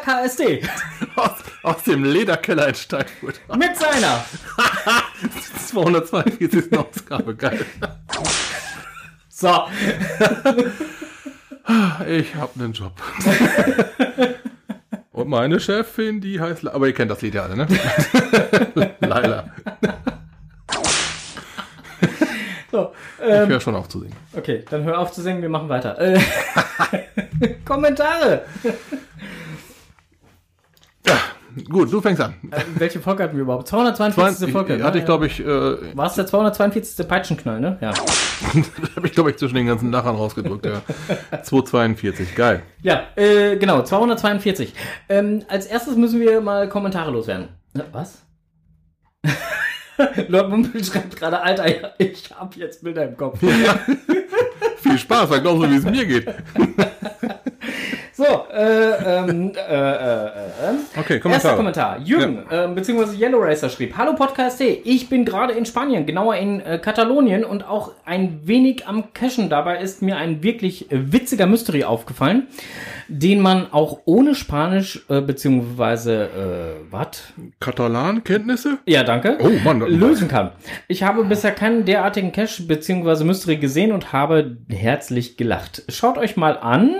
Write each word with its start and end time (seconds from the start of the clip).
KSD 0.00 0.62
Aus, 1.16 1.30
aus 1.62 1.82
dem 1.84 2.04
Lederkeller 2.04 2.68
in 2.68 2.74
Steinfurt. 2.74 3.40
mit 3.56 3.76
seiner 3.76 4.24
242. 5.66 6.76
Ausgabe, 6.78 7.34
geil. 7.36 7.64
So, 9.28 9.64
Ich 12.08 12.34
hab 12.34 12.56
einen 12.56 12.72
Job. 12.72 12.92
Und 15.12 15.28
meine 15.28 15.60
Chefin, 15.60 16.20
die 16.20 16.40
heißt... 16.40 16.62
La- 16.62 16.72
Aber 16.72 16.86
ihr 16.86 16.94
kennt 16.94 17.10
das 17.10 17.20
Lied 17.22 17.34
ja 17.34 17.42
alle, 17.44 17.56
ne? 17.56 17.66
Laila. 19.00 19.44
so 22.70 22.92
Ich 23.18 23.24
ähm, 23.28 23.48
höre 23.48 23.60
schon 23.60 23.74
auf 23.76 23.88
zu 23.88 24.00
singen. 24.00 24.14
okay, 24.36 24.64
dann 24.70 24.84
hör 24.84 24.98
auf 24.98 25.12
zu 25.12 25.22
singen, 25.22 25.42
wir 25.42 25.48
machen 25.48 25.68
weiter. 25.68 25.98
Äh, 26.00 26.20
Kommentare. 27.64 28.44
Gut, 31.68 31.92
du 31.92 32.00
fängst 32.00 32.20
an. 32.20 32.34
Äh, 32.50 32.60
welche 32.76 33.00
Folge 33.00 33.24
hatten 33.24 33.36
wir 33.36 33.42
überhaupt? 33.42 33.66
242. 33.68 34.52
Folge. 34.52 34.76
ne? 34.76 34.84
hatte 34.84 34.98
ich, 34.98 35.04
glaube 35.04 35.26
ich, 35.26 35.40
äh, 35.40 35.44
War 35.96 36.06
es 36.06 36.14
der 36.14 36.26
242. 36.26 37.06
Peitschenknall, 37.06 37.60
ne? 37.60 37.78
Ja. 37.80 37.92
habe 38.96 39.06
ich, 39.06 39.12
glaube 39.12 39.30
ich, 39.30 39.36
zwischen 39.36 39.56
den 39.56 39.66
ganzen 39.66 39.90
Lachern 39.90 40.16
rausgedrückt, 40.16 40.66
ja. 40.66 40.82
242, 41.42 42.34
geil. 42.34 42.62
Ja, 42.82 43.02
äh, 43.16 43.56
genau, 43.56 43.82
242. 43.82 44.74
Ähm, 45.08 45.44
als 45.48 45.66
erstes 45.66 45.96
müssen 45.96 46.20
wir 46.20 46.40
mal 46.40 46.68
Kommentare 46.68 47.10
loswerden. 47.10 47.48
Äh, 47.74 47.80
Was? 47.92 48.22
Lord 50.28 50.48
Mumpel 50.48 50.82
schreibt 50.82 51.16
gerade, 51.16 51.42
Alter, 51.42 51.68
ja, 51.68 51.90
ich 51.98 52.30
hab 52.30 52.56
jetzt 52.56 52.82
Bilder 52.82 53.06
im 53.06 53.16
Kopf. 53.16 53.38
Viel 54.78 54.98
Spaß, 54.98 55.28
weil 55.28 55.40
genauso 55.40 55.68
wie 55.68 55.76
es 55.76 55.84
mir 55.84 56.06
geht. 56.06 56.26
So, 58.20 58.26
äh, 58.52 59.22
ähm, 59.22 59.52
äh, 59.56 59.60
äh, 59.60 60.26
äh, 60.26 60.30
Okay, 60.98 61.14
Erster 61.14 61.20
Kommentar. 61.20 61.56
Kommentar. 61.56 61.98
Jürgen, 62.04 62.44
ähm, 62.50 62.74
beziehungsweise 62.74 63.16
Yellow 63.16 63.38
Racer 63.38 63.70
schrieb, 63.70 63.96
Hallo 63.96 64.14
Podcast 64.14 64.60
D, 64.60 64.82
ich 64.84 65.08
bin 65.08 65.24
gerade 65.24 65.54
in 65.54 65.64
Spanien, 65.64 66.04
genauer 66.04 66.36
in 66.36 66.60
äh, 66.60 66.78
Katalonien 66.78 67.44
und 67.44 67.66
auch 67.66 67.92
ein 68.04 68.40
wenig 68.44 68.86
am 68.86 69.14
Cashen. 69.14 69.48
Dabei 69.48 69.78
ist 69.80 70.02
mir 70.02 70.18
ein 70.18 70.42
wirklich 70.42 70.92
äh, 70.92 71.12
witziger 71.12 71.46
Mystery 71.46 71.84
aufgefallen, 71.84 72.48
den 73.08 73.40
man 73.40 73.72
auch 73.72 74.00
ohne 74.04 74.34
Spanisch, 74.34 75.02
äh, 75.08 75.22
beziehungsweise, 75.22 76.24
äh, 76.24 76.92
was? 76.92 77.22
Katalan-Kenntnisse? 77.58 78.80
Ja, 78.84 79.02
danke. 79.02 79.38
Oh, 79.40 79.48
Mann. 79.64 79.80
lösen 79.80 80.28
kann. 80.28 80.50
Ich 80.88 81.02
habe 81.04 81.24
bisher 81.24 81.52
keinen 81.52 81.86
derartigen 81.86 82.32
Cache 82.32 82.64
bzw. 82.64 83.24
Mystery 83.24 83.56
gesehen 83.56 83.92
und 83.92 84.12
habe 84.12 84.58
herzlich 84.68 85.38
gelacht. 85.38 85.84
Schaut 85.88 86.18
euch 86.18 86.36
mal 86.36 86.58
an, 86.58 86.94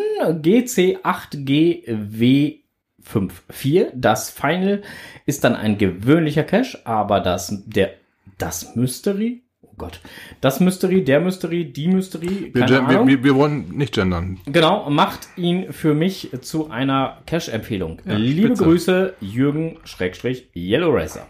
GC8GW54. 1.11 3.89
Das 3.95 4.31
Final 4.31 4.83
ist 5.27 5.45
dann 5.45 5.55
ein 5.57 5.79
gewöhnlicher 5.79 6.45
Cache, 6.45 6.79
aber 6.85 7.21
das, 7.21 7.63
der, 7.67 7.95
das 8.39 8.77
Mystery, 8.77 9.43
oh 9.63 9.73
Gott, 9.77 10.01
das 10.41 10.61
Mystery, 10.61 11.05
der 11.05 11.21
Mystery, 11.21 11.65
die 11.73 11.89
Mystery, 11.89 12.51
Wir, 12.53 12.53
keine 12.53 12.67
gen- 12.67 12.89
wir, 12.89 12.97
Ahnung. 12.97 13.09
wir, 13.09 13.25
wir 13.25 13.35
wollen 13.35 13.69
nicht 13.77 13.95
gendern. 13.95 14.39
Genau, 14.47 14.89
macht 14.91 15.29
ihn 15.37 15.73
für 15.73 15.95
mich 15.95 16.31
zu 16.43 16.71
einer 16.71 17.19
Cache-Empfehlung. 17.27 18.01
Ja, 18.07 18.15
Liebe 18.17 18.49
spitze. 18.49 18.65
Grüße, 18.65 19.15
Jürgen 19.21 19.79
Schrägstrich 19.85 20.49
Yellow 20.55 20.95
Racer. 20.95 21.27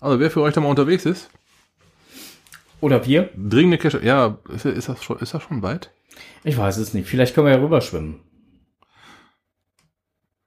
Also, 0.00 0.18
wer 0.20 0.30
für 0.30 0.40
euch 0.42 0.54
da 0.54 0.60
mal 0.60 0.68
unterwegs 0.70 1.04
ist, 1.04 1.28
Oder 2.80 3.04
wir? 3.06 3.28
dringende 3.36 3.76
Cache. 3.76 4.00
Ja, 4.02 4.38
ist, 4.54 4.64
ist, 4.64 4.88
das 4.88 5.02
schon, 5.04 5.18
ist 5.18 5.34
das 5.34 5.42
schon 5.42 5.60
weit? 5.62 5.90
Ich 6.42 6.56
weiß 6.56 6.78
es 6.78 6.94
nicht. 6.94 7.06
Vielleicht 7.06 7.34
können 7.34 7.48
wir 7.48 7.52
ja 7.54 7.60
rüberschwimmen. 7.60 8.14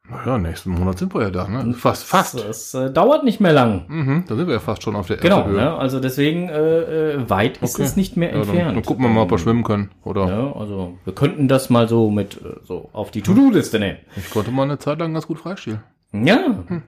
Naja, 0.09 0.37
nächsten 0.37 0.71
Monat 0.71 0.99
sind 0.99 1.13
wir 1.15 1.21
ja 1.21 1.29
da, 1.29 1.47
ne? 1.47 1.73
Fast, 1.75 2.03
fast. 2.03 2.35
Es 2.35 2.73
äh, 2.73 2.91
dauert 2.91 3.23
nicht 3.23 3.39
mehr 3.39 3.53
lang. 3.53 3.85
Mhm, 3.87 4.25
da 4.27 4.35
sind 4.35 4.47
wir 4.47 4.55
ja 4.55 4.59
fast 4.59 4.83
schon 4.83 4.97
auf 4.97 5.07
der 5.07 5.15
Genau, 5.15 5.37
auf 5.37 5.43
der 5.45 5.53
Höhe. 5.53 5.61
ne? 5.61 5.77
also 5.77 6.01
deswegen 6.01 6.49
äh, 6.49 7.13
äh, 7.13 7.29
weit 7.29 7.59
ist 7.59 7.75
Okay. 7.75 7.83
es 7.83 7.95
nicht 7.95 8.17
mehr 8.17 8.31
Ja, 8.31 8.39
dann, 8.39 8.49
entfernt. 8.49 8.75
dann 8.75 8.83
gucken 8.83 9.05
wir 9.05 9.09
mal, 9.09 9.21
ob 9.21 9.31
wir 9.31 9.37
schwimmen 9.37 9.63
können. 9.63 9.91
Oder 10.03 10.27
Ja, 10.27 10.51
also 10.59 10.97
wir 11.05 11.15
könnten 11.15 11.47
das 11.47 11.69
mal 11.69 11.87
so 11.87 12.11
mit 12.11 12.35
äh, 12.35 12.55
so 12.65 12.89
auf 12.91 13.11
die 13.11 13.21
To-Do-Liste 13.21 13.79
nehmen. 13.79 13.99
ich 14.17 14.29
konnte 14.29 14.51
mal 14.51 14.63
eine 14.63 14.77
Zeit 14.77 14.99
lang 14.99 15.13
ganz 15.13 15.25
gut 15.25 15.39
freistielen. 15.39 15.79
Ja, 16.11 16.37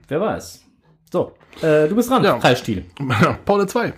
wer 0.08 0.20
weiß. 0.20 0.62
So, 1.10 1.32
äh, 1.62 1.88
du 1.88 1.96
bist 1.96 2.10
dran, 2.10 2.22
Ja. 2.22 2.38
Freistil. 2.38 2.84
Paul 3.46 3.66
2. 3.66 3.94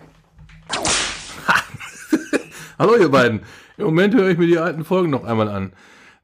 Hallo 2.78 2.94
ihr 2.96 3.10
beiden. 3.10 3.40
Im 3.78 3.86
Moment 3.86 4.14
höre 4.14 4.28
ich 4.28 4.38
mir 4.38 4.46
die 4.46 4.58
alten 4.58 4.84
Folgen 4.84 5.10
noch 5.10 5.24
einmal 5.24 5.48
an. 5.48 5.72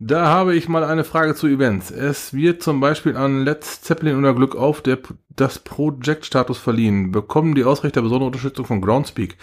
Da 0.00 0.27
habe 0.27 0.56
ich 0.56 0.69
mal 0.69 0.82
eine 0.82 1.05
Frage 1.05 1.34
zu 1.34 1.47
Events. 1.47 1.91
Es 1.91 2.34
wird 2.34 2.62
zum 2.62 2.81
Beispiel 2.81 3.16
an 3.16 3.44
Let's 3.44 3.81
Zeppelin 3.81 4.19
oder 4.19 4.34
Glück 4.34 4.56
auf 4.56 4.82
der, 4.82 4.99
das 5.31 5.60
Projektstatus 5.60 6.59
verliehen. 6.59 7.12
Bekommen 7.12 7.55
die 7.55 7.65
Ausrichter 7.65 8.03
besondere 8.03 8.27
Unterstützung 8.27 8.66
von 8.66 8.81
Groundspeak. 8.81 9.37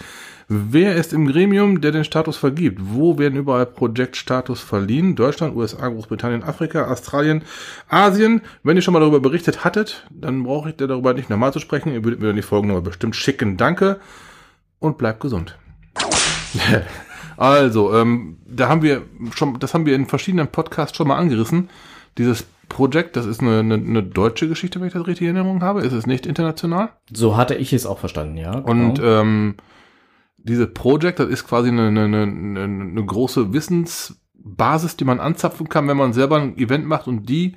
Wer 0.48 0.96
ist 0.96 1.14
im 1.14 1.26
Gremium, 1.26 1.80
der 1.80 1.92
den 1.92 2.04
Status 2.04 2.36
vergibt? 2.36 2.80
Wo 2.82 3.18
werden 3.18 3.38
überall 3.38 3.64
Projektstatus 3.64 4.60
verliehen? 4.60 5.16
Deutschland, 5.16 5.56
USA, 5.56 5.88
Großbritannien, 5.88 6.42
Afrika, 6.42 6.86
Australien, 6.86 7.42
Asien. 7.88 8.42
Wenn 8.62 8.76
ihr 8.76 8.82
schon 8.82 8.92
mal 8.92 9.00
darüber 9.00 9.20
berichtet 9.20 9.64
hattet, 9.64 10.06
dann 10.10 10.42
brauche 10.42 10.70
ich 10.70 10.76
darüber 10.76 11.14
nicht 11.14 11.30
nochmal 11.30 11.54
zu 11.54 11.60
sprechen. 11.60 11.92
Ihr 11.92 12.04
würdet 12.04 12.20
mir 12.20 12.26
dann 12.26 12.36
die 12.36 12.42
Folgen 12.42 12.70
aber 12.70 12.82
bestimmt 12.82 13.16
schicken. 13.16 13.56
Danke 13.56 14.00
und 14.80 14.98
bleibt 14.98 15.20
gesund. 15.20 15.56
also, 17.42 17.94
ähm, 17.94 18.38
da 18.46 18.68
haben 18.68 18.82
wir 18.82 19.02
schon, 19.34 19.58
das 19.58 19.74
haben 19.74 19.86
wir 19.86 19.94
in 19.94 20.06
verschiedenen 20.06 20.48
Podcasts 20.48 20.96
schon 20.96 21.08
mal 21.08 21.16
angerissen. 21.16 21.70
Dieses 22.18 22.46
Projekt, 22.68 23.16
das 23.16 23.26
ist 23.26 23.40
eine, 23.40 23.60
eine, 23.60 23.74
eine 23.74 24.02
deutsche 24.02 24.48
Geschichte, 24.48 24.80
wenn 24.80 24.86
ich 24.86 24.92
das 24.92 25.06
richtig 25.06 25.28
in 25.28 25.36
Erinnerung 25.36 25.62
habe. 25.62 25.82
Ist 25.82 25.92
es 25.92 26.06
nicht 26.06 26.26
international? 26.26 26.90
So 27.12 27.36
hatte 27.36 27.54
ich 27.54 27.72
es 27.72 27.86
auch 27.86 27.98
verstanden, 27.98 28.36
ja. 28.36 28.52
genau. 28.52 28.70
Und 28.70 29.00
ähm, 29.02 29.54
diese 30.38 30.66
Project, 30.66 31.18
das 31.18 31.28
ist 31.28 31.46
quasi 31.46 31.68
eine, 31.68 31.88
eine, 31.88 32.04
eine, 32.04 32.62
eine 32.62 33.04
große 33.04 33.52
Wissensbasis, 33.52 34.96
die 34.96 35.04
man 35.04 35.20
anzapfen 35.20 35.68
kann, 35.68 35.88
wenn 35.88 35.96
man 35.96 36.12
selber 36.12 36.40
ein 36.40 36.56
Event 36.58 36.86
macht 36.86 37.06
und 37.06 37.28
die 37.28 37.56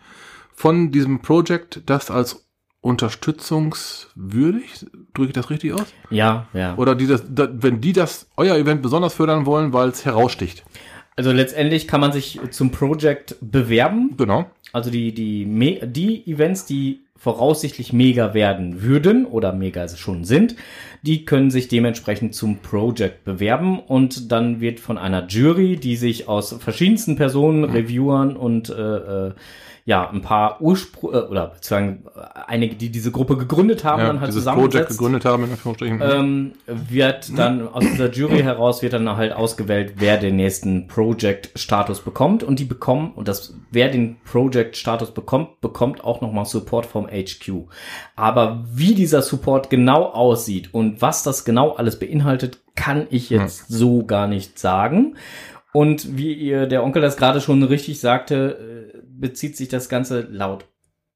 von 0.53 0.91
diesem 0.91 1.19
Project 1.19 1.83
das 1.85 2.09
als 2.09 2.44
unterstützungswürdig, 2.85 4.85
drücke 5.15 5.29
ich 5.29 5.33
das 5.33 5.49
richtig 5.49 5.73
aus? 5.73 5.87
ja, 6.11 6.45
ja. 6.53 6.77
Oder 6.77 6.93
die 6.93 7.07
das, 7.07 7.23
da, 7.27 7.49
wenn 7.51 7.81
die 7.81 7.93
das, 7.93 8.27
euer 8.37 8.55
Event 8.55 8.83
besonders 8.83 9.15
fördern 9.15 9.47
wollen, 9.47 9.73
weil 9.73 9.89
es 9.89 10.05
heraussticht. 10.05 10.63
Also 11.15 11.31
letztendlich 11.31 11.87
kann 11.87 11.99
man 11.99 12.11
sich 12.11 12.39
zum 12.51 12.69
Project 12.69 13.37
bewerben. 13.41 14.13
Genau. 14.17 14.45
Also 14.71 14.91
die, 14.91 15.13
die, 15.13 15.47
die 15.83 16.31
Events, 16.31 16.67
die 16.67 17.01
voraussichtlich 17.17 17.91
mega 17.91 18.35
werden 18.35 18.83
würden 18.83 19.25
oder 19.25 19.51
mega 19.51 19.87
schon 19.87 20.23
sind, 20.23 20.55
die 21.05 21.25
können 21.25 21.51
sich 21.51 21.67
dementsprechend 21.67 22.35
zum 22.35 22.57
Project 22.57 23.23
bewerben 23.23 23.79
und 23.79 24.31
dann 24.31 24.59
wird 24.59 24.79
von 24.79 24.97
einer 24.97 25.27
Jury, 25.27 25.77
die 25.77 25.95
sich 25.95 26.27
aus 26.27 26.55
verschiedensten 26.59 27.15
Personen, 27.15 27.63
Reviewern 27.63 28.35
und 28.35 28.69
äh, 28.69 29.27
äh, 29.27 29.33
ja, 29.87 30.09
ein 30.09 30.23
paar 30.23 30.61
Ursprung 30.61 31.13
äh, 31.13 31.17
oder 31.17 31.47
beziehungsweise 31.49 32.47
einige, 32.47 32.75
die 32.75 32.89
diese 32.89 33.11
Gruppe 33.11 33.37
gegründet 33.37 33.83
haben, 33.83 33.99
Ja, 33.99 34.07
dann 34.07 34.19
halt 34.19 34.31
Project 34.31 34.33
zusammengesetzt 34.33 34.89
gegründet 34.89 35.25
haben, 35.25 35.43
in 35.43 35.51
Anführungsstrichen. 35.51 36.01
ähm, 36.03 36.53
wird 36.65 37.37
dann 37.37 37.67
aus 37.67 37.83
dieser 37.83 38.11
Jury 38.11 38.39
heraus 38.39 38.81
wird 38.81 38.93
dann 38.93 39.07
halt 39.15 39.33
ausgewählt, 39.33 39.93
wer 39.97 40.17
den 40.17 40.37
nächsten 40.37 40.87
Project-Status 40.87 42.01
bekommt 42.01 42.41
und 42.41 42.59
die 42.59 42.65
bekommen 42.65 43.11
und 43.15 43.27
das 43.27 43.53
wer 43.69 43.89
den 43.89 44.17
Project-Status 44.25 45.11
bekommt, 45.11 45.61
bekommt 45.61 46.03
auch 46.03 46.19
nochmal 46.19 46.45
Support 46.45 46.87
vom 46.87 47.07
HQ. 47.07 47.67
Aber 48.15 48.65
wie 48.73 48.95
dieser 48.95 49.21
Support 49.21 49.69
genau 49.69 50.05
aussieht 50.05 50.73
und 50.73 50.94
was 50.99 51.23
das 51.23 51.45
genau 51.45 51.73
alles 51.73 51.99
beinhaltet, 51.99 52.59
kann 52.75 53.07
ich 53.09 53.29
jetzt 53.29 53.67
so 53.67 54.05
gar 54.05 54.27
nicht 54.27 54.59
sagen. 54.59 55.15
Und 55.73 56.17
wie 56.17 56.33
ihr 56.33 56.67
der 56.67 56.83
Onkel 56.83 57.01
das 57.01 57.17
gerade 57.17 57.41
schon 57.41 57.61
richtig 57.63 57.99
sagte, 57.99 58.93
äh, 58.93 58.99
bezieht 59.07 59.57
sich 59.57 59.67
das 59.67 59.89
Ganze 59.89 60.21
laut 60.21 60.65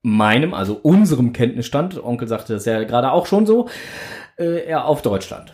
meinem, 0.01 0.53
also 0.53 0.75
unserem 0.75 1.33
Kenntnisstand, 1.33 2.01
Onkel 2.03 2.27
sagte 2.27 2.53
das 2.53 2.65
ja 2.65 2.83
gerade 2.83 3.11
auch 3.11 3.25
schon 3.25 3.45
so, 3.45 3.69
äh, 4.37 4.65
eher 4.65 4.85
auf 4.85 5.01
Deutschland. 5.01 5.53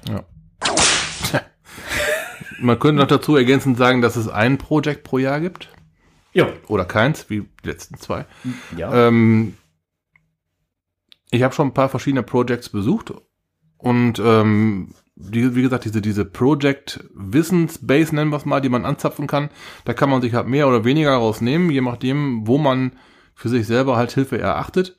Man 2.60 2.80
könnte 2.80 3.02
noch 3.02 3.08
dazu 3.08 3.36
ergänzend 3.36 3.78
sagen, 3.78 4.02
dass 4.02 4.16
es 4.16 4.28
ein 4.30 4.58
Project 4.58 5.04
pro 5.04 5.18
Jahr 5.18 5.40
gibt. 5.40 5.70
Ja. 6.34 6.48
Oder 6.68 6.86
keins, 6.86 7.30
wie 7.30 7.42
die 7.64 7.68
letzten 7.68 7.98
zwei. 7.98 8.26
Ja. 8.78 9.08
Ähm, 9.08 9.56
ich 11.32 11.44
habe 11.44 11.54
schon 11.54 11.68
ein 11.68 11.74
paar 11.74 11.90
verschiedene 11.90 12.24
Projects 12.24 12.70
besucht 12.70 13.14
und 13.86 14.18
ähm, 14.18 14.96
die, 15.14 15.56
wie 15.56 15.62
gesagt, 15.62 15.86
diese, 15.86 16.02
diese 16.02 16.26
Project-Wissensbase, 16.26 18.16
nennen 18.16 18.32
wir 18.32 18.38
es 18.38 18.46
mal, 18.46 18.60
die 18.60 18.70
man 18.70 18.84
anzapfen 18.84 19.28
kann, 19.28 19.50
da 19.84 19.94
kann 19.94 20.10
man 20.10 20.24
sich 20.24 20.34
halt 20.34 20.48
mehr 20.48 20.68
oder 20.68 20.86
weniger 20.86 21.12
rausnehmen, 21.12 21.70
je 21.70 21.82
nachdem, 21.82 22.48
wo 22.48 22.58
man 22.58 22.94
für 23.36 23.48
sich 23.48 23.68
selber 23.68 23.96
halt 23.96 24.12
Hilfe 24.12 24.40
erachtet. 24.40 24.98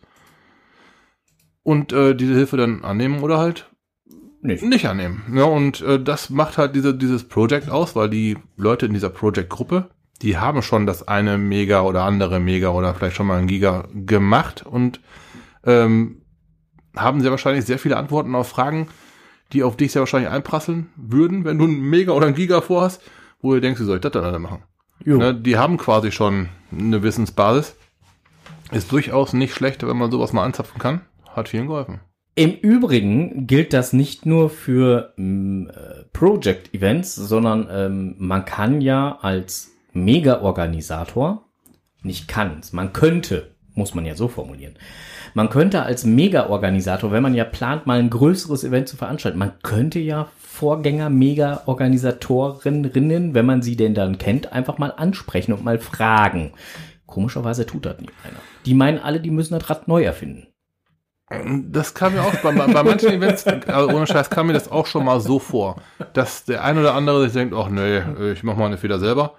Und 1.65 1.93
äh, 1.93 2.15
diese 2.15 2.35
Hilfe 2.35 2.56
dann 2.56 2.85
annehmen 2.85 3.25
oder 3.25 3.38
halt 3.38 3.69
Nicht. 4.41 4.62
nicht 4.62 4.87
annehmen. 4.87 5.25
Ja, 5.35 5.47
und 5.47 5.81
äh, 5.81 6.00
das 6.00 6.31
macht 6.31 6.56
halt 6.56 6.77
diese, 6.77 6.94
dieses 6.94 7.25
Project 7.25 7.69
aus, 7.69 7.97
weil 7.97 8.09
die 8.09 8.38
Leute 8.56 8.87
in 8.87 8.94
dieser 8.94 9.11
Project-Gruppe, 9.11 9.91
die 10.23 10.38
haben 10.38 10.62
schon 10.62 10.87
das 10.87 11.09
eine 11.09 11.38
Mega 11.38 11.81
oder 11.81 12.05
andere 12.05 12.38
Mega 12.38 12.69
oder 12.69 12.94
vielleicht 12.94 13.17
schon 13.17 13.27
mal 13.27 13.41
ein 13.41 13.49
Giga 13.49 13.88
gemacht 13.93 14.65
und 14.65 15.00
ähm, 15.65 16.23
haben 16.96 17.20
sehr 17.20 17.31
wahrscheinlich 17.31 17.64
sehr 17.64 17.78
viele 17.78 17.96
Antworten 17.96 18.34
auf 18.34 18.48
Fragen, 18.48 18.88
die 19.52 19.62
auf 19.62 19.76
dich 19.76 19.93
sehr 19.93 20.00
wahrscheinlich 20.00 20.31
einprasseln 20.31 20.90
würden, 20.96 21.44
wenn 21.44 21.58
du 21.58 21.66
ein 21.66 21.81
Mega 21.81 22.12
oder 22.12 22.26
ein 22.26 22.34
Giga 22.34 22.60
vorhast, 22.60 23.02
wo 23.40 23.54
du 23.54 23.60
denkst, 23.60 23.81
wie 23.81 23.84
soll 23.84 23.96
ich 23.96 24.02
das 24.02 24.12
dann 24.12 24.25
alle 24.25 24.38
machen? 24.38 24.62
Ne, 25.04 25.34
die 25.34 25.56
haben 25.56 25.76
quasi 25.76 26.10
schon 26.10 26.48
eine 26.72 27.02
Wissensbasis. 27.02 27.76
Ist 28.72 28.90
durchaus 28.90 29.32
nicht 29.32 29.54
schlecht, 29.54 29.87
wenn 29.87 29.96
man 29.96 30.10
sowas 30.10 30.32
mal 30.32 30.44
anzapfen 30.44 30.81
kann. 30.81 31.02
Hat 31.28 31.48
vielen 31.48 31.69
geholfen. 31.69 32.00
Im 32.34 32.52
Übrigen 32.52 33.46
gilt 33.46 33.72
das 33.72 33.92
nicht 33.92 34.26
nur 34.26 34.50
für 34.50 35.14
ähm, 35.16 35.70
äh, 35.70 36.04
Project-Events, 36.12 37.14
sondern 37.14 37.69
ähm, 37.70 38.16
man 38.19 38.44
kann 38.44 38.81
ja 38.81 39.19
als 39.22 39.72
Mega-Organisator, 39.92 41.44
nicht 42.02 42.28
kann, 42.28 42.60
man 42.72 42.92
könnte, 42.92 43.54
muss 43.75 43.94
man 43.94 44.04
ja 44.04 44.14
so 44.14 44.28
formulieren, 44.28 44.75
man 45.37 45.50
könnte 45.50 45.83
als 45.83 46.06
Mega-Organisator, 46.06 47.12
wenn 47.12 47.23
man 47.23 47.35
ja 47.35 47.44
plant, 47.44 47.87
mal 47.87 47.99
ein 47.99 48.09
größeres 48.09 48.65
Event 48.65 48.88
zu 48.88 48.97
veranstalten, 48.97 49.38
man 49.38 49.53
könnte 49.62 49.99
ja 49.99 50.29
Vorgänger-Mega-Organisatorinnen, 50.38 53.35
wenn 53.35 53.44
man 53.44 53.61
sie 53.61 53.77
denn 53.77 53.93
dann 53.93 54.17
kennt, 54.17 54.55
einfach 54.55 54.79
mal 54.79 54.94
ansprechen 54.97 55.53
und 55.53 55.62
mal 55.62 55.79
fragen. 55.79 56.55
Komischerweise 57.05 57.67
tut 57.67 57.85
das 57.85 58.00
nie 58.00 58.09
einer. 58.25 58.38
Die 58.65 58.73
meinen 58.73 58.99
alle, 58.99 59.21
die 59.21 59.31
müssen 59.31 59.53
das 59.53 59.69
Rad 59.69 59.88
neu 59.88 60.05
erfinden. 60.05 60.47
Das 61.71 61.93
kam 61.93 62.15
mir 62.15 62.23
auch 62.23 62.35
bei, 62.37 62.53
bei 62.53 62.83
manchen 62.83 63.12
Events, 63.12 63.47
also 63.47 63.94
ohne 63.94 64.06
Scheiß, 64.06 64.31
kam 64.31 64.47
mir 64.47 64.55
das 64.55 64.73
auch 64.73 64.87
schon 64.87 65.05
mal 65.05 65.21
so 65.21 65.38
vor, 65.38 65.77
dass 66.15 66.47
der 66.47 66.65
ein 66.65 66.79
oder 66.79 66.94
andere 66.94 67.25
sich 67.25 67.35
denkt, 67.35 67.55
ach 67.55 67.69
nee, 67.69 68.00
ich 68.33 68.43
mach 68.43 68.56
mal 68.56 68.69
eine 68.69 68.79
Fehler 68.79 68.99
selber. 68.99 69.35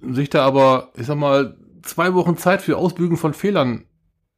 Sich 0.00 0.30
da 0.30 0.46
aber, 0.46 0.90
ich 0.94 1.06
sag 1.06 1.16
mal, 1.16 1.56
zwei 1.82 2.14
Wochen 2.14 2.36
Zeit 2.36 2.62
für 2.62 2.76
Ausbügen 2.76 3.16
von 3.16 3.34
Fehlern 3.34 3.86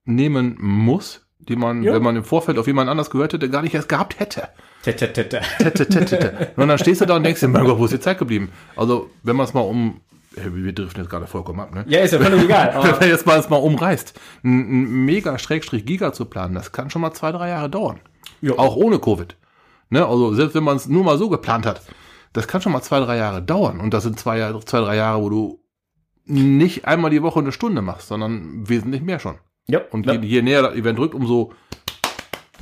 nehmen 0.04 0.56
muss, 0.60 1.26
die 1.38 1.56
man, 1.56 1.82
Ja. 1.82 1.94
wenn 1.94 2.02
man 2.02 2.16
im 2.16 2.24
Vorfeld 2.24 2.58
auf 2.58 2.66
jemand 2.66 2.88
anders 2.90 3.10
gehört 3.10 3.32
hätte, 3.32 3.48
gar 3.50 3.62
nicht 3.62 3.74
erst 3.74 3.88
gehabt 3.88 4.18
hätte. 4.20 4.48
Tete, 4.82 5.12
tete. 5.12 5.40
Tete, 5.58 5.86
tete, 5.88 6.04
tete. 6.06 6.52
Und 6.56 6.68
dann 6.68 6.78
stehst 6.78 7.00
du 7.00 7.06
da 7.06 7.16
und 7.16 7.24
denkst 7.24 7.40
dir, 7.40 7.48
mein 7.48 7.64
Gott, 7.64 7.78
wo 7.78 7.84
ist 7.84 7.92
die 7.94 8.00
Zeit 8.00 8.18
geblieben? 8.18 8.50
Also, 8.76 9.10
wenn 9.22 9.36
man 9.36 9.46
es 9.46 9.54
mal 9.54 9.60
um, 9.60 10.00
wir 10.34 10.72
driften 10.72 11.02
jetzt 11.02 11.10
gerade 11.10 11.26
vollkommen 11.26 11.60
ab, 11.60 11.74
ne? 11.74 11.84
Ja, 11.88 12.00
ist 12.00 12.12
ja 12.12 12.18
völlig 12.20 12.44
egal. 12.44 12.74
Wenn 12.82 12.90
man 12.98 13.08
jetzt 13.08 13.26
mal 13.26 13.38
es 13.38 13.48
mal 13.50 13.56
umreißt, 13.56 14.18
ein, 14.44 14.60
ein 14.60 15.04
mega 15.04 15.38
Schrägstrich 15.38 15.84
Giga 15.84 16.12
zu 16.12 16.24
planen, 16.24 16.54
das 16.54 16.72
kann 16.72 16.90
schon 16.90 17.02
mal 17.02 17.12
zwei, 17.12 17.32
drei 17.32 17.48
Jahre 17.48 17.68
dauern. 17.70 18.00
Ja. 18.40 18.52
Auch 18.58 18.76
ohne 18.76 18.98
Covid. 18.98 19.36
Ne? 19.90 20.04
Also 20.06 20.34
selbst 20.34 20.54
wenn 20.54 20.64
man 20.64 20.76
es 20.76 20.88
nur 20.88 21.04
mal 21.04 21.18
so 21.18 21.28
geplant 21.28 21.66
hat, 21.66 21.82
das 22.32 22.48
kann 22.48 22.62
schon 22.62 22.72
mal 22.72 22.82
zwei, 22.82 22.98
drei 23.00 23.18
Jahre 23.18 23.42
dauern. 23.42 23.78
Und 23.78 23.92
das 23.94 24.04
sind 24.04 24.18
zwei, 24.18 24.38
Jahre- 24.38 24.64
zwei, 24.64 24.80
drei 24.80 24.96
Jahre, 24.96 25.22
wo 25.22 25.28
du 25.28 25.60
nicht 26.24 26.86
einmal 26.86 27.10
die 27.10 27.22
Woche 27.22 27.40
eine 27.40 27.52
Stunde 27.52 27.82
machst, 27.82 28.08
sondern 28.08 28.68
wesentlich 28.68 29.02
mehr 29.02 29.18
schon. 29.18 29.36
Ja, 29.68 29.80
Und 29.90 30.06
ja. 30.06 30.14
je, 30.14 30.42
näher 30.42 30.62
das 30.62 30.74
Event 30.74 30.98
rückt, 30.98 31.14
umso, 31.14 31.52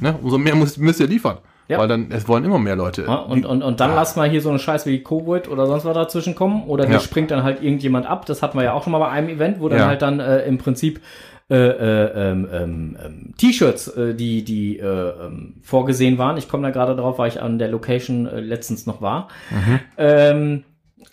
ne, 0.01 0.17
umso 0.23 0.39
mehr 0.39 0.55
müsst, 0.55 0.79
müsst 0.79 1.01
ihr 1.01 1.07
liefern. 1.07 1.39
Ja. 1.69 1.79
Weil 1.79 1.87
dann, 1.87 2.11
es 2.11 2.27
wollen 2.27 2.45
immer 2.45 2.59
mehr 2.59 2.75
Leute. 2.75 3.05
Ja, 3.07 3.15
und, 3.15 3.47
und, 3.47 3.63
und 3.63 3.79
dann 3.79 3.95
lass 3.95 4.17
mal 4.17 4.29
hier 4.29 4.43
so 4.43 4.51
eine 4.51 4.59
Scheiß 4.59 4.87
wie 4.87 5.05
Covid 5.05 5.47
oder 5.49 5.69
sonst 5.69 5.85
was 5.85 5.95
dazwischen 5.95 6.35
kommen. 6.35 6.65
Oder 6.65 6.85
dir 6.85 6.95
Ja. 6.95 7.01
springt 7.01 7.31
dann 7.31 7.45
halt 7.45 7.63
irgendjemand 7.63 8.07
ab. 8.07 8.27
Das 8.27 8.43
hatten 8.43 8.59
wir 8.59 8.65
ja 8.65 8.73
auch 8.73 8.83
schon 8.83 8.91
mal 8.93 8.99
bei 8.99 9.09
einem 9.09 9.29
Event, 9.29 9.61
wo 9.61 9.69
dann 9.69 9.79
Ja. 9.79 9.87
halt 9.87 10.03
dann 10.03 10.19
äh, 10.19 10.41
im 10.47 10.59
Prinzip 10.59 11.01
äh, 11.49 11.55
äh, 11.55 12.31
ähm, 12.31 12.49
ähm, 12.53 12.97
ähm, 13.05 13.35
T-Shirts, 13.37 13.89
äh, 13.89 14.15
die, 14.15 14.43
die 14.45 14.79
äh, 14.79 14.85
ähm, 14.85 15.55
vorgesehen 15.63 16.19
waren. 16.19 16.37
Ich 16.37 16.49
komme 16.49 16.65
da 16.65 16.71
gerade 16.71 16.97
drauf, 16.97 17.19
weil 17.19 17.29
ich 17.29 17.41
an 17.41 17.59
der 17.61 17.69
Location 17.69 18.27
äh, 18.27 18.41
letztens 18.41 18.87
noch 18.87 19.01
war. 19.01 19.29
Ähm, 19.97 20.65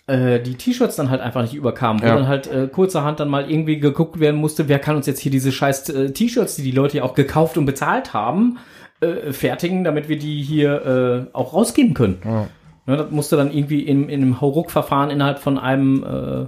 äh, 0.06 0.40
die 0.40 0.54
T-Shirts 0.54 0.96
dann 0.96 1.10
halt 1.10 1.20
einfach 1.20 1.42
nicht 1.42 1.54
überkamen, 1.54 2.02
wo 2.02 2.06
Ja. 2.06 2.14
dann 2.16 2.28
halt 2.28 2.46
äh, 2.46 2.66
kurzerhand 2.68 3.20
dann 3.20 3.28
mal 3.28 3.50
irgendwie 3.50 3.78
geguckt 3.78 4.20
werden 4.20 4.40
musste, 4.40 4.68
wer 4.68 4.78
kann 4.78 4.96
uns 4.96 5.06
jetzt 5.06 5.20
hier 5.20 5.32
diese 5.32 5.52
scheiß 5.52 5.88
äh, 5.90 6.12
T-Shirts, 6.12 6.56
die 6.56 6.62
die 6.62 6.70
Leute 6.72 6.98
ja 6.98 7.02
auch 7.04 7.14
gekauft 7.14 7.56
und 7.58 7.66
bezahlt 7.66 8.12
haben, 8.14 8.58
äh, 9.00 9.32
fertigen, 9.32 9.84
damit 9.84 10.08
wir 10.08 10.18
die 10.18 10.42
hier 10.42 11.26
äh, 11.32 11.34
auch 11.36 11.54
rausgeben 11.54 11.94
können. 11.94 12.18
Ja. 12.24 12.46
Ne, 12.86 12.96
das 12.96 13.10
musste 13.10 13.36
dann 13.36 13.52
irgendwie 13.52 13.80
in, 13.82 14.08
in 14.08 14.22
einem 14.22 14.40
Hauruck-Verfahren 14.40 15.10
innerhalb 15.10 15.38
von 15.40 15.58
einem, 15.58 16.02
äh, 16.04 16.46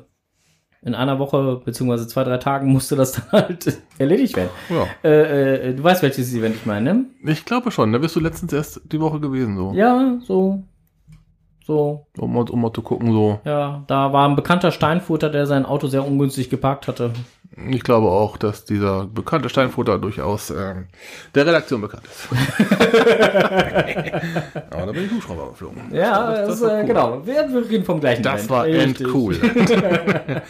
in 0.83 0.95
einer 0.95 1.19
Woche, 1.19 1.61
beziehungsweise 1.63 2.09
zwei, 2.09 2.25
drei 2.25 2.39
Tagen 2.39 2.73
musste 2.73 2.97
das 2.97 3.13
dann 3.31 3.31
halt 3.33 3.79
erledigt 3.99 4.35
werden. 4.37 4.49
Ja. 4.71 4.87
Äh, 5.05 5.69
äh, 5.71 5.75
du 5.75 5.85
weißt, 5.85 6.03
welches 6.03 6.35
Event 6.35 6.57
ich 6.57 6.65
meine, 6.65 6.95
ne? 6.95 7.05
Ich 7.31 7.45
glaube 7.45 7.71
schon, 7.71 7.93
da 7.93 7.99
bist 7.99 8.17
du 8.17 8.21
letztens 8.21 8.55
erst 8.55 8.81
die 8.91 8.99
Woche 9.01 9.21
gewesen, 9.21 9.57
so. 9.59 9.73
Ja, 9.75 10.19
so, 10.27 10.63
so, 11.67 12.07
Um, 12.19 12.35
mal- 12.35 12.49
um 12.51 12.61
mal 12.63 12.73
zu 12.73 12.83
gucken, 12.83 13.13
so. 13.13 13.39
ja, 13.45 13.83
da 13.87 14.13
war 14.13 14.29
ein 14.29 14.37
bekannter 14.37 14.71
Steinfurter, 14.73 15.31
der 15.31 15.47
sein 15.47 15.65
Auto 15.67 15.87
sehr 15.87 16.05
ungünstig 16.07 16.51
geparkt 16.51 16.89
hatte. 16.89 17.13
Ich 17.69 17.83
glaube 17.83 18.09
auch, 18.09 18.37
dass 18.37 18.65
dieser 18.65 19.07
bekannte 19.07 19.49
Steinfutter 19.49 19.99
durchaus 19.99 20.51
ähm, 20.51 20.87
der 21.35 21.47
Redaktion 21.47 21.81
bekannt 21.81 22.05
ist. 22.07 22.29
Aber 24.71 24.87
da 24.87 24.93
bin 24.93 25.05
ich 25.07 25.11
Hubschrauber 25.13 25.51
geflogen. 25.51 25.83
Ja, 25.93 26.31
Das- 26.31 26.49
das, 26.49 26.61
das 26.61 26.71
äh, 26.71 26.79
cool. 26.81 26.87
genau. 26.87 27.27
Wir, 27.27 27.49
wir 27.53 27.69
reden 27.71 27.85
vom 27.85 28.01
gleichen 28.01 28.23
Das 28.23 28.47
Event. 28.47 28.51
war 28.51 28.65
Richtig. 28.65 29.01
endcool. 29.07 29.37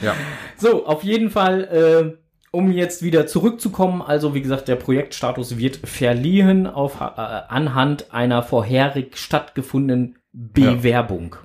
ja. 0.00 0.14
So, 0.56 0.86
auf 0.86 1.02
jeden 1.04 1.30
Fall, 1.30 1.64
äh, 1.64 2.16
um 2.50 2.70
jetzt 2.70 3.02
wieder 3.02 3.26
zurückzukommen, 3.26 4.02
also 4.02 4.34
wie 4.34 4.42
gesagt, 4.42 4.68
der 4.68 4.76
Projektstatus 4.76 5.58
wird 5.58 5.76
verliehen 5.76 6.66
auf, 6.66 7.00
äh, 7.00 7.04
anhand 7.04 8.12
einer 8.12 8.42
vorherig 8.42 9.16
stattgefundenen 9.16 10.16
Bewerbung. 10.34 11.36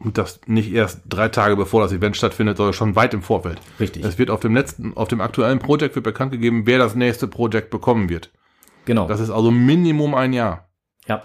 Und 0.00 0.18
das 0.18 0.40
nicht 0.46 0.72
erst 0.72 1.02
drei 1.08 1.28
Tage 1.28 1.56
bevor 1.56 1.80
das 1.80 1.92
Event 1.92 2.16
stattfindet, 2.16 2.56
sondern 2.58 2.74
schon 2.74 2.96
weit 2.96 3.14
im 3.14 3.22
Vorfeld. 3.22 3.60
Richtig. 3.80 4.04
Es 4.04 4.18
wird 4.18 4.30
auf 4.30 4.40
dem 4.40 4.54
letzten, 4.54 4.96
auf 4.96 5.08
dem 5.08 5.20
aktuellen 5.20 5.58
Projekt 5.58 5.94
wird 5.94 6.04
bekannt 6.04 6.32
gegeben, 6.32 6.66
wer 6.66 6.78
das 6.78 6.94
nächste 6.94 7.28
Projekt 7.28 7.70
bekommen 7.70 8.08
wird. 8.08 8.30
genau. 8.84 9.06
Das 9.08 9.20
ist 9.20 9.30
also 9.30 9.50
Minimum 9.50 10.14
ein 10.14 10.32
Jahr. 10.32 10.68
Ja. 11.06 11.22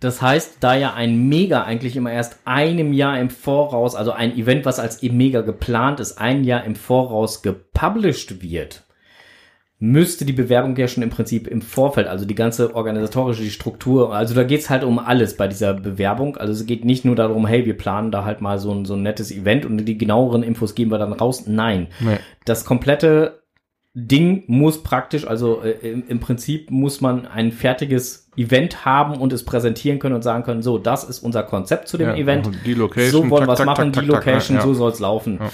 Das 0.00 0.20
heißt, 0.20 0.56
da 0.58 0.74
ja 0.74 0.94
ein 0.94 1.28
Mega 1.28 1.62
eigentlich 1.62 1.94
immer 1.94 2.10
erst 2.10 2.40
einem 2.44 2.92
Jahr 2.92 3.20
im 3.20 3.30
Voraus, 3.30 3.94
also 3.94 4.10
ein 4.10 4.36
Event, 4.36 4.64
was 4.66 4.80
als 4.80 5.00
Mega 5.00 5.42
geplant 5.42 6.00
ist, 6.00 6.18
ein 6.18 6.42
Jahr 6.42 6.64
im 6.64 6.74
Voraus 6.74 7.40
gepublished 7.40 8.42
wird, 8.42 8.82
müsste 9.82 10.24
die 10.24 10.32
Bewerbung 10.32 10.76
ja 10.76 10.86
schon 10.86 11.02
im 11.02 11.10
Prinzip 11.10 11.48
im 11.48 11.60
Vorfeld, 11.60 12.06
also 12.06 12.24
die 12.24 12.36
ganze 12.36 12.76
organisatorische 12.76 13.50
Struktur, 13.50 14.14
also 14.14 14.32
da 14.32 14.44
geht's 14.44 14.70
halt 14.70 14.84
um 14.84 15.00
alles 15.00 15.36
bei 15.36 15.48
dieser 15.48 15.74
Bewerbung. 15.74 16.36
Also 16.36 16.52
es 16.52 16.66
geht 16.66 16.84
nicht 16.84 17.04
nur 17.04 17.16
darum, 17.16 17.48
hey, 17.48 17.66
wir 17.66 17.76
planen 17.76 18.12
da 18.12 18.24
halt 18.24 18.40
mal 18.40 18.60
so 18.60 18.72
ein, 18.72 18.84
so 18.84 18.94
ein 18.94 19.02
nettes 19.02 19.32
Event 19.32 19.66
und 19.66 19.84
die 19.84 19.98
genaueren 19.98 20.44
Infos 20.44 20.76
geben 20.76 20.92
wir 20.92 20.98
dann 20.98 21.12
raus. 21.12 21.48
Nein. 21.48 21.88
Nee. 21.98 22.18
Das 22.44 22.64
komplette 22.64 23.42
Ding 23.92 24.44
muss 24.46 24.84
praktisch, 24.84 25.26
also 25.26 25.62
äh, 25.62 25.72
im, 25.90 26.04
im 26.06 26.20
Prinzip 26.20 26.70
muss 26.70 27.00
man 27.00 27.26
ein 27.26 27.50
fertiges 27.50 28.30
Event 28.36 28.84
haben 28.84 29.16
und 29.16 29.32
es 29.32 29.44
präsentieren 29.44 29.98
können 29.98 30.14
und 30.14 30.22
sagen 30.22 30.44
können, 30.44 30.62
so, 30.62 30.78
das 30.78 31.02
ist 31.02 31.24
unser 31.24 31.42
Konzept 31.42 31.88
zu 31.88 31.98
dem 31.98 32.10
Ja, 32.10 32.14
Event. 32.14 32.48
die 32.64 32.74
Location, 32.74 33.24
so 33.24 33.30
wollen 33.30 33.48
wir 33.48 33.54
es 33.54 33.58
tak, 33.58 33.66
machen, 33.66 33.92
tak, 33.92 34.04
die 34.04 34.08
tak, 34.08 34.24
tak, 34.24 34.26
Location, 34.26 34.56
ja. 34.58 34.62
so 34.62 34.74
soll's 34.74 35.00
laufen. 35.00 35.40
Ja. 35.42 35.50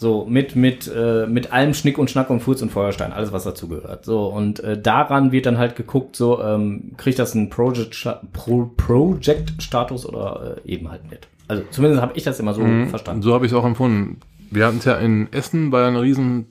So, 0.00 0.24
mit, 0.24 0.56
mit, 0.56 0.90
äh, 0.90 1.26
mit 1.26 1.52
allem 1.52 1.74
Schnick 1.74 1.98
und 1.98 2.10
Schnack 2.10 2.30
und 2.30 2.40
Furz 2.40 2.62
und 2.62 2.72
Feuerstein, 2.72 3.12
alles 3.12 3.32
was 3.32 3.44
dazu 3.44 3.68
gehört. 3.68 4.06
So, 4.06 4.28
und 4.28 4.58
äh, 4.60 4.80
daran 4.80 5.30
wird 5.30 5.44
dann 5.44 5.58
halt 5.58 5.76
geguckt, 5.76 6.16
so, 6.16 6.42
ähm, 6.42 6.92
kriegt 6.96 7.18
das 7.18 7.34
einen 7.36 7.50
Project, 7.50 8.08
Pro, 8.32 8.72
Project-Status 8.78 10.06
oder 10.06 10.56
äh, 10.64 10.70
eben 10.72 10.90
halt 10.90 11.10
nicht. 11.10 11.28
Also 11.48 11.64
zumindest 11.70 12.00
habe 12.00 12.14
ich 12.16 12.22
das 12.22 12.40
immer 12.40 12.54
so 12.54 12.62
verstanden. 12.88 13.20
So 13.20 13.34
habe 13.34 13.44
ich 13.44 13.52
es 13.52 13.58
auch 13.58 13.66
empfunden. 13.66 14.20
Wir 14.50 14.64
hatten 14.66 14.78
es 14.78 14.86
ja 14.86 14.94
in 14.96 15.30
Essen 15.34 15.68
bei 15.68 15.86
einer 15.86 16.00
riesen 16.00 16.50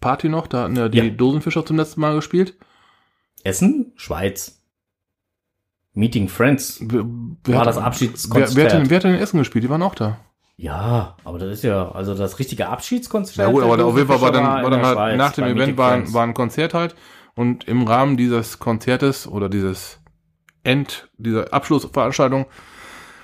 Party 0.00 0.28
noch, 0.28 0.48
da 0.48 0.64
hatten 0.64 0.74
ja 0.74 0.88
die 0.88 0.98
Ja. 0.98 1.08
Dosenfischer 1.08 1.64
zum 1.64 1.76
letzten 1.76 2.00
Mal 2.00 2.16
gespielt. 2.16 2.54
Essen, 3.44 3.92
Schweiz. 3.94 4.60
Meeting 5.94 6.26
Friends. 6.26 6.80
Wir, 6.80 7.04
wir 7.04 7.54
War 7.54 7.58
hatten- 7.60 7.66
das 7.66 7.78
Abschiedskonzert. 7.78 8.56
Wer, 8.56 8.64
wer, 8.64 8.72
hat 8.72 8.80
denn, 8.82 8.90
wer 8.90 8.96
hat 8.96 9.04
denn 9.04 9.14
in 9.14 9.20
Essen 9.20 9.38
gespielt? 9.38 9.62
Die 9.62 9.70
waren 9.70 9.82
auch 9.82 9.94
da. 9.94 10.18
Ja, 10.60 11.16
aber 11.22 11.38
das 11.38 11.50
ist 11.50 11.62
ja, 11.62 11.92
also 11.92 12.14
das 12.14 12.40
richtige 12.40 12.68
Abschiedskonzert. 12.68 13.38
Ja 13.38 13.50
gut, 13.50 13.62
aber 13.62 13.84
auf 13.84 13.96
jeden 13.96 14.08
Fall 14.08 14.20
war 14.20 14.32
dann, 14.32 14.44
war 14.44 14.70
dann 14.70 14.84
halt 14.84 15.16
nach 15.16 15.32
dem 15.32 15.44
Event 15.44 15.78
war, 15.78 15.92
Friends. 15.92 16.12
war 16.12 16.24
ein 16.24 16.34
Konzert 16.34 16.74
halt 16.74 16.96
und 17.36 17.68
im 17.68 17.84
Rahmen 17.84 18.16
dieses 18.16 18.58
Konzertes 18.58 19.28
oder 19.28 19.48
dieses 19.48 20.00
End, 20.64 21.08
dieser 21.16 21.54
Abschlussveranstaltung 21.54 22.46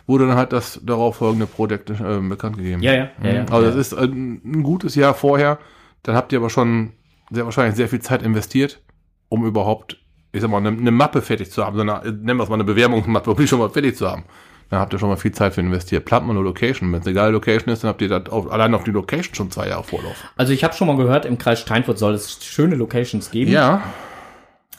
wurde 0.07 0.29
dann 0.29 0.37
halt 0.37 0.53
das 0.53 0.81
darauf 0.85 1.17
folgende 1.17 1.47
Projekt 1.47 1.91
äh, 1.91 2.21
bekannt 2.21 2.57
gegeben. 2.57 2.83
Ja, 2.83 2.93
ja, 2.93 3.09
ja, 3.25 3.33
ja. 3.33 3.45
Also 3.47 3.63
ja. 3.63 3.67
das 3.67 3.75
ist 3.75 3.95
ein, 3.95 4.41
ein 4.45 4.63
gutes 4.63 4.95
Jahr 4.95 5.15
vorher. 5.15 5.59
Dann 6.05 6.15
habt 6.15 6.33
ihr 6.33 6.39
aber 6.39 6.51
schon 6.51 6.93
sehr 7.31 7.47
wahrscheinlich 7.47 7.75
sehr 7.75 7.89
viel 7.89 8.01
Zeit 8.01 8.23
investiert, 8.23 8.81
um 9.29 9.45
überhaupt, 9.45 9.99
ich 10.31 10.41
sag 10.41 10.51
mal, 10.51 10.59
eine, 10.59 10.69
eine 10.69 10.91
Mappe 10.93 11.21
fertig 11.21 11.51
zu 11.51 11.65
haben. 11.65 11.75
So 11.77 11.83
eine, 11.83 12.01
nennen 12.05 12.39
wir 12.39 12.45
es 12.45 12.49
mal 12.49 12.55
eine 12.55 12.65
Bewerbungsmappe, 12.65 13.31
um 13.31 13.37
die 13.37 13.49
schon 13.49 13.59
mal 13.59 13.71
fertig 13.71 13.97
zu 13.97 14.09
haben. 14.09 14.25
Dann 14.71 14.81
habt 14.81 14.93
ihr 14.93 14.99
schon 14.99 15.09
mal 15.09 15.17
viel 15.17 15.33
Zeit 15.33 15.55
für 15.55 15.61
investiert. 15.61 16.05
Plant 16.05 16.27
mal 16.27 16.33
eine 16.33 16.41
Location. 16.43 16.91
Wenn 16.93 17.01
es 17.01 17.07
eine 17.07 17.15
geile 17.15 17.33
Location 17.33 17.73
ist, 17.73 17.85
dann 17.85 17.91
habt 17.91 18.03
ihr 18.03 18.09
das 18.09 18.29
auf, 18.31 18.51
allein 18.51 18.75
auf 18.75 18.85
die 18.85 18.91
Location 18.91 19.35
schon 19.35 19.51
zwei 19.51 19.69
Jahre 19.69 19.85
Vorlauf. 19.85 20.17
Also 20.37 20.53
ich 20.53 20.65
habe 20.65 20.75
schon 20.75 20.89
mal 20.89 20.97
gehört, 20.97 21.27
im 21.27 21.39
Kreis 21.39 21.61
Steinfurt 21.61 21.99
soll 21.99 22.15
es 22.15 22.43
schöne 22.45 22.75
Locations 22.75 23.31
geben, 23.31 23.51
Ja. 23.53 23.83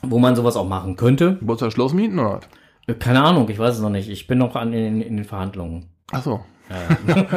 wo 0.01 0.19
man 0.19 0.35
sowas 0.35 0.55
auch 0.55 0.67
machen 0.67 0.95
könnte. 0.95 1.37
Wolltest 1.41 1.61
du 1.61 1.65
das 1.65 1.73
Schloss 1.73 1.93
mieten 1.93 2.19
oder 2.19 2.37
was? 2.39 2.43
Äh, 2.87 2.93
Keine 2.99 3.23
Ahnung, 3.23 3.47
ich 3.49 3.57
weiß 3.59 3.75
es 3.75 3.81
noch 3.81 3.89
nicht. 3.89 4.09
Ich 4.09 4.27
bin 4.27 4.37
noch 4.37 4.55
an 4.55 4.73
in, 4.73 5.01
in 5.01 5.15
den 5.17 5.25
Verhandlungen. 5.25 5.87
Ach 6.11 6.21
so. 6.23 6.41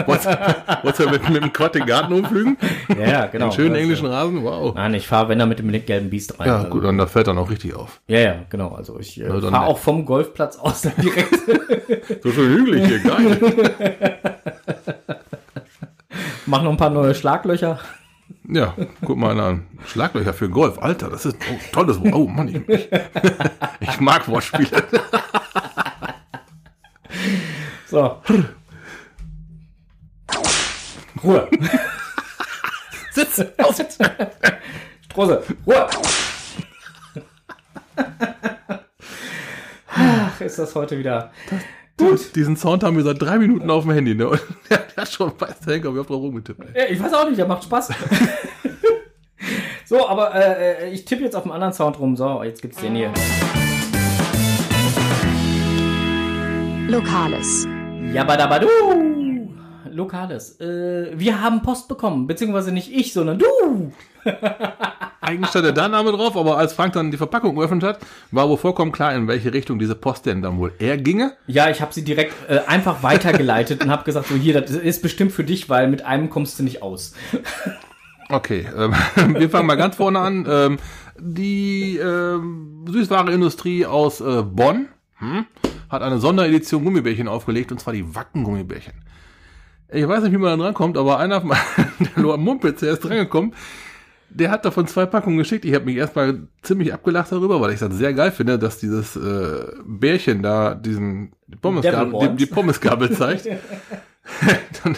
Wolltest 0.06 0.26
wolltest 0.82 1.00
du 1.00 1.11
mit, 1.11 1.28
mit 1.28 1.42
dem 1.42 1.52
Quad 1.52 1.75
den 1.75 1.85
Garten 1.85 2.12
umflügen? 2.14 2.56
Ja, 2.88 3.08
ja, 3.08 3.26
genau. 3.26 3.47
Den 3.47 3.52
schönen 3.52 3.75
Das, 3.75 3.82
englischen 3.82 4.06
äh, 4.06 4.11
Rasen? 4.11 4.42
Wow. 4.42 4.75
Nein, 4.75 4.94
ich 4.94 5.06
fahre, 5.06 5.28
wenn 5.28 5.38
dann 5.38 5.49
mit 5.49 5.58
dem 5.58 5.70
gelben 5.70 6.08
Biest 6.08 6.40
rein. 6.40 6.47
Ja, 6.49 6.56
Also, 6.58 6.70
gut, 6.70 6.85
und 6.85 6.97
da 6.97 7.06
fällt 7.06 7.26
dann 7.26 7.37
auch 7.38 7.50
richtig 7.50 7.75
auf. 7.75 8.00
Ja, 8.06 8.18
ja, 8.20 8.37
genau. 8.49 8.75
Also 8.75 8.99
ich 8.99 9.20
äh, 9.20 9.28
dann 9.28 9.50
fahre 9.50 9.66
auch 9.66 9.78
vom 9.78 10.06
Golfplatz 10.06 10.56
aus 10.58 10.82
dann 10.82 10.92
direkt. 10.97 11.35
So 12.23 12.32
schön 12.32 12.49
hügelig 12.49 12.87
hier, 12.87 12.99
geil. 13.00 14.18
Mach 16.47 16.62
noch 16.62 16.70
ein 16.70 16.76
paar 16.76 16.90
neue 16.90 17.14
Schlaglöcher. 17.14 17.78
Ja, 18.49 18.75
guck 19.04 19.18
mal 19.18 19.38
an. 19.38 19.66
Schlaglöcher 19.87 20.32
für 20.32 20.49
Golf. 20.49 20.78
Alter, 20.82 21.11
das 21.11 21.26
ist 21.26 21.37
oh, 21.50 21.58
tolles 21.73 22.00
Wort. 22.00 22.14
Oh 22.14 22.26
Mann, 22.26 22.49
ich, 22.49 22.68
ich, 22.68 22.88
ich 23.80 24.00
mag 24.00 24.26
Wortspiele. 24.28 24.85
So. 27.87 28.16
Ruhe. 31.28 31.47
Sitz, 33.12 33.44
aus. 33.58 33.76
Strose. 35.11 35.42
Ruhe. 35.66 35.87
Ach, 39.94 40.40
ist 40.40 40.58
das 40.58 40.75
heute 40.75 40.99
wieder. 40.99 41.30
Gut. 41.99 42.35
Diesen 42.35 42.56
Sound 42.56 42.82
haben 42.82 42.97
wir 42.97 43.04
seit 43.04 43.20
drei 43.20 43.38
Minuten 43.38 43.68
auf 43.70 43.82
dem 43.85 43.92
Handy. 43.92 44.14
Ne? 44.14 44.28
Und 44.28 44.40
der, 44.70 44.78
der 44.97 45.02
hat 45.02 45.12
schon 45.12 45.32
weiß 45.38 45.61
der 45.61 45.75
Henker, 45.75 45.94
wie 45.94 45.99
oft 45.99 46.08
drauf 46.08 46.23
rumgetippt. 46.23 46.61
ey. 46.73 46.82
Ja, 46.82 46.88
ich 46.88 47.02
weiß 47.02 47.12
auch 47.12 47.26
nicht, 47.26 47.38
der 47.38 47.47
macht 47.47 47.64
Spaß. 47.64 47.90
so, 49.85 50.08
aber 50.08 50.35
äh, 50.35 50.87
äh, 50.87 50.90
ich 50.90 51.04
tippe 51.04 51.25
jetzt 51.25 51.37
auf 51.37 51.42
einen 51.42 51.52
anderen 51.52 51.75
Sound 51.75 51.99
rum. 51.99 52.16
So, 52.16 52.42
jetzt 52.42 52.62
gibt's 52.62 52.80
den 52.80 52.94
hier. 52.94 53.12
Lokales. 56.88 57.66
Jabadabadu. 58.14 59.27
Lokales. 59.99 60.59
Äh, 60.61 61.12
wir 61.14 61.43
haben 61.43 61.61
Post 61.61 61.88
bekommen, 61.88 62.26
beziehungsweise 62.26 62.73
nicht 62.73 62.90
ich, 62.90 63.12
sondern 63.12 63.38
du. 63.38 63.93
Eigentlich 65.21 65.50
stand 65.50 65.76
der 65.76 65.88
Name 65.88 66.12
drauf, 66.12 66.37
aber 66.37 66.57
als 66.57 66.73
Frank 66.73 66.95
dann 66.95 67.11
die 67.11 67.19
Verpackung 67.19 67.57
geöffnet 67.57 67.83
hat, 67.83 67.99
war 68.31 68.49
wohl 68.49 68.57
vollkommen 68.57 68.93
klar, 68.93 69.14
in 69.14 69.28
welche 69.28 69.52
Richtung 69.52 69.78
diese 69.78 69.95
Post 69.95 70.25
denn 70.25 70.40
dann 70.40 70.59
wohl 70.59 70.73
eher 70.78 70.97
ginge. 70.97 71.35
Ja, 71.47 71.69
ich 71.69 71.83
habe 71.83 71.93
sie 71.93 72.02
direkt 72.02 72.35
äh, 72.49 72.61
einfach 72.67 73.02
weitergeleitet 73.02 73.85
und 73.85 73.90
habe 73.90 74.05
gesagt, 74.05 74.28
so 74.28 74.37
hier, 74.37 74.59
das 74.59 74.71
ist 74.71 75.02
bestimmt 75.02 75.33
für 75.33 75.45
dich, 75.45 75.69
weil 75.69 75.88
mit 75.88 76.07
einem 76.07 76.31
kommst 76.31 76.59
du 76.59 76.62
nicht 76.62 76.83
aus. 76.83 77.14
Okay, 78.31 78.67
ähm, 78.76 78.95
wir 79.38 79.49
fangen 79.49 79.67
mal 79.67 79.76
ganz 79.76 79.97
vorne 79.97 80.19
an. 80.19 80.47
Ähm, 80.47 80.78
die 81.19 81.97
ähm, 81.97 82.85
Süßwarenindustrie 82.87 83.87
aus 83.87 84.21
äh, 84.21 84.43
Bonn 84.43 84.88
hm, 85.17 85.47
hat 85.88 86.02
eine 86.02 86.19
Sonderedition 86.19 86.85
Gummibärchen 86.85 87.26
aufgelegt, 87.26 87.73
und 87.73 87.81
zwar 87.81 87.95
die 87.95 88.14
Wacken-Gummibärchen. 88.14 88.93
Ich 89.90 90.07
weiß 90.07 90.23
nicht, 90.23 90.33
wie 90.33 90.38
man 90.38 90.59
da 90.59 90.64
drankommt, 90.64 90.99
aber 90.99 91.18
einer 91.18 91.40
von 91.40 91.50
der 92.16 92.23
Lord 92.23 92.40
Mumpitz, 92.40 92.80
der 92.80 92.92
ist 92.92 93.00
drangekommen, 93.04 93.54
der 94.30 94.50
hat 94.50 94.64
davon 94.64 94.87
zwei 94.87 95.07
Packungen 95.07 95.38
geschickt. 95.38 95.64
Ich 95.64 95.75
habe 95.75 95.87
mich 95.87 95.97
erstmal 95.97 96.40
ziemlich 96.62 96.92
abgelacht 96.92 97.33
darüber, 97.33 97.61
weil 97.61 97.73
ich 97.73 97.80
das 97.80 97.95
sehr 97.95 98.12
geil 98.12 98.30
finde, 98.30 98.59
dass 98.59 98.78
dieses 98.78 99.16
äh, 99.16 99.66
Bärchen 99.87 100.42
da 100.42 100.75
diesen 100.75 101.33
die 101.47 101.57
Pommesgabel, 101.57 102.28
die, 102.28 102.37
die 102.37 102.47
Pommesgabel 102.47 103.11
zeigt. 103.12 103.47
Dann, 104.85 104.97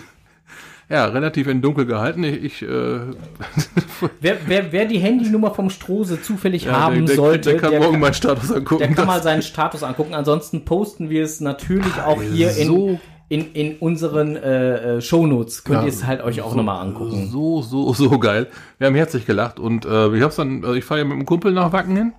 ja, 0.88 1.04
relativ 1.04 1.46
in 1.46 1.62
Dunkel 1.62 1.86
gehalten. 1.86 2.24
Ich, 2.24 2.42
ich 2.42 2.62
äh, 2.62 2.66
Wer, 4.20 4.38
wer, 4.46 4.72
wer 4.72 4.86
die 4.86 4.98
Handynummer 4.98 5.54
vom 5.54 5.70
Strose 5.70 6.20
zufällig 6.20 6.64
Ja, 6.64 6.80
haben 6.80 6.96
der, 6.96 7.04
der, 7.04 7.14
sollte, 7.14 7.50
der 7.50 7.60
kann 7.60 7.70
der, 7.70 7.78
morgen 7.78 7.92
kann, 7.92 8.00
meinen 8.00 8.14
Status 8.14 8.50
angucken. 8.50 8.80
der 8.80 8.94
kann 8.96 9.06
mal 9.06 9.22
seinen 9.22 9.42
Status 9.42 9.84
angucken. 9.84 10.14
Ansonsten 10.14 10.64
posten 10.64 11.08
wir 11.08 11.22
es 11.22 11.40
natürlich 11.40 11.94
auch 12.04 12.20
hier 12.20 12.50
so- 12.50 12.88
in, 12.88 13.00
in, 13.30 13.52
in 13.52 13.76
unseren 13.76 14.34
äh, 14.36 14.96
äh, 14.96 15.00
Shownotes. 15.00 15.62
Könnt 15.62 15.78
Ja, 15.78 15.82
ihr 15.84 15.88
es 15.88 16.04
halt 16.04 16.20
euch 16.22 16.42
auch 16.42 16.54
nochmal 16.56 16.84
angucken. 16.84 17.28
So, 17.30 17.62
so, 17.62 17.94
so 17.94 18.18
geil. 18.18 18.48
Wir 18.78 18.88
haben 18.88 18.96
herzlich 18.96 19.24
gelacht 19.24 19.60
und 19.60 19.86
äh, 19.86 20.14
ich 20.16 20.22
hab's 20.22 20.34
dann, 20.36 20.64
also 20.64 20.74
ich 20.74 20.84
fahre 20.84 21.00
ja 21.00 21.04
mit 21.04 21.14
einem 21.14 21.26
Kumpel 21.26 21.52
nach 21.52 21.72
Wacken 21.72 21.96
hin. 21.96 22.12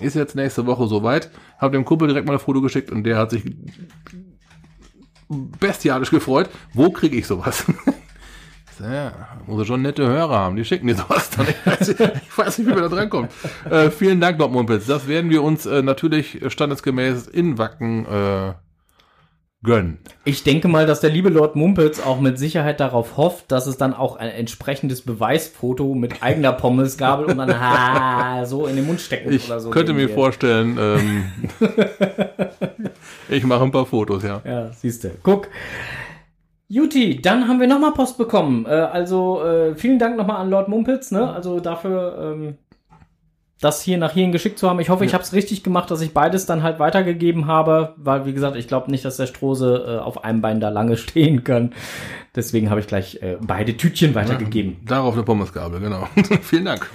Ist 0.00 0.16
jetzt 0.16 0.34
nächste 0.34 0.66
Woche 0.66 0.88
soweit. 0.88 1.30
Hab 1.58 1.70
dem 1.70 1.84
Kumpel 1.84 2.08
direkt 2.08 2.26
mal 2.26 2.34
ein 2.34 2.40
Foto 2.40 2.60
geschickt 2.60 2.90
und 2.90 3.04
der 3.04 3.16
hat 3.16 3.30
sich 3.30 3.44
bestialisch 5.28 6.10
gefreut. 6.10 6.50
Wo 6.74 6.90
kriege 6.90 7.16
ich 7.16 7.26
sowas? 7.26 7.64
Ich 8.78 8.84
Ja, 8.84 9.12
muss 9.46 9.60
er 9.60 9.64
schon 9.64 9.80
nette 9.80 10.06
Hörer 10.06 10.36
haben, 10.38 10.56
die 10.56 10.64
schicken 10.66 10.86
dir 10.86 10.96
sowas 10.96 11.30
dann. 11.30 11.46
Ich 11.48 11.64
weiß, 11.64 11.88
ich 11.88 12.38
weiß 12.38 12.58
nicht, 12.58 12.68
wie 12.68 12.74
wir 12.74 12.82
da 12.82 12.88
drankommen. 12.88 13.30
Äh, 13.70 13.88
vielen 13.90 14.20
Dank, 14.20 14.38
Mumpitz. 14.38 14.84
Das 14.84 15.08
werden 15.08 15.30
wir 15.30 15.42
uns 15.42 15.64
äh, 15.64 15.80
natürlich 15.80 16.40
standesgemäß 16.48 17.26
in 17.28 17.56
Wacken 17.56 18.04
äh, 18.04 18.52
gönnen. 19.66 19.98
Ich 20.24 20.42
denke 20.42 20.68
mal, 20.68 20.86
dass 20.86 21.00
der 21.00 21.10
liebe 21.10 21.28
Lord 21.28 21.54
Mumpels 21.56 22.02
auch 22.02 22.18
mit 22.20 22.38
Sicherheit 22.38 22.80
darauf 22.80 23.18
hofft, 23.18 23.52
dass 23.52 23.66
es 23.66 23.76
dann 23.76 23.92
auch 23.92 24.16
ein 24.16 24.30
entsprechendes 24.30 25.02
Beweisfoto 25.02 25.94
mit 25.94 26.22
eigener 26.22 26.52
Pommesgabel 26.52 27.26
und 27.26 27.36
dann 27.36 27.60
ha, 27.60 28.46
so 28.46 28.66
in 28.66 28.76
den 28.76 28.86
Mund 28.86 29.00
stecken 29.02 29.30
Ich 29.30 29.46
oder 29.46 29.60
so. 29.60 29.68
könnte 29.68 29.92
geben 29.92 30.06
mir 30.06 30.14
vorstellen, 30.14 30.78
ähm, 30.80 31.24
ich 33.28 33.44
mache 33.44 33.64
ein 33.64 33.70
paar 33.72 33.86
Fotos, 33.86 34.22
ja. 34.22 34.40
Ja, 34.44 34.70
siehst 34.72 35.04
du. 35.04 35.10
Guck. 35.22 35.48
Juti, 36.68 37.20
dann 37.20 37.46
haben 37.46 37.60
wir 37.60 37.68
nochmal 37.68 37.92
Post 37.92 38.18
bekommen. 38.18 38.66
Äh, 38.66 38.70
also 38.70 39.44
äh, 39.44 39.74
vielen 39.76 39.98
Dank 39.98 40.16
nochmal 40.16 40.38
an 40.38 40.50
Lord 40.50 40.68
Mumpitz, 40.68 41.10
ne? 41.12 41.30
Also 41.32 41.60
dafür, 41.60 42.34
ähm, 42.34 42.54
das 43.66 43.82
hier 43.82 43.98
nach 43.98 44.12
hierhin 44.12 44.30
geschickt 44.30 44.60
zu 44.60 44.70
haben. 44.70 44.78
Ich 44.78 44.90
hoffe, 44.90 45.04
ich 45.04 45.12
habe 45.12 45.24
es 45.24 45.32
richtig 45.32 45.64
gemacht, 45.64 45.90
dass 45.90 46.00
ich 46.00 46.14
beides 46.14 46.46
dann 46.46 46.62
halt 46.62 46.78
weitergegeben 46.78 47.48
habe, 47.48 47.94
weil 47.96 48.24
wie 48.24 48.32
gesagt, 48.32 48.56
ich 48.56 48.68
glaube 48.68 48.92
nicht, 48.92 49.04
dass 49.04 49.16
der 49.16 49.26
Strose 49.26 49.84
äh, 49.86 49.98
auf 49.98 50.22
einem 50.24 50.40
Bein 50.40 50.60
da 50.60 50.68
lange 50.68 50.96
stehen 51.06 51.42
kann. 51.42 51.72
Deswegen 52.36 52.70
habe 52.70 52.78
ich 52.78 52.86
gleich 52.86 53.20
äh, 53.22 53.38
beide 53.40 53.76
Tütchen 53.76 54.14
weitergegeben. 54.14 54.76
Darauf 54.86 55.14
eine 55.14 55.24
Pommesgabel, 55.24 55.80
genau. 55.80 56.06
Vielen 56.42 56.66
Dank. 56.66 56.88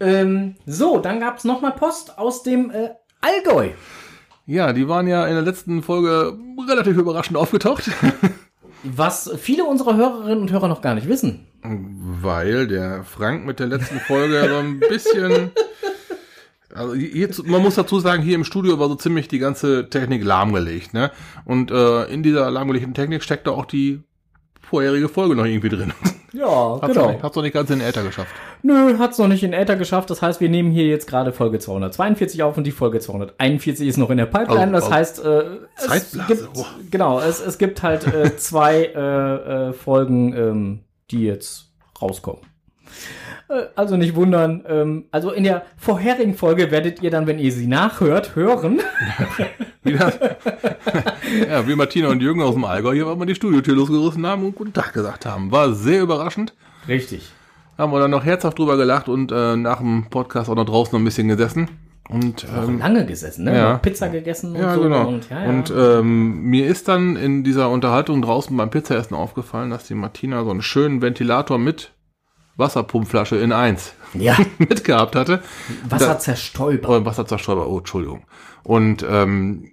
Ähm, 0.00 0.56
so, 0.66 0.98
dann 0.98 1.20
gab's 1.20 1.44
noch 1.44 1.60
mal 1.60 1.70
Post 1.70 2.18
aus 2.18 2.42
dem 2.42 2.72
äh, 2.72 2.88
Allgäu. 3.20 3.68
Ja, 4.44 4.72
die 4.72 4.88
waren 4.88 5.06
ja 5.06 5.24
in 5.28 5.34
der 5.34 5.44
letzten 5.44 5.84
Folge 5.84 6.36
relativ 6.68 6.96
überraschend 6.96 7.36
aufgetaucht, 7.36 7.88
Was 8.82 9.30
viele 9.38 9.62
unserer 9.64 9.96
Hörerinnen 9.96 10.40
und 10.40 10.50
Hörer 10.50 10.66
noch 10.66 10.82
gar 10.82 10.96
nicht 10.96 11.06
wissen. 11.06 11.46
weil 11.62 12.66
der 12.66 13.04
Frank 13.04 13.46
mit 13.46 13.60
der 13.60 13.68
letzten 13.68 14.00
Folge 14.00 14.44
so 14.48 14.56
ein 14.56 14.80
bisschen... 14.80 15.52
Also 16.74 16.94
hier, 16.94 17.28
man 17.44 17.62
muss 17.62 17.74
dazu 17.74 18.00
sagen, 18.00 18.22
hier 18.22 18.34
im 18.34 18.44
Studio 18.44 18.78
war 18.78 18.88
so 18.88 18.94
ziemlich 18.94 19.28
die 19.28 19.38
ganze 19.38 19.90
Technik 19.90 20.24
lahmgelegt, 20.24 20.94
ne? 20.94 21.10
Und 21.44 21.70
äh, 21.70 22.04
in 22.04 22.22
dieser 22.22 22.50
lahmgelegten 22.50 22.94
Technik 22.94 23.22
steckt 23.22 23.46
da 23.46 23.52
auch 23.52 23.66
die 23.66 24.02
vorherige 24.60 25.08
Folge 25.08 25.36
noch 25.36 25.44
irgendwie 25.44 25.68
drin. 25.68 25.92
Ja, 26.34 26.78
Hat's 26.80 26.94
doch 26.94 27.10
nicht, 27.10 27.22
hat's 27.22 27.34
doch 27.34 27.42
nicht 27.42 27.52
ganz 27.52 27.68
in 27.68 27.80
den 27.80 27.86
Äther 27.88 28.02
geschafft. 28.02 28.30
Nö, 28.62 28.96
hat's 28.98 29.18
noch 29.18 29.28
nicht 29.28 29.42
in 29.42 29.52
Äther 29.52 29.76
geschafft. 29.76 30.08
Das 30.08 30.22
heißt, 30.22 30.40
wir 30.40 30.48
nehmen 30.48 30.70
hier 30.70 30.86
jetzt 30.86 31.06
gerade 31.06 31.30
Folge 31.30 31.58
242 31.58 32.42
auf 32.42 32.56
und 32.56 32.64
die 32.64 32.70
Folge 32.70 33.00
241 33.00 33.86
ist 33.86 33.98
noch 33.98 34.08
in 34.08 34.16
der 34.16 34.24
Pipeline. 34.24 34.72
Das 34.72 34.90
heißt, 34.90 35.22
äh, 35.22 35.44
es 35.76 36.16
gibt, 36.26 36.48
oh. 36.54 36.64
genau, 36.90 37.20
es, 37.20 37.38
es 37.40 37.58
gibt 37.58 37.82
halt 37.82 38.06
äh, 38.06 38.34
zwei 38.38 38.84
äh, 38.84 39.68
äh, 39.68 39.72
Folgen, 39.74 40.34
ähm, 40.34 40.80
die 41.10 41.24
jetzt 41.24 41.70
rauskommen. 42.00 42.40
Äh, 43.48 43.64
Also 43.76 43.96
nicht 43.96 44.14
wundern. 44.14 44.64
Ähm, 44.68 45.04
also 45.10 45.30
in 45.30 45.44
der 45.44 45.62
vorherigen 45.76 46.34
Folge 46.34 46.70
werdet 46.70 47.02
ihr 47.02 47.10
dann, 47.10 47.26
wenn 47.26 47.38
ihr 47.38 47.52
sie 47.52 47.66
nachhört, 47.66 48.34
hören. 48.36 48.80
Wie 49.82 49.94
das, 49.94 50.16
ja, 51.48 51.66
wie 51.66 51.74
Martina 51.74 52.08
und 52.08 52.22
Jürgen 52.22 52.40
aus 52.40 52.54
dem 52.54 52.64
Allgäu 52.64 52.94
hier 52.94 53.12
mal 53.16 53.26
die 53.26 53.34
Studiotür 53.34 53.74
losgerissen 53.74 54.24
haben 54.24 54.44
und 54.44 54.54
guten 54.54 54.72
Tag 54.72 54.92
gesagt 54.92 55.26
haben. 55.26 55.50
War 55.50 55.72
sehr 55.74 56.02
überraschend. 56.02 56.54
Richtig. 56.86 57.32
Haben 57.76 57.92
wir 57.92 57.98
dann 57.98 58.12
noch 58.12 58.24
herzhaft 58.24 58.60
drüber 58.60 58.76
gelacht 58.76 59.08
und 59.08 59.32
äh, 59.32 59.56
nach 59.56 59.78
dem 59.78 60.06
Podcast 60.08 60.48
auch 60.48 60.54
noch 60.54 60.66
draußen 60.66 60.92
noch 60.92 61.00
ein 61.00 61.04
bisschen 61.04 61.26
gesessen. 61.26 61.68
Und 62.08 62.44
ähm, 62.44 62.78
lange 62.78 63.06
gesessen, 63.06 63.44
ne? 63.44 63.56
ja. 63.56 63.78
Pizza 63.78 64.08
gegessen 64.08 64.54
und 64.54 64.60
ja, 64.60 64.74
so. 64.74 64.82
genau. 64.82 65.08
Und, 65.08 65.30
ja, 65.30 65.42
ja. 65.44 65.48
Und 65.48 65.72
ähm, 65.76 66.42
mir 66.42 66.66
ist 66.66 66.86
dann 66.88 67.16
in 67.16 67.42
dieser 67.42 67.70
Unterhaltung 67.70 68.22
draußen 68.22 68.56
beim 68.56 68.70
Pizzaessen 68.70 69.16
aufgefallen, 69.16 69.70
dass 69.70 69.86
die 69.86 69.94
Martina 69.94 70.44
so 70.44 70.50
einen 70.50 70.62
schönen 70.62 71.00
Ventilator 71.00 71.58
mit 71.58 71.92
Wasserpumpflasche 72.56 73.36
in 73.36 73.52
eins 73.52 73.94
ja, 74.14 74.36
mitgehabt 74.58 75.16
hatte. 75.16 75.42
Wasser 75.88 76.18
zerstäubert. 76.18 76.88
Oh, 76.88 77.04
Wasserzerstäuber, 77.04 77.68
oh, 77.68 77.78
Entschuldigung. 77.78 78.24
Und 78.62 79.04
ähm, 79.08 79.72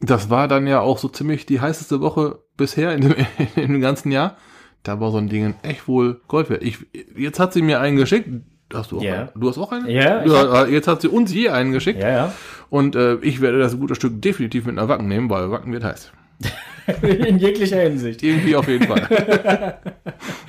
das 0.00 0.30
war 0.30 0.48
dann 0.48 0.66
ja 0.66 0.80
auch 0.80 0.98
so 0.98 1.08
ziemlich 1.08 1.46
die 1.46 1.60
heißeste 1.60 2.00
Woche 2.00 2.40
bisher 2.56 2.94
in 2.94 3.00
dem, 3.02 3.14
in 3.56 3.72
dem 3.72 3.80
ganzen 3.80 4.12
Jahr. 4.12 4.36
Da 4.82 5.00
war 5.00 5.10
so 5.10 5.18
ein 5.18 5.28
Ding 5.28 5.54
echt 5.62 5.88
wohl 5.88 6.20
Gold 6.28 6.48
wert. 6.50 6.62
Ich, 6.62 6.78
jetzt 7.16 7.40
hat 7.40 7.52
sie 7.52 7.62
mir 7.62 7.80
einen 7.80 7.96
geschickt. 7.96 8.28
Hast 8.72 8.92
du 8.92 8.98
auch 8.98 9.02
Ja. 9.02 9.14
einen? 9.14 9.28
Du 9.34 9.48
hast 9.48 9.58
auch 9.58 9.72
einen? 9.72 9.88
Ja, 9.88 10.24
ich 10.24 10.30
ja 10.32 10.66
jetzt 10.66 10.86
hat 10.88 11.00
sie 11.00 11.08
uns 11.08 11.32
je 11.32 11.48
einen 11.48 11.72
geschickt. 11.72 12.00
Ja, 12.00 12.08
ja. 12.08 12.32
Und 12.70 12.94
äh, 12.96 13.14
ich 13.16 13.40
werde 13.40 13.58
das 13.58 13.78
gute 13.78 13.94
Stück 13.94 14.20
definitiv 14.22 14.66
mit 14.66 14.78
einer 14.78 14.88
Wacken 14.88 15.08
nehmen, 15.08 15.30
weil 15.30 15.50
Wacken 15.50 15.72
wird 15.72 15.84
heiß. 15.84 16.12
In 17.02 17.38
jeglicher 17.38 17.80
Hinsicht. 17.80 18.22
Irgendwie 18.22 18.54
auf 18.56 18.68
jeden 18.68 18.86
Fall. 18.86 19.78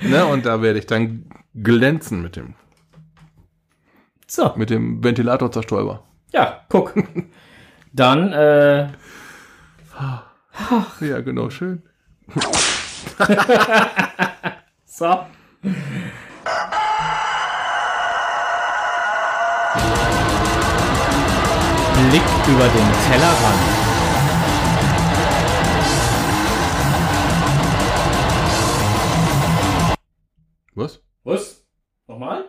ne, 0.02 0.26
und 0.26 0.46
da 0.46 0.62
werde 0.62 0.78
ich 0.78 0.86
dann 0.86 1.26
glänzen 1.54 2.22
mit 2.22 2.36
dem, 2.36 2.54
So, 4.26 4.52
mit 4.56 4.70
dem 4.70 5.02
Ventilator-Zerstäuber. 5.02 6.04
ja, 6.32 6.60
guck. 6.68 6.94
Dann, 7.92 8.32
äh, 8.32 8.88
Ja, 11.00 11.20
genau, 11.20 11.50
schön. 11.50 11.82
so. 14.84 15.18
Blick 22.10 22.22
über 22.48 22.64
den 22.68 22.88
Tellerrand. 23.10 23.77
Was? 30.78 31.00
Was? 31.24 31.64
Nochmal? 32.06 32.44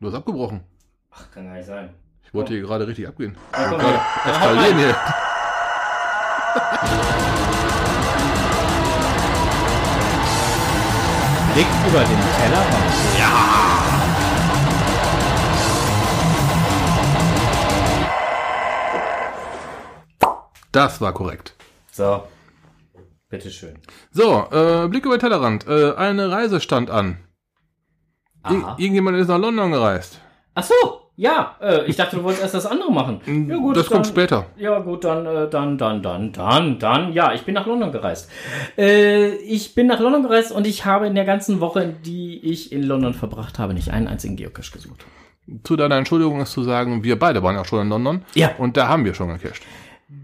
Du 0.00 0.06
hast 0.06 0.14
abgebrochen. 0.14 0.64
Ach, 1.10 1.30
kann 1.30 1.44
gar 1.44 1.56
nicht 1.56 1.66
sein. 1.66 1.92
Ich 2.24 2.32
wollte 2.32 2.54
hier 2.54 2.62
gerade 2.62 2.86
richtig 2.86 3.06
abgehen. 3.06 3.36
Ja, 3.52 3.68
komm, 3.68 3.78
gerade 3.78 3.92
ja. 3.92 4.00
Ja, 4.24 4.32
eskalieren 4.32 4.78
hier. 4.78 4.96
Blick 11.52 11.66
über 11.86 12.00
den 12.00 12.20
Tellerrand. 12.38 12.92
Das 20.72 21.00
war 21.02 21.12
korrekt. 21.12 21.54
So. 21.92 22.26
Bitteschön. 23.28 23.78
So, 24.12 24.48
äh, 24.50 24.88
Blick 24.88 25.04
über 25.04 25.18
den 25.18 25.20
Tellerrand. 25.20 25.66
Äh, 25.66 25.92
eine 25.96 26.30
Reise 26.30 26.62
stand 26.62 26.88
an. 26.88 27.18
Aha. 28.46 28.74
irgendjemand 28.78 29.16
ist 29.18 29.28
nach 29.28 29.38
London 29.38 29.70
gereist. 29.72 30.20
Ach 30.54 30.62
so, 30.62 30.74
ja. 31.16 31.56
Äh, 31.60 31.84
ich 31.86 31.96
dachte, 31.96 32.16
du 32.16 32.22
wolltest 32.22 32.42
erst 32.42 32.54
das 32.54 32.66
andere 32.66 32.90
machen. 32.92 33.20
Ja, 33.48 33.56
gut, 33.56 33.76
das 33.76 33.86
kommt 33.86 34.06
dann- 34.06 34.12
später. 34.12 34.46
Ja, 34.56 34.78
gut, 34.78 35.04
dann, 35.04 35.26
äh, 35.26 35.48
dann, 35.50 35.76
dann, 35.78 36.02
dann, 36.02 36.32
dann, 36.32 36.78
dann, 36.78 37.12
ja, 37.12 37.32
ich 37.34 37.42
bin 37.42 37.54
nach 37.54 37.66
London 37.66 37.92
gereist. 37.92 38.30
Äh, 38.78 39.34
ich 39.36 39.74
bin 39.74 39.86
nach 39.86 40.00
London 40.00 40.22
gereist 40.22 40.52
und 40.52 40.66
ich 40.66 40.84
habe 40.84 41.06
in 41.06 41.14
der 41.14 41.24
ganzen 41.24 41.60
Woche, 41.60 41.94
die 42.04 42.38
ich 42.38 42.72
in 42.72 42.82
London 42.82 43.14
verbracht 43.14 43.58
habe, 43.58 43.74
nicht 43.74 43.90
einen 43.90 44.08
einzigen 44.08 44.36
Geocache 44.36 44.72
gesucht. 44.72 45.04
Zu 45.62 45.76
deiner 45.76 45.96
Entschuldigung 45.96 46.40
ist 46.40 46.52
zu 46.52 46.62
sagen, 46.64 47.04
wir 47.04 47.18
beide 47.18 47.42
waren 47.42 47.54
ja 47.54 47.64
schon 47.64 47.82
in 47.82 47.88
London. 47.88 48.22
Ja. 48.34 48.50
Und 48.58 48.76
da 48.76 48.88
haben 48.88 49.04
wir 49.04 49.14
schon 49.14 49.28
gecached. 49.28 49.62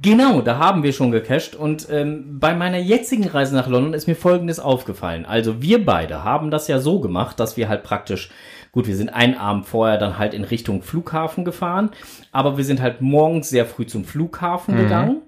Genau, 0.00 0.42
da 0.42 0.58
haben 0.58 0.84
wir 0.84 0.92
schon 0.92 1.10
gecached 1.10 1.56
und 1.56 1.88
ähm, 1.90 2.38
bei 2.38 2.54
meiner 2.54 2.78
jetzigen 2.78 3.26
Reise 3.26 3.56
nach 3.56 3.66
London 3.66 3.94
ist 3.94 4.06
mir 4.06 4.14
Folgendes 4.14 4.60
aufgefallen. 4.60 5.26
Also 5.26 5.60
wir 5.60 5.84
beide 5.84 6.22
haben 6.22 6.52
das 6.52 6.68
ja 6.68 6.78
so 6.78 7.00
gemacht, 7.00 7.40
dass 7.40 7.56
wir 7.56 7.68
halt 7.68 7.82
praktisch, 7.82 8.30
gut, 8.70 8.86
wir 8.86 8.94
sind 8.94 9.08
einen 9.08 9.34
Abend 9.36 9.66
vorher 9.66 9.98
dann 9.98 10.18
halt 10.18 10.34
in 10.34 10.44
Richtung 10.44 10.82
Flughafen 10.82 11.44
gefahren, 11.44 11.90
aber 12.30 12.56
wir 12.56 12.64
sind 12.64 12.80
halt 12.80 13.00
morgens 13.00 13.48
sehr 13.48 13.66
früh 13.66 13.84
zum 13.84 14.04
Flughafen 14.04 14.76
gegangen. 14.76 15.22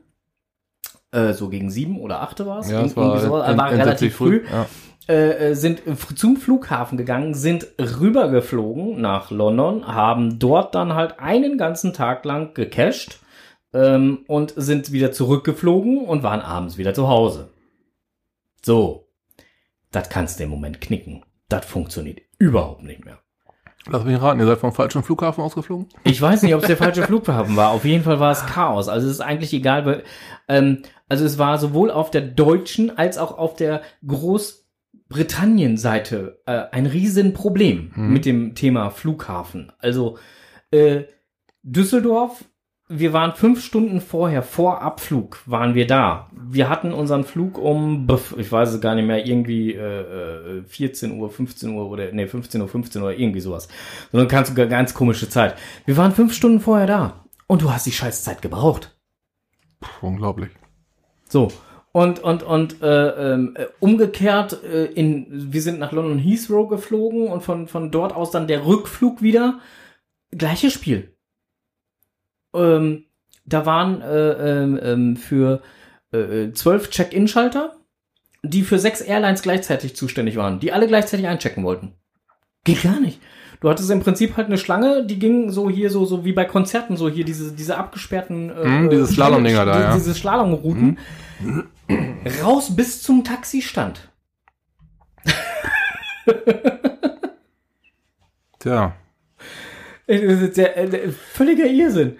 Äh, 1.10 1.32
so 1.32 1.48
gegen 1.48 1.70
sieben 1.72 1.98
oder 2.00 2.20
acht 2.20 2.38
war 2.46 2.60
es. 2.60 2.70
Ja, 2.70 2.82
es 2.82 2.96
war, 2.96 3.18
so, 3.20 3.30
war 3.32 3.48
en- 3.48 3.58
relativ 3.58 3.80
entsetzlich 3.80 4.12
früh. 4.14 4.42
Ja. 4.52 4.66
äh, 5.08 5.50
äh, 5.50 5.54
sind 5.54 5.82
zum 6.14 6.36
Flughafen 6.36 6.96
gegangen, 6.96 7.34
sind 7.34 7.66
rübergeflogen 7.80 9.00
nach 9.00 9.32
London, 9.32 9.84
haben 9.88 10.38
dort 10.38 10.76
dann 10.76 10.94
halt 10.94 11.18
einen 11.18 11.58
ganzen 11.58 11.92
Tag 11.92 12.24
lang 12.24 12.54
gecached 12.54 13.18
ähm, 13.74 14.20
und 14.28 14.54
sind 14.56 14.92
wieder 14.92 15.12
zurückgeflogen 15.12 15.98
und 15.98 16.22
waren 16.22 16.40
abends 16.40 16.78
wieder 16.78 16.94
zu 16.94 17.08
Hause. 17.08 17.50
So, 18.64 19.08
das 19.90 20.08
kannst 20.08 20.40
du 20.40 20.44
im 20.44 20.50
Moment 20.50 20.80
knicken. 20.80 21.22
Das 21.48 21.66
funktioniert 21.66 22.20
überhaupt 22.38 22.82
nicht 22.82 23.04
mehr. 23.04 23.18
Lass 23.86 24.02
mich 24.04 24.18
raten, 24.20 24.40
ihr 24.40 24.46
seid 24.46 24.58
vom 24.60 24.72
falschen 24.72 25.02
Flughafen 25.02 25.44
ausgeflogen? 25.44 25.88
Ich 26.04 26.20
weiß 26.22 26.42
nicht, 26.42 26.54
ob 26.54 26.62
es 26.62 26.68
der 26.68 26.78
falsche 26.78 27.02
Flughafen 27.02 27.54
war. 27.54 27.70
Auf 27.72 27.84
jeden 27.84 28.02
Fall 28.02 28.18
war 28.18 28.32
es 28.32 28.46
Chaos. 28.46 28.88
Also 28.88 29.06
es 29.06 29.12
ist 29.14 29.20
eigentlich 29.20 29.52
egal, 29.52 29.84
weil, 29.84 30.04
ähm, 30.48 30.80
also 31.06 31.26
es 31.26 31.36
war 31.36 31.58
sowohl 31.58 31.90
auf 31.90 32.10
der 32.10 32.22
deutschen 32.22 32.96
als 32.96 33.18
auch 33.18 33.36
auf 33.36 33.56
der 33.56 33.82
Großbritannien-Seite 34.06 36.40
äh, 36.46 36.62
ein 36.72 36.86
Riesenproblem 36.86 37.92
Mhm. 37.94 38.12
mit 38.12 38.24
dem 38.24 38.54
Thema 38.54 38.88
Flughafen. 38.90 39.70
Also 39.78 40.16
äh, 40.70 41.02
Düsseldorf, 41.62 42.44
wir 42.98 43.12
waren 43.12 43.34
fünf 43.34 43.64
Stunden 43.64 44.00
vorher, 44.00 44.42
vor 44.42 44.82
Abflug, 44.82 45.40
waren 45.46 45.74
wir 45.74 45.86
da. 45.86 46.30
Wir 46.32 46.68
hatten 46.68 46.92
unseren 46.92 47.24
Flug 47.24 47.58
um, 47.58 48.06
ich 48.36 48.50
weiß 48.50 48.72
es 48.72 48.80
gar 48.80 48.94
nicht 48.94 49.06
mehr, 49.06 49.26
irgendwie 49.26 49.72
äh, 49.72 50.58
äh, 50.58 50.62
14 50.64 51.18
Uhr, 51.18 51.30
15 51.30 51.70
Uhr 51.70 51.90
oder 51.90 52.12
nee, 52.12 52.26
15 52.26 52.60
Uhr, 52.60 52.68
15 52.68 53.02
Uhr, 53.02 53.12
irgendwie 53.12 53.40
sowas. 53.40 53.68
So 54.12 54.18
eine 54.18 54.26
ganz, 54.26 54.54
ganz 54.54 54.94
komische 54.94 55.28
Zeit. 55.28 55.56
Wir 55.84 55.96
waren 55.96 56.12
fünf 56.12 56.32
Stunden 56.32 56.60
vorher 56.60 56.86
da 56.86 57.24
und 57.46 57.62
du 57.62 57.72
hast 57.72 57.86
die 57.86 57.92
Scheißzeit 57.92 58.42
gebraucht. 58.42 58.96
Puh, 59.80 60.06
unglaublich. 60.06 60.50
So. 61.28 61.48
Und, 61.92 62.18
und, 62.18 62.42
und 62.42 62.82
äh, 62.82 63.36
äh, 63.36 63.68
umgekehrt, 63.78 64.64
äh, 64.64 64.86
in, 64.86 65.52
wir 65.52 65.62
sind 65.62 65.78
nach 65.78 65.92
London 65.92 66.18
Heathrow 66.18 66.68
geflogen 66.68 67.28
und 67.28 67.42
von, 67.42 67.68
von 67.68 67.90
dort 67.92 68.14
aus 68.14 68.32
dann 68.32 68.48
der 68.48 68.66
Rückflug 68.66 69.22
wieder. 69.22 69.60
Gleiches 70.32 70.72
Spiel. 70.72 71.13
Ähm, 72.54 73.04
da 73.44 73.66
waren 73.66 74.00
äh, 74.00 74.62
ähm, 74.62 74.80
ähm, 74.82 75.16
für 75.16 75.60
äh, 76.12 76.52
zwölf 76.52 76.90
Check-In-Schalter, 76.90 77.76
die 78.42 78.62
für 78.62 78.78
sechs 78.78 79.00
Airlines 79.00 79.42
gleichzeitig 79.42 79.96
zuständig 79.96 80.36
waren, 80.36 80.60
die 80.60 80.72
alle 80.72 80.86
gleichzeitig 80.86 81.26
einchecken 81.26 81.64
wollten. 81.64 81.92
Geht 82.64 82.82
gar 82.82 83.00
nicht. 83.00 83.20
Du 83.60 83.70
hattest 83.70 83.90
im 83.90 84.00
Prinzip 84.00 84.36
halt 84.36 84.48
eine 84.48 84.58
Schlange, 84.58 85.06
die 85.06 85.18
ging 85.18 85.50
so 85.50 85.70
hier 85.70 85.90
so 85.90 86.04
so 86.04 86.24
wie 86.24 86.32
bei 86.32 86.44
Konzerten 86.44 86.96
so 86.96 87.08
hier 87.08 87.24
diese 87.24 87.52
diese 87.52 87.78
abgesperrten 87.78 88.50
äh, 88.50 88.64
Mhm, 88.66 88.90
diese 88.90 89.06
Slalomdinger 89.06 89.64
da, 89.64 89.80
ja. 89.80 89.94
diese 89.94 90.12
Slalomrouten 90.14 90.98
raus 92.42 92.74
bis 92.74 93.02
zum 93.02 93.24
Taxistand. 93.24 94.10
Tja, 98.58 98.94
der, 100.08 101.12
völliger 101.12 101.66
Irrsinn. 101.66 102.18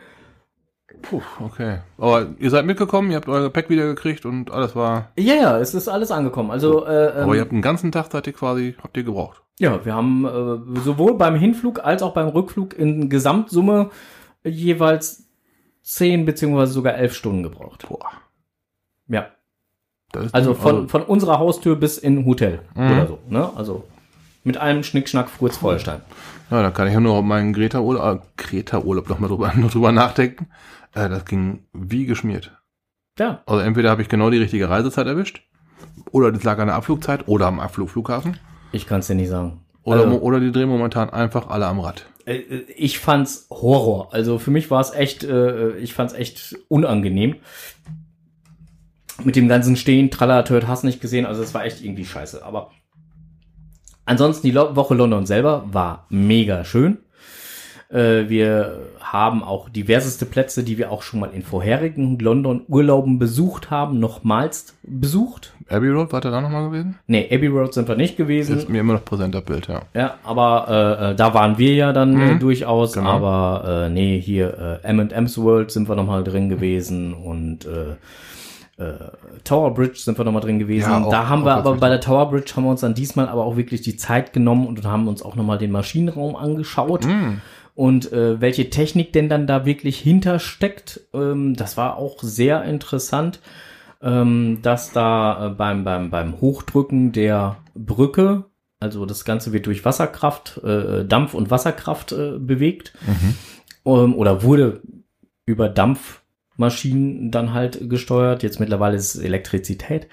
Puh, 1.08 1.22
okay. 1.40 1.78
Aber 1.98 2.26
ihr 2.38 2.50
seid 2.50 2.66
mitgekommen, 2.66 3.10
ihr 3.10 3.16
habt 3.16 3.28
euer 3.28 3.42
Gepäck 3.42 3.68
wieder 3.70 3.84
gekriegt 3.86 4.24
und 4.26 4.50
alles 4.50 4.74
war. 4.76 5.10
Ja, 5.18 5.34
ja, 5.34 5.58
es 5.58 5.74
ist 5.74 5.88
alles 5.88 6.10
angekommen. 6.10 6.50
Also 6.50 6.86
äh, 6.86 7.16
ähm, 7.16 7.22
Aber 7.24 7.34
ihr 7.34 7.40
habt 7.40 7.52
einen 7.52 7.62
ganzen 7.62 7.92
Tag 7.92 8.10
seid 8.10 8.26
ihr 8.26 8.32
quasi, 8.32 8.74
habt 8.82 8.96
ihr 8.96 9.04
gebraucht. 9.04 9.42
Ja, 9.60 9.84
wir 9.84 9.94
haben 9.94 10.24
äh, 10.24 10.80
sowohl 10.80 11.14
beim 11.16 11.36
Hinflug 11.36 11.84
als 11.84 12.02
auch 12.02 12.12
beim 12.14 12.28
Rückflug 12.28 12.76
in 12.76 13.08
Gesamtsumme 13.08 13.90
jeweils 14.44 15.28
zehn 15.82 16.24
beziehungsweise 16.24 16.72
sogar 16.72 16.94
elf 16.94 17.14
Stunden 17.14 17.42
gebraucht. 17.42 17.86
Boah. 17.88 18.10
Ja, 19.08 19.26
Das 20.12 20.26
ist 20.26 20.34
also 20.34 20.54
von, 20.54 20.88
von 20.88 21.02
unserer 21.02 21.38
Haustür 21.38 21.76
bis 21.76 21.98
in 21.98 22.24
Hotel 22.24 22.60
Mhm. 22.74 22.90
oder 22.92 23.06
so. 23.06 23.18
Ne? 23.28 23.50
Also 23.54 23.84
mit 24.44 24.56
einem 24.58 24.82
Schnickschnack 24.82 25.28
Furz 25.30 25.56
Vollstein. 25.56 26.00
Ja, 26.50 26.62
da 26.62 26.70
kann 26.70 26.86
ich 26.88 26.94
ja 26.94 27.00
nur 27.00 27.14
auf 27.14 27.24
meinen 27.24 27.52
Greta-Urlaub, 27.52 28.22
äh, 28.22 28.26
Greta-Urlaub 28.36 29.08
noch 29.08 29.18
mal 29.18 29.28
drüber, 29.28 29.52
noch 29.56 29.70
drüber 29.70 29.92
nachdenken. 29.92 30.48
Äh, 30.94 31.08
das 31.08 31.24
ging 31.24 31.66
wie 31.72 32.06
geschmiert. 32.06 32.52
Ja, 33.18 33.42
Also 33.46 33.60
entweder 33.60 33.90
habe 33.90 34.02
ich 34.02 34.08
genau 34.08 34.30
die 34.30 34.38
richtige 34.38 34.68
Reisezeit 34.68 35.06
erwischt, 35.06 35.42
oder 36.10 36.32
das 36.32 36.42
lag 36.44 36.58
an 36.58 36.66
der 36.66 36.76
Abflugzeit 36.76 37.28
oder 37.28 37.46
am 37.46 37.60
Abflugflughafen, 37.60 38.38
ich 38.72 38.86
kann 38.86 39.00
es 39.00 39.06
dir 39.06 39.14
nicht 39.14 39.28
sagen. 39.28 39.60
oder, 39.84 40.02
Also- 40.04 40.20
oder 40.20 40.40
die 40.40 40.50
drehen 40.50 40.68
momentan 40.68 41.10
einfach 41.10 41.48
alle 41.48 41.66
am 41.66 41.78
Rad. 41.80 42.06
Äh, 42.26 42.38
Ich 42.76 42.98
fand's 42.98 43.46
Horror. 43.50 44.12
Also 44.14 44.38
für 44.38 44.50
mich 44.50 44.70
war 44.70 44.80
es 44.80 44.92
echt, 44.92 45.22
äh, 45.24 45.76
ich 45.76 45.94
fand's 45.94 46.14
echt 46.14 46.56
unangenehm. 46.68 47.36
Mit 49.22 49.36
dem 49.36 49.46
ganzen 49.46 49.76
Stehen, 49.76 50.10
Trallatört, 50.10 50.66
hast 50.66 50.82
nicht 50.82 51.00
gesehen. 51.00 51.24
Also 51.26 51.42
es 51.42 51.54
war 51.54 51.64
echt 51.64 51.84
irgendwie 51.84 52.04
scheiße. 52.04 52.44
Aber 52.44 52.70
ansonsten 54.06 54.46
die 54.48 54.54
Woche 54.56 54.94
London 54.94 55.26
selber 55.26 55.64
war 55.70 56.06
mega 56.08 56.64
schön. 56.64 56.98
Äh, 57.94 58.28
wir 58.28 58.80
haben 59.00 59.44
auch 59.44 59.68
diverseste 59.68 60.26
Plätze, 60.26 60.64
die 60.64 60.76
wir 60.78 60.90
auch 60.90 61.02
schon 61.02 61.20
mal 61.20 61.30
in 61.32 61.42
vorherigen 61.42 62.18
London-Urlauben 62.18 63.18
besucht 63.20 63.70
haben, 63.70 64.00
nochmals 64.00 64.74
besucht. 64.82 65.52
Abbey 65.68 65.88
Road, 65.90 66.12
war 66.12 66.20
da 66.20 66.40
nochmal 66.40 66.64
gewesen? 66.68 66.98
Nee, 67.06 67.28
Abbey 67.32 67.46
Road 67.46 67.72
sind 67.72 67.86
wir 67.88 67.94
nicht 67.96 68.16
gewesen. 68.16 68.56
Ist 68.58 68.68
mir 68.68 68.80
immer 68.80 68.94
noch 68.94 69.04
präsenter 69.04 69.40
Bild, 69.40 69.68
ja. 69.68 69.82
Ja, 69.94 70.14
aber 70.24 70.66
äh, 70.68 71.10
äh, 71.12 71.14
da 71.14 71.32
waren 71.34 71.56
wir 71.58 71.74
ja 71.74 71.92
dann 71.92 72.20
äh, 72.20 72.34
Mhm. 72.34 72.38
durchaus, 72.40 72.94
Genau. 72.94 73.08
aber 73.10 73.84
äh, 73.86 73.90
nee, 73.90 74.20
hier 74.20 74.80
äh, 74.84 74.88
M&M's 74.88 75.38
World 75.38 75.70
sind 75.70 75.88
wir 75.88 75.94
nochmal 75.94 76.24
drin 76.24 76.48
gewesen 76.48 77.14
und 77.14 77.64
äh, 77.66 77.94
Tower 79.44 79.72
Bridge 79.72 79.98
sind 79.98 80.18
wir 80.18 80.24
nochmal 80.24 80.42
drin 80.42 80.58
gewesen. 80.58 80.90
Ja, 80.90 81.04
auch- 81.04 81.10
da 81.10 81.28
haben 81.28 81.44
wir 81.44 81.54
aber 81.54 81.76
bei 81.76 81.88
der 81.88 82.00
Tower 82.00 82.28
Bridge 82.28 82.52
haben 82.56 82.64
wir 82.64 82.70
uns 82.70 82.80
dann 82.80 82.92
diesmal 82.94 83.28
aber 83.28 83.44
auch 83.44 83.56
wirklich 83.56 83.82
die 83.82 83.96
Zeit 83.96 84.32
genommen 84.32 84.66
und 84.66 84.84
haben 84.84 85.06
uns 85.06 85.22
auch 85.22 85.36
nochmal 85.36 85.58
den 85.58 85.70
Maschinenraum 85.70 86.34
angeschaut 86.34 87.06
Mhm. 87.06 87.40
Und 87.74 88.12
äh, 88.12 88.40
welche 88.40 88.70
Technik 88.70 89.12
denn 89.12 89.28
dann 89.28 89.46
da 89.46 89.66
wirklich 89.66 89.98
hintersteckt. 89.98 91.00
Ähm, 91.12 91.54
das 91.54 91.76
war 91.76 91.96
auch 91.96 92.22
sehr 92.22 92.64
interessant, 92.64 93.40
ähm, 94.00 94.60
dass 94.62 94.92
da 94.92 95.46
äh, 95.46 95.50
beim, 95.50 95.84
beim, 95.84 96.10
beim 96.10 96.40
Hochdrücken 96.40 97.12
der 97.12 97.56
Brücke, 97.74 98.44
also 98.80 99.06
das 99.06 99.24
Ganze 99.24 99.52
wird 99.52 99.66
durch 99.66 99.84
Wasserkraft, 99.84 100.58
äh, 100.62 101.04
Dampf 101.04 101.34
und 101.34 101.50
Wasserkraft 101.50 102.12
äh, 102.12 102.38
bewegt 102.38 102.94
ähm, 103.84 104.14
oder 104.14 104.42
wurde 104.42 104.82
über 105.46 105.68
Dampf 105.68 106.23
Maschinen 106.56 107.30
dann 107.30 107.52
halt 107.52 107.90
gesteuert, 107.90 108.42
jetzt 108.42 108.60
mittlerweile 108.60 108.96
ist 108.96 109.14
es 109.14 109.22
Elektrizität, 109.22 110.06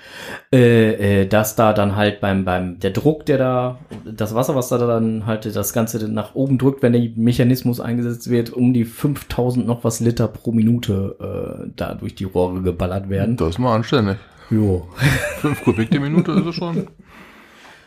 äh, 0.51 1.21
äh, 1.21 1.27
dass 1.27 1.55
da 1.55 1.73
dann 1.73 1.95
halt 1.95 2.19
beim, 2.19 2.45
beim, 2.45 2.79
der 2.79 2.91
Druck, 2.91 3.25
der 3.25 3.37
da, 3.37 3.79
das 4.05 4.33
Wasser, 4.33 4.55
was 4.55 4.69
da 4.69 4.77
dann 4.79 5.25
halt 5.25 5.55
das 5.55 5.73
Ganze 5.73 6.07
nach 6.11 6.33
oben 6.33 6.57
drückt, 6.57 6.81
wenn 6.81 6.93
der 6.93 7.07
Mechanismus 7.15 7.79
eingesetzt 7.79 8.29
wird, 8.29 8.51
um 8.51 8.73
die 8.73 8.85
5000 8.85 9.67
noch 9.67 9.83
was 9.83 9.99
Liter 9.99 10.27
pro 10.27 10.51
Minute 10.51 11.15
äh, 11.19 11.71
da 11.75 11.93
durch 11.93 12.15
die 12.15 12.23
Rohre 12.25 12.61
geballert 12.61 13.09
werden. 13.09 13.37
Das 13.37 13.49
ist 13.49 13.59
mal 13.59 13.75
anständig. 13.75 14.17
Jo. 14.49 14.87
5 15.41 15.63
Kubik 15.63 15.91
die 15.91 15.99
Minute 15.99 16.31
ist 16.31 16.45
es 16.45 16.55
schon. 16.55 16.87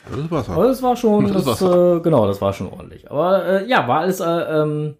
Das 0.08 0.18
ist 0.18 0.30
Wasser. 0.30 0.52
Aber 0.52 0.66
das 0.66 0.82
war 0.82 0.96
schon, 0.96 1.32
Das 1.32 1.44
das, 1.44 1.62
äh, 1.62 2.00
genau, 2.00 2.26
das 2.26 2.40
war 2.40 2.52
schon 2.52 2.68
ordentlich. 2.68 3.10
Aber 3.10 3.44
äh, 3.46 3.68
ja, 3.68 3.88
war 3.88 4.00
alles, 4.00 4.20
äh, 4.20 4.26
ähm, 4.26 4.94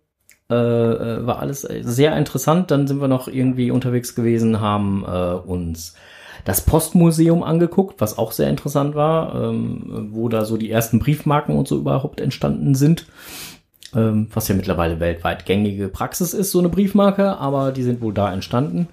äh, 0.54 1.14
äh, 1.14 1.26
war 1.26 1.38
alles 1.40 1.64
äh, 1.64 1.82
sehr 1.82 2.16
interessant. 2.16 2.70
Dann 2.70 2.86
sind 2.86 3.00
wir 3.00 3.08
noch 3.08 3.28
irgendwie 3.28 3.70
unterwegs 3.70 4.14
gewesen, 4.14 4.60
haben 4.60 5.04
äh, 5.06 5.34
uns 5.34 5.94
das 6.44 6.60
Postmuseum 6.60 7.42
angeguckt, 7.42 8.00
was 8.00 8.18
auch 8.18 8.32
sehr 8.32 8.50
interessant 8.50 8.94
war, 8.94 9.34
ähm, 9.34 10.08
wo 10.12 10.28
da 10.28 10.44
so 10.44 10.56
die 10.56 10.70
ersten 10.70 10.98
Briefmarken 10.98 11.56
und 11.56 11.66
so 11.66 11.78
überhaupt 11.78 12.20
entstanden 12.20 12.74
sind. 12.74 13.06
Ähm, 13.94 14.28
was 14.32 14.48
ja 14.48 14.54
mittlerweile 14.54 15.00
weltweit 15.00 15.46
gängige 15.46 15.88
Praxis 15.88 16.34
ist, 16.34 16.50
so 16.50 16.58
eine 16.58 16.68
Briefmarke, 16.68 17.38
aber 17.38 17.72
die 17.72 17.82
sind 17.82 18.00
wohl 18.00 18.12
da 18.12 18.32
entstanden 18.32 18.88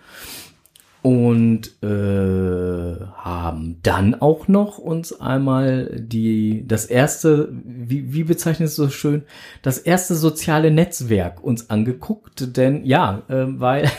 und 1.01 1.81
äh, 1.81 3.05
haben 3.15 3.79
dann 3.81 4.21
auch 4.21 4.47
noch 4.47 4.77
uns 4.77 5.19
einmal 5.19 5.89
die 5.99 6.63
das 6.67 6.85
erste 6.85 7.49
wie 7.51 8.13
wie 8.13 8.23
bezeichnet 8.23 8.69
es 8.69 8.75
so 8.75 8.89
schön 8.89 9.23
das 9.63 9.79
erste 9.79 10.13
soziale 10.13 10.69
Netzwerk 10.69 11.43
uns 11.43 11.71
angeguckt 11.71 12.55
denn 12.55 12.85
ja 12.85 13.23
äh, 13.29 13.45
weil 13.47 13.89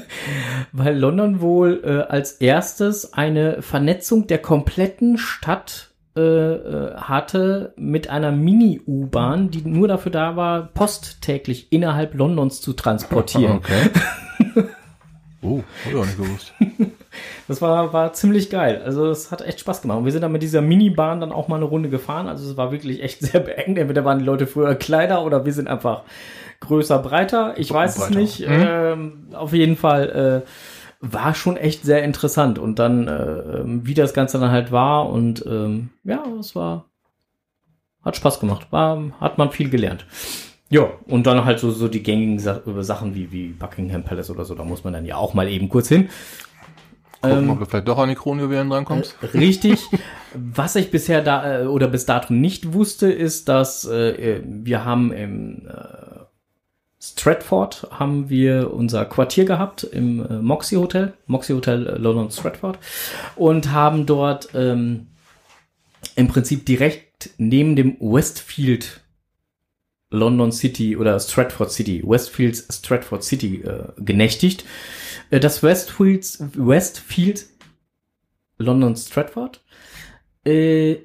weil 0.72 0.96
London 0.96 1.40
wohl 1.40 1.82
äh, 1.84 2.12
als 2.12 2.32
erstes 2.32 3.12
eine 3.12 3.62
Vernetzung 3.62 4.28
der 4.28 4.38
kompletten 4.38 5.18
Stadt 5.18 5.90
äh, 6.16 6.20
äh, 6.20 6.96
hatte 6.96 7.74
mit 7.76 8.08
einer 8.08 8.32
Mini-U-Bahn, 8.32 9.50
die 9.50 9.60
nur 9.60 9.86
dafür 9.86 10.12
da 10.12 10.34
war, 10.34 10.68
Post 10.68 11.20
täglich 11.20 11.72
innerhalb 11.72 12.14
Londons 12.14 12.62
zu 12.62 12.72
transportieren. 12.72 13.60
Okay. 13.66 13.90
Oh, 15.46 15.64
hab 15.84 15.92
ich 15.92 15.98
auch 15.98 16.04
nicht 16.04 16.18
gewusst. 16.18 16.54
Das 17.48 17.62
war, 17.62 17.92
war 17.92 18.12
ziemlich 18.12 18.50
geil. 18.50 18.82
Also 18.84 19.06
es 19.06 19.30
hat 19.30 19.40
echt 19.40 19.60
Spaß 19.60 19.82
gemacht. 19.82 19.98
Und 19.98 20.04
wir 20.04 20.12
sind 20.12 20.22
dann 20.22 20.32
mit 20.32 20.42
dieser 20.42 20.60
Minibahn 20.60 21.20
dann 21.20 21.32
auch 21.32 21.48
mal 21.48 21.56
eine 21.56 21.64
Runde 21.64 21.88
gefahren. 21.88 22.28
Also 22.28 22.50
es 22.50 22.56
war 22.56 22.72
wirklich 22.72 23.02
echt 23.02 23.20
sehr 23.22 23.40
beengt. 23.40 23.78
Entweder 23.78 24.04
waren 24.04 24.18
die 24.18 24.24
Leute 24.24 24.46
früher 24.46 24.74
kleiner 24.74 25.24
oder 25.24 25.44
wir 25.46 25.52
sind 25.52 25.68
einfach 25.68 26.02
größer, 26.60 26.98
breiter. 26.98 27.54
Ich 27.56 27.72
weiß 27.72 27.96
es 27.96 28.06
Breiter. 28.06 28.18
nicht. 28.18 28.44
Ähm, 28.46 29.28
auf 29.32 29.52
jeden 29.52 29.76
Fall 29.76 30.44
äh, 30.44 30.48
war 31.00 31.34
schon 31.34 31.56
echt 31.56 31.84
sehr 31.84 32.02
interessant. 32.02 32.58
Und 32.58 32.78
dann, 32.78 33.08
äh, 33.08 33.62
wie 33.86 33.94
das 33.94 34.12
Ganze 34.12 34.38
dann 34.38 34.50
halt 34.50 34.72
war. 34.72 35.08
Und 35.08 35.44
ähm, 35.46 35.90
ja, 36.04 36.24
es 36.40 36.56
war, 36.56 36.86
hat 38.02 38.16
Spaß 38.16 38.40
gemacht. 38.40 38.68
War, 38.70 39.02
hat 39.20 39.38
man 39.38 39.52
viel 39.52 39.70
gelernt. 39.70 40.04
Ja, 40.68 40.88
und 41.06 41.26
dann 41.26 41.44
halt 41.44 41.60
so, 41.60 41.70
so 41.70 41.86
die 41.86 42.02
gängigen 42.02 42.38
Sa 42.38 42.60
über 42.66 42.82
Sachen 42.82 43.14
wie, 43.14 43.30
wie 43.30 43.48
Buckingham 43.48 44.02
Palace 44.02 44.30
oder 44.30 44.44
so, 44.44 44.54
da 44.54 44.64
muss 44.64 44.82
man 44.82 44.92
dann 44.92 45.06
ja 45.06 45.16
auch 45.16 45.32
mal 45.32 45.48
eben 45.48 45.68
kurz 45.68 45.88
hin. 45.88 46.08
Gucken, 47.22 47.44
Ähm, 47.44 47.50
ob 47.50 47.58
du 47.60 47.66
vielleicht 47.66 47.88
doch 47.88 47.98
an 47.98 48.08
die 48.08 48.14
Kronjuwelen 48.14 48.68
drankommst. 48.68 49.16
Richtig. 49.32 49.80
Was 50.34 50.76
ich 50.76 50.90
bisher 50.90 51.22
da 51.22 51.62
äh, 51.62 51.66
oder 51.66 51.88
bis 51.88 52.04
dato 52.04 52.32
nicht 52.32 52.72
wusste, 52.72 53.10
ist, 53.10 53.48
dass 53.48 53.86
äh, 53.86 54.42
wir 54.44 54.84
haben 54.84 55.12
im 55.12 55.66
äh, 55.68 56.16
Stratford 57.00 57.86
haben 57.92 58.28
wir 58.28 58.72
unser 58.72 59.04
Quartier 59.04 59.44
gehabt 59.44 59.84
im 59.84 60.26
äh, 60.26 60.38
Moxie 60.38 60.76
Hotel, 60.76 61.12
Moxie 61.26 61.54
Hotel 61.54 61.86
äh, 61.86 61.98
London 61.98 62.30
Stratford 62.30 62.78
und 63.36 63.70
haben 63.70 64.06
dort 64.06 64.48
ähm, 64.54 65.06
im 66.16 66.28
Prinzip 66.28 66.66
direkt 66.66 67.30
neben 67.38 67.76
dem 67.76 67.96
Westfield 68.00 69.02
London 70.16 70.50
City 70.52 70.96
oder 70.96 71.18
Stratford 71.20 71.70
City, 71.70 72.02
Westfields 72.04 72.66
Stratford 72.70 73.22
City 73.22 73.62
äh, 73.62 73.84
genächtigt. 73.98 74.64
Äh, 75.30 75.40
das 75.40 75.62
Westfields, 75.62 76.42
Westfield 76.54 77.46
London 78.58 78.96
Stratford 78.96 79.62
äh, 80.44 80.96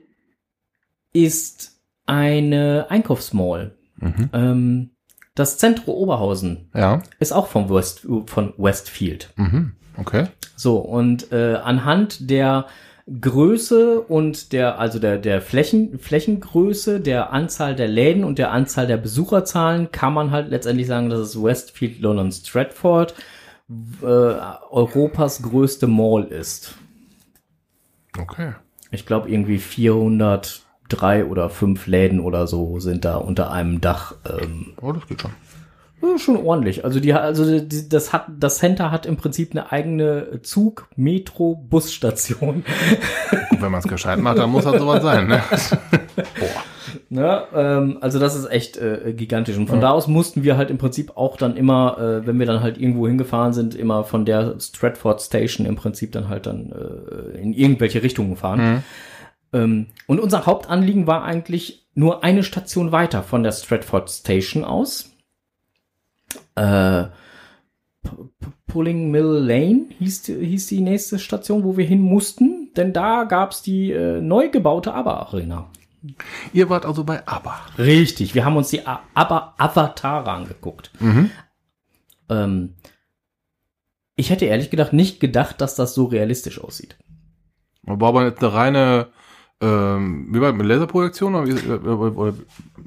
ist 1.13 1.80
eine 2.06 2.88
Einkaufsmall. 2.89 3.76
Mhm. 3.97 4.30
Ähm, 4.34 4.89
das 5.36 5.58
Zentrum 5.58 5.95
Oberhausen 5.95 6.69
Ja. 6.74 7.02
ist 7.19 7.32
auch 7.32 7.47
vom 7.47 7.69
West, 7.69 8.08
von 8.26 8.54
Westfield. 8.58 9.32
Mhm. 9.36 9.74
Okay. 9.97 10.28
So, 10.56 10.78
und 10.78 11.32
äh, 11.32 11.56
anhand 11.56 12.30
der 12.30 12.67
Größe 13.19 14.00
und 14.00 14.54
der, 14.54 14.80
also 14.80 15.00
der, 15.00 15.17
der 15.17 15.41
Flächen, 15.41 16.00
Flächengröße, 16.00 17.00
der 17.00 17.34
Anzahl 17.34 17.76
der 17.76 17.88
Läden 17.88 18.24
und 18.24 18.38
der 18.39 18.52
Anzahl 18.52 18.88
der 18.88 18.97
Besucherzahlen 18.97 19.91
kann 19.91 20.13
man 20.13 20.32
halt 20.32 20.50
letztendlich 20.50 20.88
sagen, 20.88 21.10
dass 21.10 21.19
es 21.19 21.41
Westfield 21.41 22.00
London 22.00 22.32
Stratford 22.32 23.15
äh, 24.02 24.06
Europas 24.06 25.41
größte 25.41 25.88
Mall 25.88 26.26
ist. 26.26 26.76
Okay. 28.17 28.54
Ich 28.91 29.06
glaube 29.06 29.30
irgendwie 29.30 29.58
403 29.58 31.26
oder 31.26 31.50
5 31.50 31.88
Läden 31.88 32.19
oder 32.19 32.47
so 32.47 32.80
sind 32.80 33.04
da 33.04 33.15
unter 33.17 33.52
einem 33.52 33.82
Dach. 33.82 34.15
Ähm, 34.30 34.74
Oh, 34.82 34.91
das 34.91 35.08
geht 35.08 35.21
schon. 35.21 35.32
Ja, 36.02 36.18
schon 36.18 36.38
ordentlich. 36.38 36.84
Also 36.84 37.00
die, 37.00 37.14
also 37.14 37.60
die, 37.60 37.90
das 37.90 38.14
hat, 38.14 38.26
das 38.40 38.58
Center 38.58 38.92
hat 38.92 39.06
im 39.06 39.18
Prinzip 39.18 39.52
eine 39.52 39.72
eigene 39.72 40.42
Zug, 40.42 40.88
Metro, 40.96 41.56
Busstation. 41.56 42.64
Wenn 43.60 43.72
man 43.72 43.80
es 43.80 43.88
gescheit 43.88 44.20
macht, 44.20 44.38
dann 44.38 44.50
muss 44.50 44.66
halt 44.66 44.80
sowas 44.80 45.04
sein, 45.04 45.28
ne? 45.28 45.42
Boah. 46.16 46.64
Ne? 47.10 47.44
Ähm, 47.54 47.98
also 48.02 48.20
das 48.20 48.36
ist 48.36 48.50
echt 48.50 48.78
äh, 48.78 49.14
gigantisch. 49.16 49.58
Und 49.58 49.68
von 49.68 49.82
da 49.82 49.92
aus 49.92 50.08
mussten 50.08 50.44
wir 50.44 50.58
halt 50.58 50.70
im 50.70 50.78
Prinzip 50.78 51.16
auch 51.16 51.38
dann 51.38 51.58
immer, 51.58 51.98
äh, 51.98 52.26
wenn 52.26 52.40
wir 52.40 52.46
dann 52.46 52.62
halt 52.62 52.78
irgendwo 52.78 53.08
hingefahren 53.08 53.54
sind, 53.54 53.76
immer 53.76 54.04
von 54.04 54.26
der 54.26 54.56
Stratford 54.60 55.22
Station 55.22 55.66
im 55.66 55.76
Prinzip 55.76 56.12
dann 56.12 56.30
halt 56.30 56.46
dann 56.46 56.72
äh, 56.72 57.38
in 57.38 57.54
irgendwelche 57.54 58.02
Richtungen 58.02 58.36
fahren. 58.36 58.84
Ähm, 59.54 59.88
und 60.08 60.20
unser 60.20 60.46
Hauptanliegen 60.46 61.08
war 61.08 61.24
eigentlich 61.24 61.86
nur 61.94 62.24
eine 62.24 62.44
Station 62.44 62.92
weiter 62.92 63.24
von 63.24 63.44
der 63.44 63.52
Stratford 63.52 64.10
Station 64.10 64.64
aus. 64.64 65.11
Äh, 66.56 67.06
Pulling 68.67 69.12
Mill 69.12 69.24
Lane 69.46 69.86
hieß, 70.00 70.24
die- 70.24 70.46
hieß 70.46 70.67
die 70.67 70.82
nächste 70.82 71.20
Station, 71.20 71.63
wo 71.63 71.78
wir 71.78 71.86
hin 71.86 72.02
mussten, 72.02 72.72
denn 72.76 72.94
da 72.94 73.26
gab's 73.26 73.62
die 73.62 73.91
äh, 73.91 74.22
neu 74.22 74.50
gebaute 74.50 74.94
ABBA 74.94 75.13
Arena. 75.20 75.70
Ihr 76.54 76.70
wart 76.70 76.86
also 76.86 77.04
bei 77.04 77.28
ABBA. 77.28 77.60
Richtig, 77.78 78.34
wir 78.34 78.44
haben 78.46 78.58
uns 78.58 78.70
die 78.70 78.86
ABBA 78.88 79.54
Avatare 79.58 80.32
angeguckt. 80.32 80.91
Ähm, 82.30 82.76
ich 84.15 84.30
hätte 84.30 84.46
ehrlich 84.46 84.70
gedacht 84.72 84.94
nicht 84.94 85.20
gedacht, 85.20 85.62
dass 85.62 85.76
das 85.76 85.94
so 85.94 86.06
realistisch 86.06 86.60
aussieht. 86.60 86.98
War 87.84 88.10
aber 88.10 88.26
jetzt 88.26 88.44
eine 88.44 88.54
reine, 88.54 89.08
ähm, 89.62 90.28
wie 90.32 90.41
war 90.41 90.54
mit 90.54 90.65
Laserprojektion 90.65 91.36
oder, 91.36 91.84
oder, 91.84 92.17
oder 92.17 92.34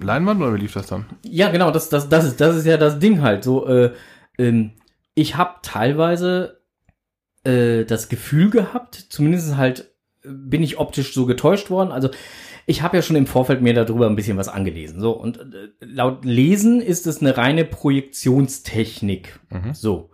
Leinwand 0.00 0.42
oder 0.42 0.54
wie 0.54 0.60
lief 0.60 0.72
das 0.72 0.88
dann? 0.88 1.06
Ja, 1.22 1.50
genau, 1.50 1.70
das, 1.70 1.88
das, 1.88 2.08
das, 2.08 2.24
ist, 2.24 2.40
das 2.40 2.56
ist 2.56 2.66
ja 2.66 2.76
das 2.76 2.98
Ding 2.98 3.22
halt. 3.22 3.44
So, 3.44 3.66
äh, 3.68 3.92
ähm, 4.38 4.72
ich 5.14 5.36
habe 5.36 5.54
teilweise 5.62 6.60
äh, 7.44 7.84
das 7.84 8.08
Gefühl 8.08 8.50
gehabt, 8.50 9.06
zumindest 9.08 9.56
halt 9.56 9.94
bin 10.24 10.62
ich 10.62 10.78
optisch 10.78 11.14
so 11.14 11.26
getäuscht 11.26 11.70
worden. 11.70 11.92
Also 11.92 12.10
ich 12.66 12.82
habe 12.82 12.96
ja 12.96 13.02
schon 13.02 13.16
im 13.16 13.26
Vorfeld 13.26 13.62
mir 13.62 13.74
darüber 13.74 14.08
ein 14.08 14.16
bisschen 14.16 14.36
was 14.36 14.48
angelesen. 14.48 14.98
So 15.00 15.12
und 15.12 15.38
äh, 15.38 15.68
laut 15.80 16.24
Lesen 16.24 16.80
ist 16.80 17.06
es 17.06 17.20
eine 17.20 17.36
reine 17.36 17.64
Projektionstechnik. 17.64 19.38
So. 19.74 20.10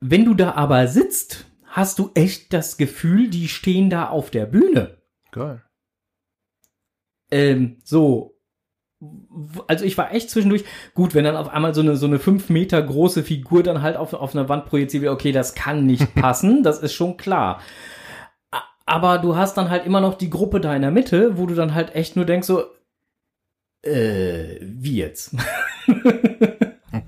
Wenn 0.00 0.24
du 0.24 0.34
da 0.34 0.52
aber 0.52 0.88
sitzt, 0.88 1.46
hast 1.64 1.98
du 1.98 2.10
echt 2.14 2.52
das 2.52 2.76
Gefühl, 2.76 3.28
die 3.28 3.48
stehen 3.48 3.90
da 3.90 4.08
auf 4.08 4.30
der 4.30 4.46
Bühne. 4.46 4.95
Geil. 5.36 5.62
Ähm, 7.30 7.76
so. 7.84 8.40
Also 9.68 9.84
ich 9.84 9.98
war 9.98 10.12
echt 10.12 10.30
zwischendurch, 10.30 10.64
gut, 10.94 11.14
wenn 11.14 11.24
dann 11.24 11.36
auf 11.36 11.50
einmal 11.50 11.74
so 11.74 11.82
eine, 11.82 11.96
so 11.96 12.06
eine 12.06 12.18
fünf 12.18 12.48
Meter 12.48 12.82
große 12.82 13.22
Figur 13.22 13.62
dann 13.62 13.82
halt 13.82 13.98
auf, 13.98 14.14
auf 14.14 14.34
einer 14.34 14.48
Wand 14.48 14.64
projiziert 14.64 15.02
wird, 15.02 15.12
okay, 15.12 15.32
das 15.32 15.54
kann 15.54 15.84
nicht 15.84 16.14
passen, 16.14 16.62
das 16.62 16.78
ist 16.78 16.94
schon 16.94 17.18
klar. 17.18 17.60
Aber 18.86 19.18
du 19.18 19.36
hast 19.36 19.54
dann 19.58 19.68
halt 19.68 19.84
immer 19.84 20.00
noch 20.00 20.14
die 20.14 20.30
Gruppe 20.30 20.60
da 20.60 20.74
in 20.74 20.80
der 20.80 20.90
Mitte, 20.90 21.36
wo 21.36 21.44
du 21.44 21.54
dann 21.54 21.74
halt 21.74 21.94
echt 21.94 22.16
nur 22.16 22.24
denkst 22.24 22.46
so, 22.46 22.64
äh, 23.82 24.58
wie 24.62 24.96
jetzt? 24.96 25.36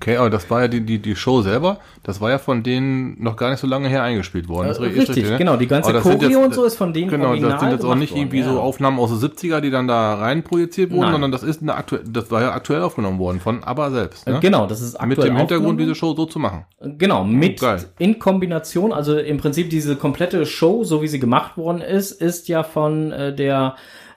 Okay, 0.01 0.15
aber 0.15 0.29
das 0.29 0.49
war 0.49 0.61
ja 0.61 0.67
die, 0.69 0.79
die, 0.79 0.99
die 0.99 1.13
Show 1.13 1.41
selber, 1.41 1.79
das 2.03 2.21
war 2.21 2.29
ja 2.29 2.37
von 2.37 2.63
denen 2.63 3.21
noch 3.21 3.35
gar 3.35 3.49
nicht 3.49 3.59
so 3.59 3.67
lange 3.67 3.89
her 3.89 4.01
eingespielt 4.01 4.47
worden. 4.47 4.67
Äh, 4.67 4.69
Das 4.69 4.79
ist 4.79 5.09
richtig, 5.09 5.29
ne? 5.29 5.37
genau. 5.37 5.57
Die 5.57 5.67
ganze 5.67 5.91
Choreo 5.91 6.39
und 6.39 6.53
so 6.53 6.63
ist 6.63 6.77
von 6.77 6.93
denen 6.93 7.09
Genau, 7.09 7.27
original 7.27 7.51
das 7.51 7.59
sind 7.59 7.71
jetzt 7.71 7.83
auch 7.83 7.95
nicht 7.95 8.11
worden, 8.11 8.21
irgendwie 8.21 8.39
ja. 8.39 8.45
so 8.45 8.61
Aufnahmen 8.61 8.97
aus 8.97 9.09
den 9.09 9.19
70er, 9.29 9.59
die 9.59 9.71
dann 9.71 9.89
da 9.89 10.13
rein 10.13 10.43
projiziert 10.43 10.91
wurden, 10.91 11.01
Nein. 11.01 11.11
sondern 11.11 11.31
das 11.33 11.43
ist 11.43 11.61
eine 11.61 11.75
aktuell, 11.75 12.03
das 12.09 12.31
war 12.31 12.41
ja 12.41 12.53
aktuell 12.53 12.81
aufgenommen 12.81 13.19
worden 13.19 13.41
von 13.41 13.61
ABBA 13.61 13.91
selbst. 13.91 14.25
Ne? 14.25 14.37
Äh, 14.37 14.39
Genau, 14.39 14.67
das 14.67 14.79
ist 14.79 14.95
aktuell 14.95 15.17
Mit 15.17 15.23
dem 15.25 15.35
Hintergrund, 15.35 15.81
diese 15.81 15.95
Show 15.95 16.15
so 16.15 16.25
zu 16.25 16.39
machen. 16.39 16.63
Genau, 16.79 17.25
mit 17.25 17.59
geil. 17.59 17.83
in 17.97 18.19
Kombination, 18.19 18.93
also 18.93 19.17
im 19.17 19.37
Prinzip 19.37 19.69
diese 19.69 19.97
komplette 19.97 20.45
Show, 20.45 20.85
so 20.85 21.01
wie 21.01 21.09
sie 21.09 21.19
gemacht 21.19 21.57
worden 21.57 21.81
ist, 21.81 22.13
ist 22.13 22.47
ja 22.47 22.63
von 22.63 23.11
äh, 23.11 23.35
der 23.35 23.75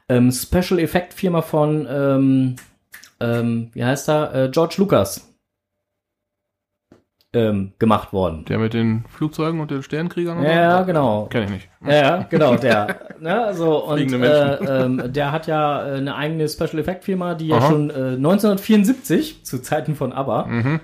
ähm, 0.08 0.30
Special 0.30 0.78
Effect 0.78 1.12
Firma 1.12 1.42
von 1.42 1.88
ähm, 1.90 2.56
ähm, 3.18 3.70
wie 3.72 3.84
heißt 3.84 4.08
er, 4.08 4.34
äh, 4.34 4.48
George 4.48 4.74
Lucas 4.78 5.31
ähm, 7.34 7.72
gemacht 7.78 8.12
worden. 8.12 8.44
Der 8.46 8.58
mit 8.58 8.74
den 8.74 9.04
Flugzeugen 9.08 9.60
und 9.60 9.70
den 9.70 9.82
Sternkriegern 9.82 10.38
und 10.38 10.44
Ja, 10.44 10.80
so? 10.80 10.84
genau. 10.84 11.26
Kenn 11.30 11.44
ich 11.44 11.50
nicht. 11.50 11.68
Ja, 11.86 12.26
genau, 12.28 12.56
der. 12.56 12.98
ne, 13.20 13.54
so, 13.54 13.84
und 13.88 14.12
äh, 14.12 14.54
ähm, 14.56 15.02
der 15.12 15.32
hat 15.32 15.46
ja 15.46 15.86
äh, 15.86 15.96
eine 15.96 16.14
eigene 16.14 16.48
Special 16.48 16.78
Effect 16.78 17.04
Firma, 17.04 17.34
die 17.34 17.48
ja 17.48 17.56
Aha. 17.56 17.68
schon 17.68 17.88
äh, 17.90 18.16
1974, 18.16 19.44
zu 19.44 19.60
Zeiten 19.62 19.94
von 19.96 20.12
ABBA, 20.12 20.44
Mhm. 20.46 20.80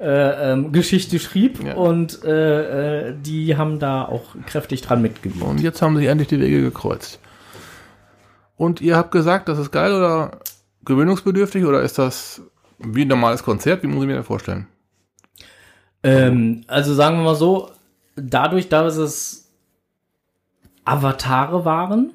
äh, 0.00 0.52
ähm, 0.52 0.72
Geschichte 0.72 1.18
schrieb 1.18 1.62
Ja. 1.62 1.74
und 1.74 2.24
äh, 2.24 3.08
äh, 3.10 3.14
die 3.20 3.56
haben 3.58 3.78
da 3.78 4.04
auch 4.06 4.34
kräftig 4.46 4.80
dran 4.80 5.02
mitgewirkt. 5.02 5.42
Und 5.46 5.60
jetzt 5.60 5.82
haben 5.82 5.96
sich 5.98 6.06
endlich 6.06 6.28
die 6.28 6.40
Wege 6.40 6.62
gekreuzt. 6.62 7.20
Und 8.56 8.80
ihr 8.80 8.96
habt 8.96 9.10
gesagt, 9.10 9.48
das 9.48 9.58
ist 9.58 9.70
geil 9.70 9.92
oder 9.92 10.32
gewöhnungsbedürftig 10.84 11.64
oder 11.66 11.82
ist 11.82 11.98
das 11.98 12.42
wie 12.78 13.02
ein 13.02 13.08
normales 13.08 13.42
Konzert? 13.42 13.82
Wie 13.82 13.86
muss 13.86 14.02
ich 14.02 14.08
mir 14.08 14.16
das 14.16 14.26
vorstellen? 14.26 14.66
Ähm, 16.02 16.64
also 16.66 16.94
sagen 16.94 17.18
wir 17.18 17.24
mal 17.24 17.34
so, 17.34 17.70
dadurch, 18.16 18.68
dass 18.68 18.96
es 18.96 19.50
Avatare 20.84 21.64
waren, 21.64 22.12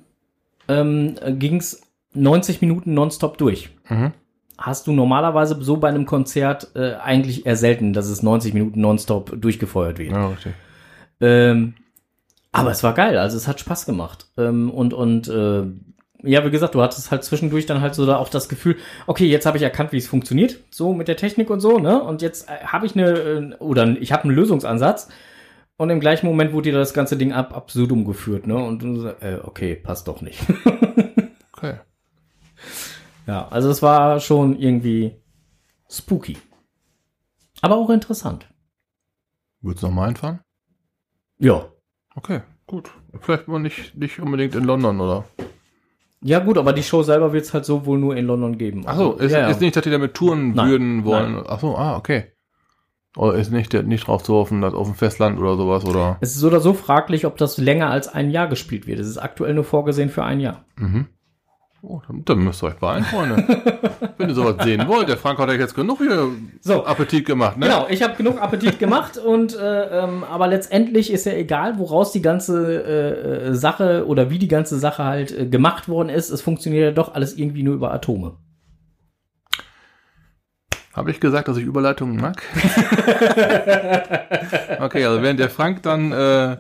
ähm, 0.68 1.16
ging 1.38 1.58
es 1.58 1.82
90 2.14 2.62
Minuten 2.62 2.94
nonstop 2.94 3.38
durch. 3.38 3.70
Mhm. 3.90 4.12
Hast 4.58 4.88
du 4.88 4.94
normalerweise 4.94 5.58
so 5.62 5.78
bei 5.78 5.90
einem 5.90 6.06
Konzert 6.06 6.72
äh, 6.76 6.94
eigentlich 6.96 7.46
eher 7.46 7.58
selten, 7.58 7.94
dass 7.94 8.08
es 8.08 8.24
90 8.24 8.54
Minuten 8.54 8.80
nonstop 8.80 9.40
durchgefeuert 9.40 10.00
wird. 10.00 10.12
Ja, 10.12 10.28
richtig. 10.28 10.54
Ähm, 11.20 11.74
aber 12.52 12.72
es 12.72 12.84
war 12.84 12.94
geil, 12.94 13.18
also 13.18 13.36
es 13.36 13.50
hat 13.50 13.60
Spaß 13.60 13.86
gemacht. 13.86 14.28
Ähm, 14.38 14.72
und 14.72 14.94
und 14.94 15.28
äh, 15.28 15.64
ja, 16.26 16.46
wie 16.46 16.52
gesagt, 16.52 16.76
du 16.76 16.82
hattest 16.82 17.12
halt 17.12 17.24
zwischendurch 17.24 17.66
dann 17.66 17.82
halt 17.82 17.96
so 17.96 18.06
da 18.06 18.18
auch 18.18 18.30
das 18.30 18.50
Gefühl, 18.50 18.78
okay, 19.08 19.26
jetzt 19.26 19.46
habe 19.46 19.58
ich 19.58 19.64
erkannt, 19.64 19.92
wie 19.92 19.98
es 19.98 20.08
funktioniert, 20.08 20.60
so 20.70 20.94
mit 20.94 21.08
der 21.08 21.18
Technik 21.18 21.50
und 21.50 21.60
so, 21.60 21.80
ne? 21.80 22.02
Und 22.02 22.22
jetzt 22.22 22.50
äh, 22.50 22.66
habe 22.66 22.86
ich 22.86 22.96
eine 22.96 23.10
äh, 23.12 23.56
oder 23.60 23.88
ich 24.00 24.12
habe 24.12 24.24
einen 24.24 24.36
Lösungsansatz. 24.36 25.10
Und 25.78 25.90
im 25.90 26.00
gleichen 26.00 26.28
Moment 26.28 26.54
wurde 26.54 26.72
dir 26.72 26.78
das 26.78 26.94
ganze 26.94 27.18
Ding 27.18 27.34
ab 27.34 27.56
absurdum 27.56 28.06
geführt, 28.06 28.48
ne? 28.48 28.56
Und 28.56 28.82
du 28.82 28.96
so, 29.00 29.10
äh, 29.10 29.40
okay, 29.44 29.76
passt 29.76 30.08
doch 30.08 30.22
nicht. 30.22 30.40
Okay. 31.58 31.80
ja, 33.28 33.48
also 33.48 33.70
es 33.70 33.82
war 33.82 34.20
schon 34.20 34.60
irgendwie 34.60 35.16
spooky. 35.90 36.38
Aber 37.62 37.78
auch 37.78 37.90
interessant. 37.90 38.46
Würdest 39.62 39.82
du 39.82 39.88
nochmal 39.88 40.10
einfahren? 40.10 40.42
Ja. 41.40 41.66
Okay, 42.14 42.42
gut. 42.68 42.92
Vielleicht 43.22 43.48
mal 43.48 43.60
nicht, 43.60 43.96
nicht 43.96 44.20
unbedingt 44.20 44.54
in 44.54 44.66
London, 44.66 45.00
oder? 45.00 45.24
Ja, 46.28 46.40
gut, 46.40 46.58
aber 46.58 46.74
die 46.74 46.82
Show 46.82 47.04
selber 47.04 47.34
wird 47.34 47.46
es 47.46 47.54
halt 47.54 47.66
so 47.66 47.86
wohl 47.86 48.00
nur 48.00 48.18
in 48.18 48.26
London 48.26 48.58
geben. 48.58 48.88
Achso, 48.88 49.12
ist, 49.14 49.32
ja, 49.32 49.48
ist 49.48 49.62
nicht, 49.62 49.76
dass 49.76 49.84
die 49.84 49.92
damit 49.92 50.16
touren 50.16 50.54
Nein, 50.54 50.70
würden 50.70 51.06
wollen. 51.06 51.46
Achso, 51.46 51.76
ah, 51.76 51.98
okay. 51.98 52.32
Oder 53.16 53.36
ist 53.36 53.52
nicht, 53.52 53.74
nicht 53.74 54.08
drauf 54.08 54.24
zu 54.24 54.34
hoffen, 54.34 54.60
dass 54.60 54.74
auf 54.74 54.88
dem 54.88 54.96
Festland 54.96 55.40
oder 55.40 55.56
sowas, 55.56 55.86
oder? 55.86 56.18
Es 56.22 56.32
ist 56.32 56.40
so 56.40 56.48
oder 56.48 56.62
so 56.62 56.74
fraglich, 56.74 57.28
ob 57.28 57.38
das 57.38 57.60
länger 57.60 57.92
als 57.92 58.08
ein 58.08 58.32
Jahr 58.32 58.48
gespielt 58.48 58.88
wird. 58.88 59.00
Es 59.00 59.08
ist 59.08 59.20
aktuell 59.20 59.54
nur 59.54 59.66
vorgesehen 59.66 60.10
für 60.10 60.24
ein 60.24 60.40
Jahr. 60.40 60.66
Mhm. 60.78 61.06
Oh, 61.88 62.02
dann, 62.26 62.40
müsst 62.40 62.64
ihr 62.64 62.68
euch 62.68 62.78
beeilen, 62.78 63.04
Freunde. 63.04 63.36
Wenn 64.18 64.30
ihr 64.30 64.34
sowas 64.34 64.56
sehen 64.64 64.88
wollt, 64.88 65.08
der 65.08 65.18
Frank 65.18 65.38
hat 65.38 65.50
euch 65.50 65.60
jetzt 65.60 65.76
genug 65.76 66.00
hier 66.00 66.30
So. 66.62 66.84
Appetit 66.84 67.28
gemacht, 67.28 67.58
ne? 67.58 67.68
Genau, 67.68 67.86
ich 67.88 68.02
habe 68.02 68.16
genug 68.16 68.42
Appetit 68.42 68.80
gemacht 68.80 69.20
und 69.20 69.56
äh, 69.56 70.04
ähm, 70.04 70.24
aber 70.24 70.48
letztendlich 70.48 71.14
ist 71.14 71.28
ja 71.28 71.34
egal, 71.34 71.78
woraus 71.78 72.12
die 72.12 72.24
ganze 72.24 72.84
äh, 72.84 73.50
äh, 73.50 73.54
Sache 73.54 74.08
oder 74.08 74.32
wie 74.32 74.40
die 74.40 74.48
ganze 74.48 74.80
Sache 74.80 75.04
halt 75.04 75.38
äh, 75.38 75.46
gemacht 75.46 75.88
worden 75.88 76.10
ist. 76.10 76.32
Es 76.32 76.42
funktioniert 76.42 76.86
ja 76.86 76.92
doch 76.92 77.14
alles 77.14 77.38
irgendwie 77.38 77.62
nur 77.62 77.76
über 77.76 77.94
Atome. 77.94 78.38
Habe 80.94 81.12
ich 81.12 81.20
gesagt, 81.20 81.48
dass 81.48 81.58
ich 81.58 81.66
Überleitungen 81.66 82.16
mag? 82.16 82.42
okay, 84.80 85.06
also 85.06 85.22
während 85.22 85.40
der 85.40 85.52
Frank 85.52 85.84
dann, 85.84 86.12
äh, 86.12 86.16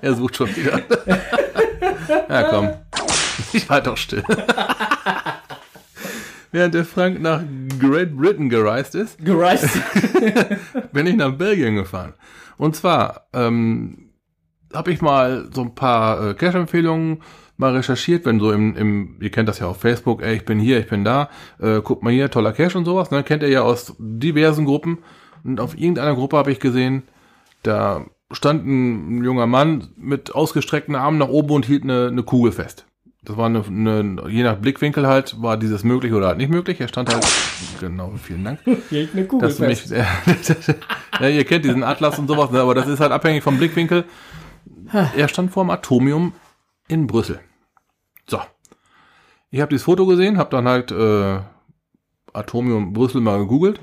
er 0.00 0.14
sucht 0.14 0.34
schon 0.34 0.56
wieder. 0.56 0.80
ja, 2.28 2.42
komm. 2.44 2.70
Ich 3.52 3.68
halt 3.68 3.86
doch 3.86 3.96
still. 3.96 4.22
während 6.52 6.74
der 6.74 6.84
Frank 6.84 7.20
nach 7.20 7.42
Great 7.78 8.16
Britain 8.16 8.48
gereist 8.48 8.94
ist, 8.94 9.22
Gereist. 9.24 9.78
bin 10.92 11.06
ich 11.06 11.14
nach 11.14 11.32
Belgien 11.32 11.76
gefahren. 11.76 12.14
Und 12.56 12.74
zwar 12.74 13.26
ähm, 13.34 14.10
habe 14.72 14.90
ich 14.90 15.02
mal 15.02 15.50
so 15.52 15.60
ein 15.60 15.74
paar 15.74 16.30
äh, 16.30 16.34
Cash-Empfehlungen 16.34 17.22
mal 17.58 17.74
recherchiert, 17.74 18.24
wenn 18.24 18.40
so 18.40 18.52
im, 18.52 18.76
im, 18.76 19.16
ihr 19.20 19.30
kennt 19.30 19.48
das 19.48 19.58
ja 19.58 19.66
auf 19.66 19.80
Facebook, 19.80 20.22
ey, 20.22 20.36
ich 20.36 20.44
bin 20.44 20.58
hier, 20.58 20.78
ich 20.78 20.88
bin 20.88 21.04
da, 21.04 21.30
äh, 21.58 21.80
guckt 21.80 22.02
mal 22.02 22.12
hier, 22.12 22.30
toller 22.30 22.52
Cash 22.52 22.76
und 22.76 22.84
sowas, 22.84 23.10
ne? 23.10 23.22
Kennt 23.22 23.42
ihr 23.42 23.48
ja 23.48 23.62
aus 23.62 23.94
diversen 23.98 24.64
Gruppen. 24.66 24.98
Und 25.44 25.60
auf 25.60 25.78
irgendeiner 25.78 26.14
Gruppe 26.14 26.36
habe 26.36 26.52
ich 26.52 26.60
gesehen, 26.60 27.04
da 27.62 28.06
stand 28.32 28.66
ein 28.66 29.22
junger 29.22 29.46
Mann 29.46 29.88
mit 29.96 30.34
ausgestreckten 30.34 30.94
Armen 30.94 31.18
nach 31.18 31.28
oben 31.28 31.50
und 31.50 31.66
hielt 31.66 31.84
eine, 31.84 32.08
eine 32.08 32.22
Kugel 32.24 32.52
fest. 32.52 32.86
Das 33.26 33.36
war 33.36 33.46
eine, 33.46 33.64
eine, 33.66 34.28
je 34.28 34.44
nach 34.44 34.56
Blickwinkel 34.56 35.08
halt, 35.08 35.42
war 35.42 35.56
dieses 35.56 35.82
möglich 35.82 36.12
oder 36.12 36.28
halt 36.28 36.38
nicht 36.38 36.48
möglich. 36.48 36.80
Er 36.80 36.86
stand 36.86 37.12
halt, 37.12 37.26
genau, 37.80 38.12
vielen 38.22 38.44
Dank 38.44 38.60
Hier 38.90 39.08
eine 39.12 39.26
Kugel 39.26 39.48
dass 39.48 39.58
mich, 39.58 39.82
fest. 39.82 40.74
ja, 41.20 41.28
ihr 41.28 41.44
kennt 41.44 41.64
diesen 41.64 41.82
Atlas 41.82 42.20
und 42.20 42.28
sowas, 42.28 42.52
ne, 42.52 42.60
aber 42.60 42.76
das 42.76 42.86
ist 42.86 43.00
halt 43.00 43.10
abhängig 43.10 43.42
vom 43.42 43.58
Blickwinkel. 43.58 44.04
Er 45.16 45.26
stand 45.26 45.50
vor 45.50 45.64
dem 45.64 45.70
Atomium 45.70 46.34
in 46.86 47.08
Brüssel. 47.08 47.40
So. 48.28 48.38
Ich 49.50 49.60
habe 49.60 49.70
dieses 49.70 49.84
Foto 49.84 50.06
gesehen, 50.06 50.38
habe 50.38 50.50
dann 50.50 50.68
halt 50.68 50.92
äh, 50.92 51.40
Atomium 52.32 52.92
Brüssel 52.92 53.20
mal 53.20 53.38
gegoogelt 53.38 53.80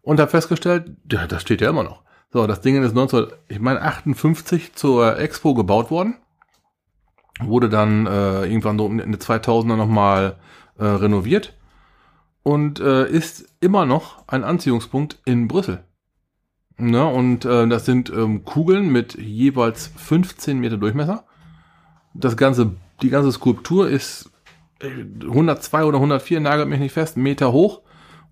und 0.00 0.20
habe 0.20 0.30
festgestellt, 0.30 0.96
ja, 1.12 1.26
das 1.26 1.42
steht 1.42 1.60
ja 1.60 1.68
immer 1.68 1.82
noch. 1.82 2.02
So, 2.32 2.46
das 2.46 2.62
Ding 2.62 2.82
ist 2.82 2.94
19, 2.94 3.26
ich 3.48 3.60
meine 3.60 3.82
58 3.82 4.74
zur 4.74 5.18
Expo 5.18 5.52
gebaut 5.52 5.90
worden. 5.90 6.16
Wurde 7.42 7.68
dann 7.68 8.06
äh, 8.06 8.44
irgendwann 8.44 8.78
so 8.78 8.86
in 8.86 8.98
den 8.98 9.16
2000er 9.16 9.76
nochmal 9.76 10.36
äh, 10.78 10.84
renoviert 10.84 11.54
und 12.42 12.80
äh, 12.80 13.08
ist 13.08 13.48
immer 13.60 13.86
noch 13.86 14.26
ein 14.28 14.44
Anziehungspunkt 14.44 15.18
in 15.24 15.48
Brüssel. 15.48 15.84
Ne, 16.78 17.04
und 17.06 17.44
äh, 17.44 17.68
das 17.68 17.84
sind 17.84 18.10
ähm, 18.10 18.44
Kugeln 18.44 18.90
mit 18.90 19.14
jeweils 19.14 19.88
15 19.96 20.58
Meter 20.58 20.78
Durchmesser. 20.78 21.24
Das 22.14 22.38
ganze, 22.38 22.72
die 23.02 23.10
ganze 23.10 23.32
Skulptur 23.32 23.88
ist 23.88 24.30
äh, 24.80 24.88
102 25.22 25.84
oder 25.84 25.98
104, 25.98 26.40
nagelt 26.40 26.68
mich 26.68 26.80
nicht 26.80 26.92
fest, 26.92 27.18
Meter 27.18 27.52
hoch 27.52 27.82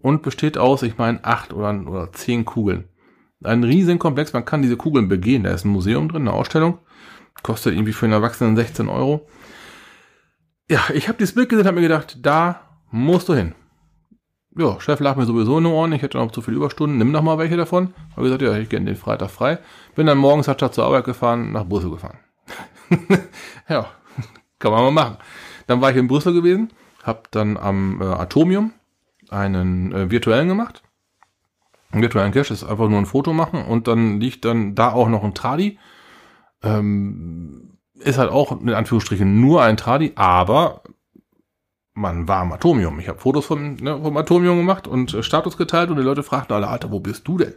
und 0.01 0.23
besteht 0.23 0.57
aus, 0.57 0.83
ich 0.83 0.97
meine, 0.97 1.23
acht 1.25 1.53
oder, 1.53 1.79
oder 1.87 2.13
zehn 2.13 2.47
Kugeln. 2.47 2.85
Ein 3.45 3.65
riesen 3.65 3.99
Komplex, 3.99 4.33
man 4.33 4.47
kann 4.47 4.63
diese 4.63 4.77
Kugeln 4.77 5.09
begehen. 5.09 5.45
Da 5.45 5.51
ist 5.51 5.65
ein 5.65 5.71
Museum 5.71 6.09
drin, 6.09 6.23
eine 6.23 6.33
Ausstellung. 6.33 6.79
Kostet 7.43 7.75
irgendwie 7.75 7.93
für 7.93 8.07
einen 8.07 8.13
Erwachsenen 8.13 8.57
16 8.57 8.89
Euro. 8.89 9.29
Ja, 10.71 10.81
ich 10.93 11.09
habe 11.09 11.19
dieses 11.19 11.35
Bild 11.35 11.49
gesehen, 11.49 11.67
habe 11.67 11.77
mir 11.77 11.89
gedacht, 11.89 12.19
da 12.21 12.61
musst 12.91 13.29
du 13.29 13.35
hin. 13.35 13.55
Ja, 14.57 14.81
Chef 14.81 15.01
lag 15.01 15.17
mir 15.17 15.25
sowieso 15.25 15.59
in 15.59 15.65
den 15.65 15.73
Ohren, 15.73 15.93
ich 15.93 16.03
hätte 16.03 16.19
noch 16.19 16.33
zu 16.33 16.43
viele 16.43 16.57
Überstunden, 16.57 16.99
nimm 16.99 17.13
noch 17.13 17.23
mal 17.23 17.39
welche 17.39 17.57
davon. 17.57 17.95
Habe 18.13 18.25
gesagt, 18.25 18.43
ja, 18.43 18.57
ich 18.57 18.69
gehe 18.69 18.81
den 18.81 18.97
Freitag 18.97 19.31
frei. 19.31 19.59
Bin 19.95 20.07
dann 20.07 20.19
morgens 20.19 20.47
statt 20.53 20.75
zur 20.75 20.85
Arbeit 20.85 21.05
gefahren, 21.05 21.53
nach 21.53 21.65
Brüssel 21.65 21.91
gefahren. 21.91 22.19
ja, 23.69 23.87
kann 24.59 24.73
man 24.73 24.83
mal 24.83 24.91
machen. 24.91 25.17
Dann 25.69 25.81
war 25.81 25.91
ich 25.91 25.97
in 25.97 26.09
Brüssel 26.09 26.33
gewesen, 26.33 26.73
habe 27.03 27.23
dann 27.31 27.57
am 27.57 28.01
äh, 28.01 28.05
Atomium 28.05 28.73
einen 29.31 29.93
äh, 29.93 30.11
virtuellen 30.11 30.49
gemacht. 30.49 30.83
Ein 31.91 32.03
virtuellen 32.03 32.33
Cache 32.33 32.53
ist 32.53 32.65
einfach 32.65 32.89
nur 32.89 32.99
ein 32.99 33.07
Foto 33.07 33.33
machen 33.33 33.65
und 33.65 33.89
dann 33.89 34.21
liegt 34.21 34.45
dann 34.45 34.75
da 34.75 34.93
auch 34.93 35.09
noch 35.09 35.25
ein 35.25 35.35
Tradi. 35.35 35.79
Ähm, 36.63 37.79
ist 37.95 38.19
halt 38.19 38.31
auch 38.31 38.61
in 38.61 38.71
Anführungsstrichen 38.71 39.41
nur 39.41 39.63
ein 39.63 39.77
Tradi, 39.77 40.13
aber 40.15 40.83
man 41.95 42.29
war 42.29 42.41
am 42.43 42.53
Atomium. 42.53 43.01
Ich 43.01 43.09
habe 43.09 43.19
Fotos 43.19 43.47
vom, 43.47 43.75
ne, 43.75 44.01
vom 44.01 44.17
Atomium 44.17 44.57
gemacht 44.59 44.87
und 44.87 45.15
äh, 45.15 45.23
Status 45.23 45.57
geteilt 45.57 45.91
und 45.91 45.97
die 45.97 46.03
Leute 46.03 46.23
fragten 46.23 46.55
alle, 46.55 46.69
Alter, 46.69 46.91
wo 46.91 47.01
bist 47.01 47.27
du 47.27 47.39
denn? 47.39 47.55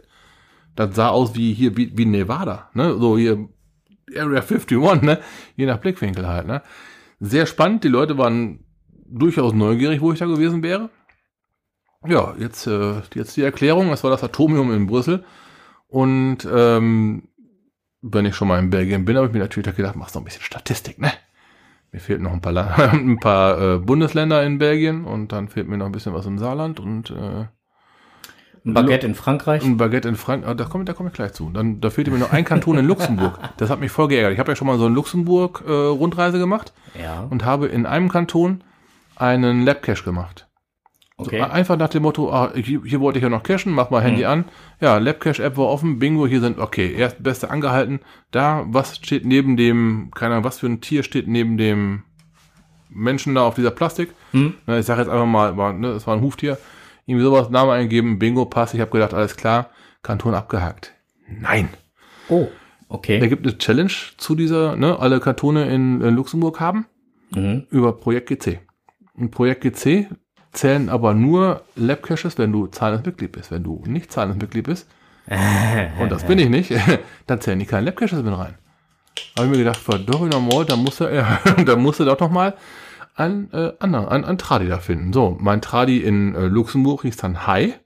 Das 0.74 0.94
sah 0.94 1.08
aus 1.08 1.34
wie 1.34 1.52
hier, 1.52 1.76
wie, 1.76 1.96
wie 1.96 2.06
Nevada, 2.06 2.70
ne? 2.74 2.96
So 2.98 3.16
hier 3.16 3.48
Area 4.16 4.40
51, 4.40 5.02
ne? 5.02 5.20
Je 5.56 5.66
nach 5.66 5.78
Blickwinkel 5.78 6.26
halt, 6.26 6.46
ne? 6.46 6.62
Sehr 7.20 7.46
spannend. 7.46 7.84
Die 7.84 7.88
Leute 7.88 8.18
waren 8.18 8.64
durchaus 9.06 9.52
neugierig, 9.52 10.00
wo 10.00 10.12
ich 10.12 10.18
da 10.18 10.26
gewesen 10.26 10.62
wäre. 10.62 10.90
Ja, 12.06 12.34
jetzt, 12.38 12.66
äh, 12.66 13.00
jetzt 13.14 13.36
die 13.36 13.42
Erklärung. 13.42 13.90
Das 13.90 14.02
war 14.02 14.10
das 14.10 14.24
Atomium 14.24 14.72
in 14.72 14.86
Brüssel. 14.86 15.24
Und 15.86 16.38
ähm, 16.52 17.28
wenn 18.02 18.26
ich 18.26 18.34
schon 18.34 18.48
mal 18.48 18.58
in 18.58 18.70
Belgien 18.70 19.04
bin, 19.04 19.16
habe 19.16 19.28
ich 19.28 19.32
mir 19.32 19.38
natürlich 19.38 19.74
gedacht, 19.76 19.96
machst 19.96 20.14
noch 20.14 20.22
ein 20.22 20.24
bisschen 20.24 20.42
Statistik, 20.42 20.98
ne? 21.00 21.12
Mir 21.92 22.00
fehlten 22.00 22.24
noch 22.24 22.32
ein 22.32 22.40
paar, 22.40 22.52
La 22.52 22.74
ein 22.92 23.18
paar 23.20 23.60
äh, 23.74 23.78
Bundesländer 23.78 24.42
in 24.44 24.58
Belgien 24.58 25.04
und 25.04 25.32
dann 25.32 25.48
fehlt 25.48 25.68
mir 25.68 25.76
noch 25.78 25.86
ein 25.86 25.92
bisschen 25.92 26.14
was 26.14 26.26
im 26.26 26.38
Saarland 26.38 26.80
und 26.80 27.10
äh, 27.10 27.46
Ein 28.64 28.74
Baguette 28.74 29.06
in 29.06 29.14
Frankreich. 29.14 29.62
ein 29.64 29.76
Baguette 29.76 30.08
in 30.08 30.16
Frankreich. 30.16 30.50
Ah, 30.50 30.54
da 30.54 30.64
komme 30.64 30.84
da 30.84 30.94
komm 30.94 31.06
ich 31.08 31.12
gleich 31.12 31.32
zu. 31.34 31.50
Dann 31.50 31.80
da 31.80 31.90
fehlte 31.90 32.10
mir 32.10 32.18
noch 32.18 32.32
ein 32.32 32.44
Kanton 32.44 32.78
in 32.78 32.86
Luxemburg. 32.86 33.38
Das 33.58 33.70
hat 33.70 33.80
mich 33.80 33.90
voll 33.92 34.08
geärgert. 34.08 34.32
Ich 34.32 34.38
habe 34.38 34.50
ja 34.52 34.56
schon 34.56 34.66
mal 34.66 34.78
so 34.78 34.86
eine 34.86 34.94
Luxemburg-Rundreise 34.94 36.38
gemacht 36.38 36.72
Ja. 37.00 37.26
und 37.30 37.44
habe 37.44 37.66
in 37.68 37.86
einem 37.86 38.08
Kanton 38.08 38.64
einen 39.16 39.64
Labcache 39.64 40.02
gemacht. 40.04 40.48
Okay. 41.26 41.38
So, 41.40 41.44
einfach 41.50 41.76
nach 41.76 41.88
dem 41.88 42.02
Motto, 42.02 42.32
ah, 42.32 42.52
hier, 42.54 42.82
hier 42.84 43.00
wollte 43.00 43.18
ich 43.18 43.22
ja 43.22 43.28
noch 43.28 43.42
cashen, 43.42 43.72
mach 43.72 43.90
mal 43.90 44.02
Handy 44.02 44.24
an. 44.24 44.44
Ja, 44.80 44.98
Labcache-App 44.98 45.56
war 45.56 45.66
offen, 45.68 45.98
Bingo, 45.98 46.26
hier 46.26 46.40
sind, 46.40 46.58
okay, 46.58 46.92
erst 46.92 47.22
Beste 47.22 47.50
angehalten. 47.50 48.00
Da, 48.30 48.64
was 48.68 48.96
steht 48.96 49.24
neben 49.24 49.56
dem, 49.56 50.10
keine 50.14 50.34
Ahnung, 50.34 50.44
was 50.44 50.58
für 50.60 50.66
ein 50.66 50.80
Tier 50.80 51.02
steht 51.02 51.28
neben 51.28 51.56
dem 51.58 52.02
Menschen 52.88 53.34
da 53.34 53.42
auf 53.46 53.54
dieser 53.54 53.70
Plastik? 53.70 54.10
Hm? 54.32 54.54
Na, 54.66 54.78
Ich 54.78 54.86
sage 54.86 55.00
jetzt 55.00 55.10
einfach 55.10 55.26
mal, 55.26 55.56
war, 55.56 55.72
ne, 55.72 55.92
das 55.94 56.06
war 56.06 56.14
ein 56.16 56.22
Huftier. 56.22 56.58
Irgendwie 57.06 57.24
sowas, 57.24 57.50
Name 57.50 57.72
eingeben, 57.72 58.18
Bingo, 58.18 58.44
passt. 58.44 58.74
Ich 58.74 58.80
habe 58.80 58.90
gedacht, 58.90 59.14
alles 59.14 59.36
klar, 59.36 59.70
Kanton 60.02 60.34
abgehakt. 60.34 60.92
Nein. 61.28 61.68
Oh, 62.28 62.48
Da 62.88 62.94
okay. 62.96 63.26
gibt 63.28 63.46
es 63.46 63.58
Challenge 63.58 63.90
zu 64.18 64.34
dieser, 64.34 64.76
ne, 64.76 64.98
alle 64.98 65.18
Kantone 65.20 65.68
in, 65.72 66.00
in 66.00 66.14
Luxemburg 66.14 66.60
haben 66.60 66.86
Mhm. 67.34 67.66
über 67.70 67.92
Projekt 67.94 68.28
GC. 68.28 68.60
Und 69.14 69.30
Projekt 69.30 69.62
GC 69.62 70.08
zählen 70.52 70.88
aber 70.88 71.14
nur 71.14 71.62
Labcaches, 71.76 72.38
wenn 72.38 72.52
du 72.52 72.66
zahlendes 72.66 73.06
Mitglied 73.06 73.32
bist. 73.32 73.50
Wenn 73.50 73.62
du 73.62 73.82
nicht 73.86 74.12
zahlendes 74.12 74.40
Mitglied 74.40 74.64
bist, 74.64 74.86
und 76.00 76.10
das 76.10 76.24
bin 76.24 76.38
ich 76.38 76.48
nicht, 76.48 76.72
dann 77.26 77.40
zählen 77.40 77.58
die 77.58 77.66
keine 77.66 77.86
Labcaches 77.86 78.22
mit 78.22 78.36
rein. 78.36 78.54
Habe 79.36 79.46
ich 79.46 79.52
mir 79.52 79.58
gedacht, 79.58 79.76
verdammt 79.76 80.32
nochmal, 80.32 80.64
da 80.64 80.76
musst 80.76 81.00
du, 81.00 81.04
ja, 81.14 81.40
da 81.64 81.76
musst 81.76 82.00
du 82.00 82.04
doch 82.04 82.18
noch 82.18 82.30
mal 82.30 82.54
einen 83.14 83.52
äh, 83.52 83.72
anderen, 83.78 84.08
einen, 84.08 84.24
einen 84.24 84.38
Tradi 84.38 84.68
da 84.68 84.78
finden. 84.78 85.12
So, 85.12 85.36
mein 85.38 85.60
Tradi 85.60 85.98
in 85.98 86.34
äh, 86.34 86.46
Luxemburg 86.46 87.02
hieß 87.02 87.16
dann 87.18 87.46
High 87.46 87.78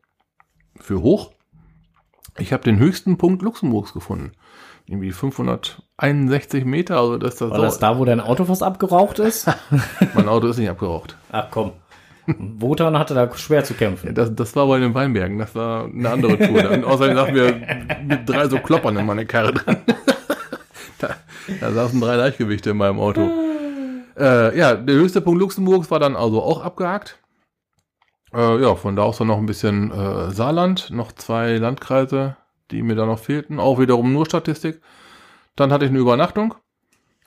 für 0.78 1.02
hoch. 1.02 1.32
Ich 2.38 2.52
habe 2.52 2.62
den 2.62 2.78
höchsten 2.78 3.16
Punkt 3.18 3.42
Luxemburgs 3.42 3.92
gefunden. 3.92 4.32
Irgendwie 4.86 5.10
561 5.10 6.64
Meter, 6.64 6.98
also 6.98 7.18
das, 7.18 7.36
das, 7.36 7.50
War 7.50 7.58
das 7.58 7.78
da, 7.78 7.98
wo 7.98 8.04
dein 8.04 8.20
Auto 8.20 8.44
fast 8.44 8.62
abgeraucht 8.62 9.18
ist? 9.18 9.50
mein 10.14 10.28
Auto 10.28 10.46
ist 10.46 10.58
nicht 10.58 10.70
abgeraucht. 10.70 11.16
Ach 11.32 11.48
komm. 11.50 11.72
Wotan 12.26 12.98
hatte 12.98 13.14
da 13.14 13.32
schwer 13.36 13.64
zu 13.64 13.74
kämpfen. 13.74 14.14
Das, 14.14 14.34
das 14.34 14.56
war 14.56 14.66
bei 14.66 14.78
den 14.78 14.94
Weinbergen, 14.94 15.38
das 15.38 15.54
war 15.54 15.84
eine 15.84 16.10
andere 16.10 16.38
Tour. 16.38 16.70
Und 16.70 16.84
außerdem 16.84 17.16
hatten 17.16 17.34
wir 17.34 17.60
mit 18.04 18.28
drei 18.28 18.48
so 18.48 18.58
Kloppern 18.58 18.96
in 18.96 19.06
meine 19.06 19.26
Karre 19.26 19.54
dran. 19.54 19.82
da, 20.98 21.16
da 21.60 21.72
saßen 21.72 22.00
drei 22.00 22.16
Leichtgewichte 22.16 22.70
in 22.70 22.76
meinem 22.76 22.98
Auto. 22.98 23.30
Äh, 24.18 24.58
ja, 24.58 24.74
der 24.74 24.94
höchste 24.96 25.20
Punkt 25.20 25.40
Luxemburgs 25.40 25.90
war 25.90 26.00
dann 26.00 26.16
also 26.16 26.42
auch 26.42 26.62
abgehakt. 26.62 27.18
Äh, 28.34 28.60
ja, 28.60 28.74
von 28.74 28.96
da 28.96 29.02
aus 29.02 29.18
dann 29.18 29.28
noch 29.28 29.38
ein 29.38 29.46
bisschen 29.46 29.92
äh, 29.92 30.30
Saarland, 30.30 30.90
noch 30.90 31.12
zwei 31.12 31.56
Landkreise, 31.58 32.36
die 32.70 32.82
mir 32.82 32.96
da 32.96 33.06
noch 33.06 33.18
fehlten. 33.18 33.60
Auch 33.60 33.78
wiederum 33.78 34.12
nur 34.12 34.26
Statistik. 34.26 34.80
Dann 35.54 35.72
hatte 35.72 35.84
ich 35.84 35.90
eine 35.90 36.00
Übernachtung. 36.00 36.54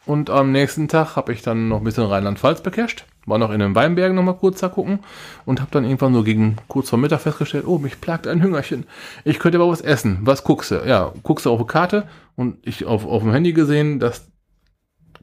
Und 0.10 0.32
am 0.32 0.52
nächsten 0.52 0.88
Tag 0.88 1.16
habe 1.16 1.32
ich 1.34 1.44
dann 1.44 1.68
noch 1.68 1.78
ein 1.78 1.84
bisschen 1.84 2.04
Rheinland-Pfalz 2.04 2.64
becasht. 2.64 3.06
War 3.28 3.38
noch 3.38 3.52
in 3.52 3.60
den 3.60 3.76
Weinbergen 3.76 4.16
noch 4.16 4.24
mal 4.24 4.34
kurz 4.34 4.60
da 4.60 4.68
gucken. 4.68 5.02
Und 5.46 5.62
habe 5.62 5.70
dann 5.70 5.84
irgendwann 5.84 6.16
so 6.16 6.24
gegen 6.24 6.56
kurz 6.68 6.90
vor 6.90 6.98
Mittag 6.98 7.22
festgestellt, 7.22 7.68
oh, 7.68 7.78
mich 7.78 8.02
plagt 8.02 8.26
ein 8.26 8.42
Hüngerchen. 8.42 8.88
Ich 9.24 9.38
könnte 9.38 9.60
aber 9.60 9.70
was 9.70 9.82
essen. 9.82 10.18
Was 10.22 10.44
guckst 10.44 10.72
du? 10.72 10.78
Ja, 10.84 11.14
guckst 11.22 11.46
du 11.46 11.52
auf 11.52 11.60
eine 11.60 11.68
Karte. 11.68 12.08
Und 12.36 12.58
ich 12.64 12.86
auf, 12.86 13.06
auf 13.06 13.22
dem 13.22 13.32
Handy 13.32 13.54
gesehen, 13.54 14.00
dass 14.00 14.32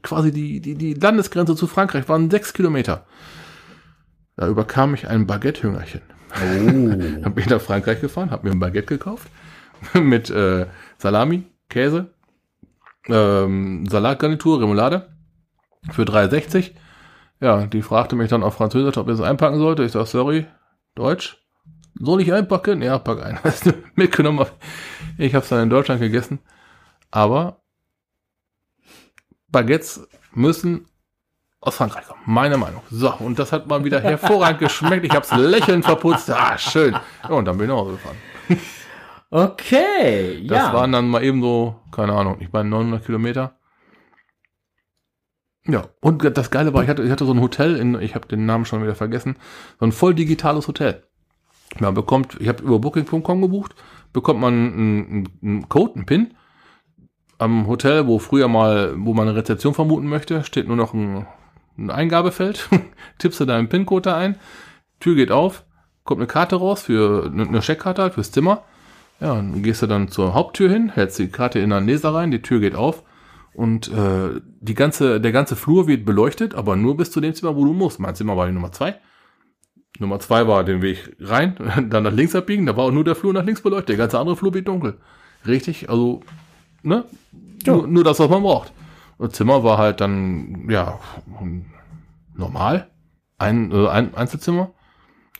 quasi 0.03 0.31
die, 0.31 0.61
die, 0.61 0.75
die 0.75 0.93
Landesgrenze 0.93 1.57
zu 1.57 1.67
Frankreich 1.67 2.07
waren 2.07 2.31
sechs 2.31 2.53
Kilometer. 2.53 3.05
Da 4.37 4.47
überkam 4.47 4.91
mich 4.91 5.09
ein 5.09 5.27
Baguette-Hüngerchen. 5.27 5.99
Oh. 6.31 7.23
Hab 7.25 7.35
bin 7.35 7.49
nach 7.49 7.59
Frankreich 7.59 7.99
gefahren, 7.99 8.31
habe 8.31 8.47
mir 8.47 8.53
ein 8.53 8.59
Baguette 8.61 8.87
gekauft 8.87 9.27
mit 9.93 10.29
äh, 10.29 10.65
Salami, 10.97 11.43
Käse, 11.67 12.13
ähm, 13.09 13.85
Salatgarnitur, 13.87 14.61
Remoulade 14.61 15.09
für 15.91 16.03
3,60. 16.03 16.71
Ja, 17.39 17.65
die 17.67 17.81
fragte 17.81 18.15
mich 18.15 18.29
dann 18.29 18.43
auf 18.43 18.55
Französisch, 18.55 18.97
ob 18.97 19.07
ich 19.07 19.17
das 19.17 19.25
einpacken 19.25 19.59
sollte. 19.59 19.83
Ich 19.83 19.91
sag, 19.91 20.07
sorry, 20.07 20.47
Deutsch. 20.95 21.37
Soll 21.99 22.21
ich 22.21 22.33
einpacken? 22.33 22.81
Ja, 22.81 22.99
pack 22.99 23.23
ein. 23.23 23.39
Hast 23.43 23.67
du 23.67 23.73
mitgenommen. 23.95 24.45
Ich 25.17 25.33
habe 25.33 25.43
es 25.43 25.49
dann 25.49 25.63
in 25.63 25.69
Deutschland 25.69 26.01
gegessen. 26.01 26.39
Aber 27.11 27.61
Baguettes 29.49 30.07
müssen 30.33 30.87
aus 31.59 31.75
Frankreich 31.75 32.05
kommen. 32.05 32.21
Meine 32.25 32.57
Meinung. 32.57 32.81
So, 32.91 33.13
und 33.15 33.39
das 33.39 33.51
hat 33.51 33.67
mal 33.67 33.83
wieder 33.83 33.99
hervorragend 33.99 34.59
geschmeckt. 34.59 35.05
Ich 35.05 35.11
habe 35.11 35.25
es 35.25 35.31
lächelnd 35.31 35.85
verputzt. 35.85 36.29
Ah, 36.29 36.57
schön. 36.57 36.95
Ja, 37.23 37.29
und 37.29 37.45
dann 37.45 37.57
bin 37.57 37.65
ich 37.65 37.69
nach 37.69 37.81
Hause 37.81 37.91
gefahren. 37.93 38.17
Okay, 39.29 40.47
Das 40.47 40.57
ja. 40.57 40.73
waren 40.73 40.91
dann 40.91 41.09
mal 41.09 41.23
eben 41.23 41.41
so, 41.41 41.75
keine 41.91 42.13
Ahnung, 42.13 42.37
ich 42.39 42.51
meine 42.51 42.69
900 42.69 43.05
Kilometer. 43.05 43.57
Ja, 45.65 45.83
und 45.99 46.23
das 46.37 46.49
Geile 46.49 46.73
war, 46.73 46.83
ich 46.83 46.89
hatte, 46.89 47.03
ich 47.03 47.11
hatte 47.11 47.25
so 47.25 47.33
ein 47.33 47.41
Hotel 47.41 47.75
in, 47.75 47.99
ich 47.99 48.15
habe 48.15 48.27
den 48.27 48.45
Namen 48.45 48.63
schon 48.63 48.81
wieder 48.81 48.95
vergessen, 48.95 49.35
so 49.79 49.85
ein 49.85 49.91
voll 49.91 50.15
digitales 50.15 50.67
Hotel. 50.69 51.03
Man 51.79 51.93
bekommt, 51.93 52.37
ich 52.39 52.47
habe 52.47 52.63
über 52.63 52.79
Booking.com 52.79 53.41
gebucht, 53.41 53.75
bekommt 54.13 54.39
man 54.39 54.53
einen, 54.53 55.29
einen 55.43 55.69
Code, 55.69 55.95
einen 55.95 56.05
PIN. 56.05 56.33
Am 57.37 57.67
Hotel, 57.67 58.07
wo 58.07 58.17
früher 58.17 58.47
mal, 58.47 58.93
wo 58.97 59.13
man 59.13 59.27
eine 59.27 59.37
Rezeption 59.37 59.73
vermuten 59.73 60.07
möchte, 60.07 60.43
steht 60.43 60.67
nur 60.67 60.77
noch 60.77 60.93
ein, 60.93 61.27
ein 61.77 61.91
Eingabefeld. 61.91 62.69
Tippst 63.19 63.39
du 63.41 63.45
deinen 63.45 63.67
PIN-Code 63.67 64.09
da 64.09 64.17
ein, 64.17 64.37
Tür 64.99 65.15
geht 65.15 65.31
auf, 65.31 65.65
kommt 66.03 66.19
eine 66.21 66.27
Karte 66.27 66.55
raus 66.55 66.81
für 66.81 67.25
eine 67.25 67.43
eine 67.43 67.61
Scheckkarte 67.61 68.01
halt 68.01 68.13
fürs 68.13 68.31
Zimmer. 68.31 68.63
Ja, 69.19 69.35
dann 69.35 69.63
gehst 69.63 69.81
du 69.81 69.87
dann 69.87 70.09
zur 70.09 70.33
Haupttür 70.33 70.69
hin, 70.69 70.89
hältst 70.89 71.17
die 71.17 71.29
Karte 71.29 71.59
in 71.59 71.71
einen 71.73 71.87
Leser 71.87 72.13
rein, 72.13 72.31
die 72.31 72.41
Tür 72.41 72.59
geht 72.59 72.75
auf 72.75 73.03
und 73.53 73.91
äh, 73.91 74.41
die 74.59 74.75
ganze, 74.75 75.19
der 75.19 75.31
ganze 75.31 75.55
Flur 75.55 75.87
wird 75.87 76.05
beleuchtet, 76.05 76.53
aber 76.53 76.75
nur 76.75 76.97
bis 76.97 77.09
zu 77.09 77.19
dem 77.19 77.33
Zimmer, 77.33 77.55
wo 77.55 77.65
du 77.65 77.73
musst. 77.73 77.99
Mein 77.99 78.13
Zimmer 78.13 78.37
war 78.37 78.45
die 78.45 78.53
Nummer 78.53 78.71
zwei. 78.71 78.95
Nummer 79.99 80.19
zwei 80.19 80.47
war 80.47 80.63
den 80.63 80.83
Weg 80.83 81.15
rein, 81.19 81.55
dann 81.89 82.03
nach 82.03 82.11
links 82.11 82.35
abbiegen, 82.35 82.67
da 82.67 82.77
war 82.77 82.85
auch 82.85 82.91
nur 82.91 83.03
der 83.03 83.15
Flur 83.15 83.33
nach 83.33 83.45
links 83.45 83.61
beleuchtet, 83.61 83.89
der 83.89 83.97
ganze 83.97 84.19
andere 84.19 84.35
Flur 84.35 84.53
wird 84.53 84.67
dunkel. 84.67 84.99
Richtig, 85.47 85.89
also, 85.89 86.21
ne? 86.83 87.05
Ja. 87.63 87.75
Nur, 87.75 87.87
nur 87.87 88.03
das, 88.03 88.19
was 88.19 88.29
man 88.29 88.43
braucht. 88.43 88.71
Das 89.17 89.31
Zimmer 89.31 89.63
war 89.63 89.79
halt 89.79 89.99
dann, 89.99 90.69
ja, 90.69 90.99
normal. 92.35 92.89
Ein, 93.39 93.71
äh, 93.71 93.87
ein 93.87 94.13
Einzelzimmer. 94.15 94.71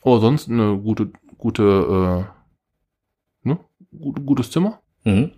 Aber 0.02 0.20
sonst 0.20 0.48
eine 0.48 0.76
gute, 0.78 1.10
gute, 1.36 2.26
äh, 2.26 2.37
gutes 3.92 4.50
Zimmer. 4.50 4.80
Mhm. 5.04 5.32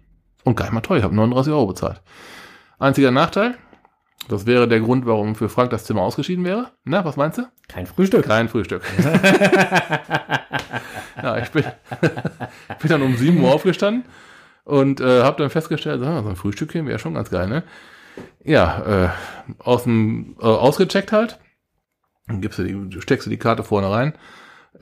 Und 0.45 0.57
gar 0.57 0.65
nicht 0.65 0.73
mal 0.73 0.81
teuer. 0.81 0.99
Ich 0.99 1.05
habe 1.05 1.15
39 1.15 1.53
Euro 1.53 1.67
bezahlt. 1.67 2.03
Einziger 2.79 3.11
Nachteil, 3.11 3.59
das 4.29 4.47
wäre 4.47 4.69
der 4.69 4.81
Grund, 4.81 5.07
warum 5.07 5.35
für 5.35 5.49
Frank 5.49 5.71
das 5.71 5.85
Zimmer 5.85 6.03
ausgeschieden 6.03 6.45
wäre. 6.45 6.71
Na, 6.85 7.05
was 7.05 7.17
meinst 7.17 7.39
du? 7.39 7.43
Kein 7.69 7.87
Frühstück. 7.87 8.27
Kein 8.27 8.49
Frühstück. 8.49 8.83
ja, 11.23 11.39
ich 11.39 11.51
bin, 11.51 11.65
bin 12.81 12.89
dann 12.89 13.03
um 13.03 13.17
7 13.17 13.43
Uhr 13.43 13.53
aufgestanden 13.53 14.05
und 14.65 15.01
äh, 15.01 15.23
habe 15.23 15.43
dann 15.43 15.51
festgestellt, 15.51 16.01
so 16.01 16.07
ein 16.07 16.37
Frühstückchen 16.37 16.87
wäre 16.87 16.99
schon 16.99 17.15
ganz 17.15 17.31
geil, 17.31 17.49
ne? 17.49 17.65
Ja, 18.45 19.05
äh, 19.05 19.09
aus 19.59 19.85
dem, 19.85 20.37
äh, 20.41 20.45
ausgecheckt 20.45 21.13
halt. 21.13 21.39
Dann 22.27 22.41
gibst 22.41 22.59
du 22.59 22.63
die, 22.63 23.01
steckst 23.01 23.27
du 23.27 23.31
die 23.31 23.39
Karte 23.39 23.65
vorne 23.65 23.91
rein. 23.91 24.15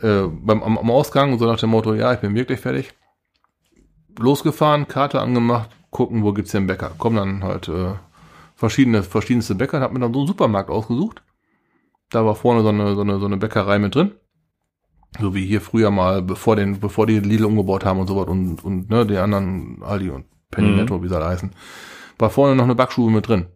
Äh, 0.02 0.24
beim, 0.28 0.62
am, 0.62 0.76
am 0.76 0.90
Ausgang 0.90 1.38
so 1.38 1.46
nach 1.46 1.58
dem 1.58 1.70
Motto, 1.70 1.94
ja, 1.94 2.12
ich 2.12 2.20
bin 2.20 2.34
wirklich 2.34 2.60
fertig. 2.60 2.92
Losgefahren, 4.18 4.88
Karte 4.88 5.20
angemacht, 5.20 5.70
gucken, 5.90 6.22
wo 6.22 6.32
gibt's 6.32 6.52
den 6.52 6.66
Bäcker. 6.66 6.90
Kommen 6.98 7.16
dann 7.16 7.44
halt 7.44 7.68
äh, 7.68 7.94
verschiedene, 8.54 9.02
verschiedenste 9.02 9.54
Bäcker, 9.54 9.80
hab 9.80 9.92
mir 9.92 10.00
dann 10.00 10.12
so 10.12 10.20
einen 10.20 10.28
Supermarkt 10.28 10.70
ausgesucht. 10.70 11.22
Da 12.10 12.24
war 12.24 12.34
vorne 12.34 12.62
so 12.62 12.68
eine, 12.68 12.94
so 12.94 13.02
eine, 13.02 13.18
so 13.18 13.26
eine 13.26 13.36
Bäckerei 13.36 13.78
mit 13.78 13.94
drin. 13.94 14.12
So 15.20 15.34
wie 15.34 15.46
hier 15.46 15.60
früher 15.60 15.90
mal, 15.90 16.22
bevor 16.22 16.56
den, 16.56 16.80
bevor 16.80 17.06
die 17.06 17.20
Lidl 17.20 17.46
umgebaut 17.46 17.84
haben 17.84 17.98
und 18.00 18.06
so 18.06 18.16
was 18.16 18.28
und, 18.28 18.62
und, 18.62 18.90
ne, 18.90 19.06
die 19.06 19.16
anderen 19.16 19.82
Aldi 19.82 20.10
und 20.10 20.26
Penny 20.50 20.68
Mhm. 20.68 20.76
Netto, 20.76 21.02
wie 21.02 21.08
sie 21.08 21.16
alle 21.16 21.26
heißen. 21.26 21.50
War 22.18 22.30
vorne 22.30 22.56
noch 22.56 22.64
eine 22.64 22.74
Backstube 22.74 23.10
mit 23.10 23.28
drin. 23.28 23.46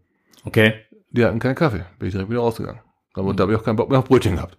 Okay. 0.44 0.74
Die 1.10 1.24
hatten 1.24 1.38
keinen 1.38 1.54
Kaffee. 1.54 1.84
Bin 1.98 2.08
ich 2.08 2.12
direkt 2.12 2.30
wieder 2.30 2.40
rausgegangen. 2.40 2.80
Aber 3.14 3.34
da 3.34 3.42
habe 3.42 3.52
ich 3.52 3.58
auch 3.58 3.64
keinen 3.64 3.76
Bock 3.76 3.90
mehr 3.90 3.98
auf 3.98 4.06
Brötchen 4.06 4.36
gehabt. 4.36 4.56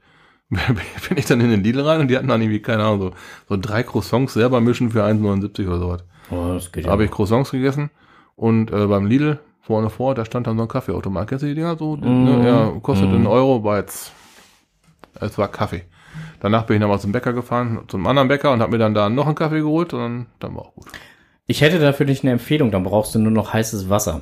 Bin 1.09 1.17
ich 1.17 1.25
dann 1.25 1.41
in 1.41 1.49
den 1.49 1.63
Lidl 1.63 1.81
rein 1.81 2.01
und 2.01 2.07
die 2.09 2.17
hatten 2.17 2.27
dann 2.27 2.41
irgendwie, 2.41 2.61
keine 2.61 2.83
Ahnung, 2.83 2.99
so, 2.99 3.11
so 3.49 3.57
drei 3.59 3.83
Croissants 3.83 4.33
selber 4.33 4.61
mischen 4.61 4.91
für 4.91 5.03
1,79 5.03 5.67
oder 5.67 5.79
sowas. 5.79 6.03
Oh, 6.31 6.53
das 6.53 6.71
geht 6.71 6.85
Da 6.85 6.91
habe 6.91 7.05
ich 7.05 7.11
Croissants 7.11 7.51
gegessen 7.51 7.89
und 8.35 8.71
äh, 8.71 8.87
beim 8.87 9.05
Lidl 9.05 9.39
vorne 9.61 9.89
vor, 9.89 10.15
da 10.15 10.25
stand 10.25 10.47
dann 10.47 10.57
so 10.57 10.63
ein 10.63 10.67
Kaffeeautomat. 10.69 11.27
Kennst 11.29 11.43
du 11.43 11.47
die 11.47 11.55
Dinger 11.55 11.77
so? 11.77 11.95
Mm. 11.95 12.23
Ne, 12.23 12.47
ja, 12.47 12.71
kostet 12.81 13.09
Mm. 13.09 13.15
einen 13.15 13.27
Euro, 13.27 13.63
war 13.63 13.77
jetzt, 13.77 14.11
es 15.19 15.37
war 15.37 15.47
Kaffee. 15.47 15.83
Danach 16.41 16.63
bin 16.65 16.75
ich 16.75 16.81
nochmal 16.81 16.99
zum 16.99 17.11
Bäcker 17.13 17.33
gefahren, 17.33 17.79
zum 17.87 18.05
anderen 18.05 18.27
Bäcker 18.27 18.51
und 18.51 18.61
habe 18.61 18.73
mir 18.73 18.77
dann 18.77 18.93
da 18.93 19.09
noch 19.09 19.25
einen 19.25 19.35
Kaffee 19.35 19.59
geholt 19.61 19.93
und 19.93 19.99
dann, 19.99 20.25
dann 20.39 20.55
war 20.55 20.63
auch 20.63 20.75
gut. 20.75 20.87
Ich 21.47 21.61
hätte 21.61 21.79
da 21.79 21.93
für 21.93 22.05
dich 22.05 22.23
eine 22.23 22.31
Empfehlung, 22.33 22.71
dann 22.71 22.83
brauchst 22.83 23.15
du 23.15 23.19
nur 23.19 23.31
noch 23.31 23.53
heißes 23.53 23.89
Wasser. 23.89 24.21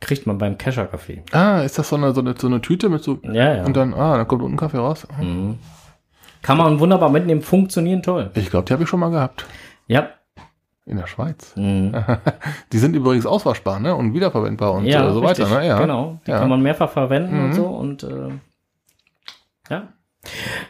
Kriegt 0.00 0.26
man 0.26 0.36
beim 0.38 0.58
Kescher-Café. 0.58 1.22
Ah, 1.34 1.60
ist 1.62 1.78
das 1.78 1.88
so 1.88 1.96
eine, 1.96 2.12
so 2.12 2.20
eine, 2.20 2.34
so 2.36 2.46
eine 2.46 2.60
Tüte 2.60 2.88
mit 2.90 3.02
so, 3.02 3.18
Ja, 3.22 3.54
ja. 3.56 3.64
und 3.64 3.76
dann, 3.76 3.94
ah, 3.94 4.16
dann 4.18 4.28
kommt 4.28 4.42
unten 4.42 4.56
Kaffee 4.58 4.76
raus. 4.78 5.06
Mhm. 5.20 5.58
Kann 6.42 6.58
man 6.58 6.78
wunderbar 6.80 7.08
mitnehmen, 7.08 7.40
funktionieren 7.40 8.02
toll. 8.02 8.30
Ich 8.34 8.50
glaube, 8.50 8.66
die 8.66 8.72
habe 8.74 8.82
ich 8.82 8.88
schon 8.88 9.00
mal 9.00 9.10
gehabt. 9.10 9.46
Ja. 9.86 10.10
In 10.84 10.98
der 10.98 11.06
Schweiz. 11.08 11.52
Mhm. 11.56 11.92
Die 12.72 12.78
sind 12.78 12.94
übrigens 12.94 13.26
auswaschbar, 13.26 13.80
ne? 13.80 13.96
Und 13.96 14.14
wiederverwendbar 14.14 14.72
und 14.74 14.84
ja, 14.84 15.08
äh, 15.08 15.12
so 15.12 15.18
richtig. 15.20 15.46
weiter, 15.46 15.60
ne? 15.60 15.66
Ja. 15.66 15.78
Genau. 15.80 16.20
Die 16.26 16.30
Ja. 16.30 16.38
kann 16.38 16.48
man 16.48 16.62
mehrfach 16.62 16.90
verwenden 16.90 17.36
und 17.40 17.48
Mhm. 17.48 17.52
so 17.54 17.64
und 17.66 18.02
äh, 18.04 18.28
ja. 19.70 19.88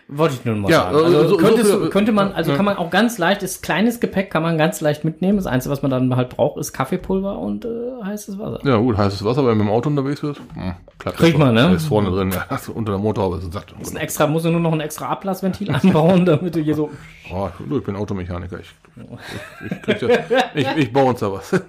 Wollte 0.09 0.34
ich 0.34 0.44
nur 0.44 0.54
mal 0.57 0.70
Ja, 0.70 0.92
sagen. 0.92 0.96
äh, 0.98 1.00
Also 1.16 1.28
so- 1.28 1.36
könntest, 1.36 1.66
so 1.70 1.78
du- 1.84 1.90
könnte 1.90 2.12
man, 2.12 2.32
also 2.32 2.50
ja. 2.50 2.57
kann 2.57 2.64
man 2.64 2.76
auch 2.76 2.90
ganz 2.90 3.18
leicht, 3.18 3.42
ist 3.42 3.62
kleines 3.62 4.00
Gepäck, 4.00 4.30
kann 4.30 4.42
man 4.42 4.57
ganz 4.59 4.80
leicht 4.80 5.04
mitnehmen. 5.04 5.36
Das 5.38 5.46
Einzige, 5.46 5.72
was 5.72 5.82
man 5.82 5.90
dann 5.90 6.14
halt 6.16 6.30
braucht, 6.30 6.59
ist 6.59 6.72
Kaffeepulver 6.72 7.38
und 7.38 7.64
äh, 7.64 7.68
heißes 8.04 8.38
Wasser. 8.38 8.61
Ja, 8.64 8.76
gut, 8.76 8.96
heißes 8.96 9.24
Wasser, 9.24 9.38
wenn 9.42 9.48
man 9.57 9.59
mit 9.59 9.66
dem 9.66 9.72
Auto 9.72 9.88
unterwegs 9.88 10.22
ist. 10.22 10.40
Hm, 10.54 10.74
klappt 10.98 11.18
Kriegt 11.18 11.38
man, 11.38 11.54
ne? 11.54 11.74
Ist 11.74 11.86
vorne 11.86 12.11
drin, 12.11 12.30
du 12.66 12.72
unter 12.72 12.92
der 12.92 13.00
Motorhaube 13.00 13.38
so 13.40 13.50
sagt. 13.50 13.74
Ist 13.80 13.94
ein 13.94 14.00
extra, 14.00 14.26
muss 14.26 14.44
nur 14.44 14.61
noch 14.61 14.72
ein 14.72 14.80
extra 14.80 15.07
Ablassventil 15.09 15.70
anbauen, 15.74 16.24
damit 16.26 16.54
du 16.54 16.61
hier 16.61 16.74
so. 16.74 16.90
Oh, 17.32 17.48
du, 17.68 17.78
ich 17.78 17.84
bin 17.84 17.96
Automechaniker. 17.96 18.59
Ich, 18.61 18.70
ich, 19.86 20.02
ich, 20.02 20.66
ich, 20.66 20.76
ich 20.76 20.92
baue 20.92 21.07
uns 21.07 21.20
da 21.20 21.32
was. 21.32 21.52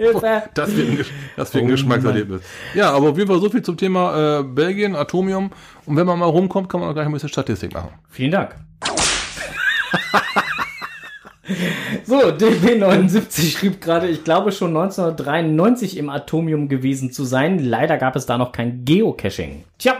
Hilfe! 0.00 0.42
Das 0.54 0.74
wird 0.74 0.88
ein, 0.88 1.04
das 1.36 1.52
wird 1.52 1.64
ein 1.64 1.68
Oh 1.68 1.72
Geschmackserlebnis. 1.72 2.40
Ja, 2.74 2.92
aber 2.92 3.10
auf 3.10 3.18
jeden 3.18 3.28
Fall 3.28 3.40
so 3.40 3.50
viel 3.50 3.62
zum 3.62 3.76
Thema 3.76 4.40
äh, 4.40 4.42
Belgien, 4.42 4.96
Atomium. 4.96 5.50
Und 5.84 5.96
wenn 5.96 6.06
man 6.06 6.18
mal 6.18 6.26
rumkommt, 6.26 6.70
kann 6.70 6.80
man 6.80 6.88
auch 6.88 6.94
gleich 6.94 7.06
ein 7.06 7.12
bisschen 7.12 7.28
Statistik 7.28 7.74
machen. 7.74 7.90
Vielen 8.08 8.30
Dank. 8.30 8.56
so, 12.04 12.16
DB79 12.16 13.58
schrieb 13.58 13.80
gerade, 13.82 14.08
ich 14.08 14.24
glaube 14.24 14.52
schon 14.52 14.70
1993 14.70 15.98
im 15.98 16.08
Atomium 16.08 16.68
gewesen 16.68 17.12
zu 17.12 17.24
sein. 17.24 17.58
Leider 17.58 17.98
gab 17.98 18.16
es 18.16 18.24
da 18.24 18.38
noch 18.38 18.52
kein 18.52 18.86
Geocaching. 18.86 19.64
Tja, 19.78 19.96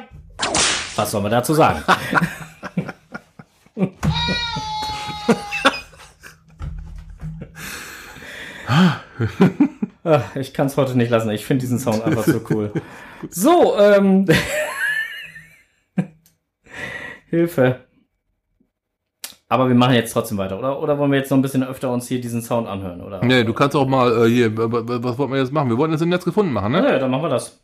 was 0.96 1.10
soll 1.10 1.20
man 1.20 1.30
dazu 1.30 1.52
sagen? 1.52 1.82
Ach, 10.04 10.34
ich 10.36 10.54
kann 10.54 10.66
es 10.66 10.76
heute 10.76 10.96
nicht 10.96 11.10
lassen. 11.10 11.30
Ich 11.30 11.44
finde 11.44 11.60
diesen 11.60 11.78
Sound 11.78 12.02
einfach 12.02 12.24
so 12.24 12.40
cool. 12.50 12.72
So, 13.28 13.78
ähm. 13.78 14.26
Hilfe. 17.28 17.80
Aber 19.48 19.68
wir 19.68 19.74
machen 19.74 19.94
jetzt 19.94 20.12
trotzdem 20.12 20.38
weiter, 20.38 20.58
oder? 20.58 20.80
Oder 20.80 20.96
wollen 20.98 21.10
wir 21.10 21.18
jetzt 21.18 21.30
noch 21.30 21.38
ein 21.38 21.42
bisschen 21.42 21.64
öfter 21.64 21.92
uns 21.92 22.06
hier 22.06 22.20
diesen 22.20 22.40
Sound 22.40 22.68
anhören, 22.68 23.00
oder? 23.00 23.24
Nee, 23.24 23.42
du 23.42 23.52
kannst 23.52 23.74
auch 23.74 23.86
mal 23.86 24.26
äh, 24.26 24.30
hier, 24.30 24.56
was 24.56 25.18
wollten 25.18 25.32
wir 25.32 25.40
jetzt 25.40 25.52
machen? 25.52 25.68
Wir 25.68 25.76
wollten 25.76 25.94
es 25.94 26.00
im 26.00 26.08
Netz 26.08 26.24
gefunden 26.24 26.52
machen, 26.52 26.72
ne? 26.72 26.88
Ja, 26.88 26.98
dann 26.98 27.10
machen 27.10 27.24
wir 27.24 27.30
das. 27.30 27.60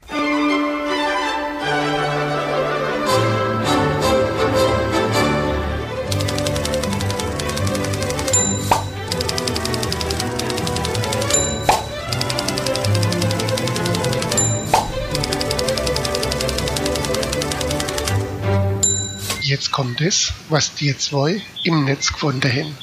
Jetzt 19.56 19.72
kommt 19.72 20.02
es, 20.02 20.34
was 20.50 20.74
die 20.74 20.94
zwei 20.98 21.40
im 21.64 21.86
Netz 21.86 22.12
gefunden 22.12 22.52
haben. 22.52 22.76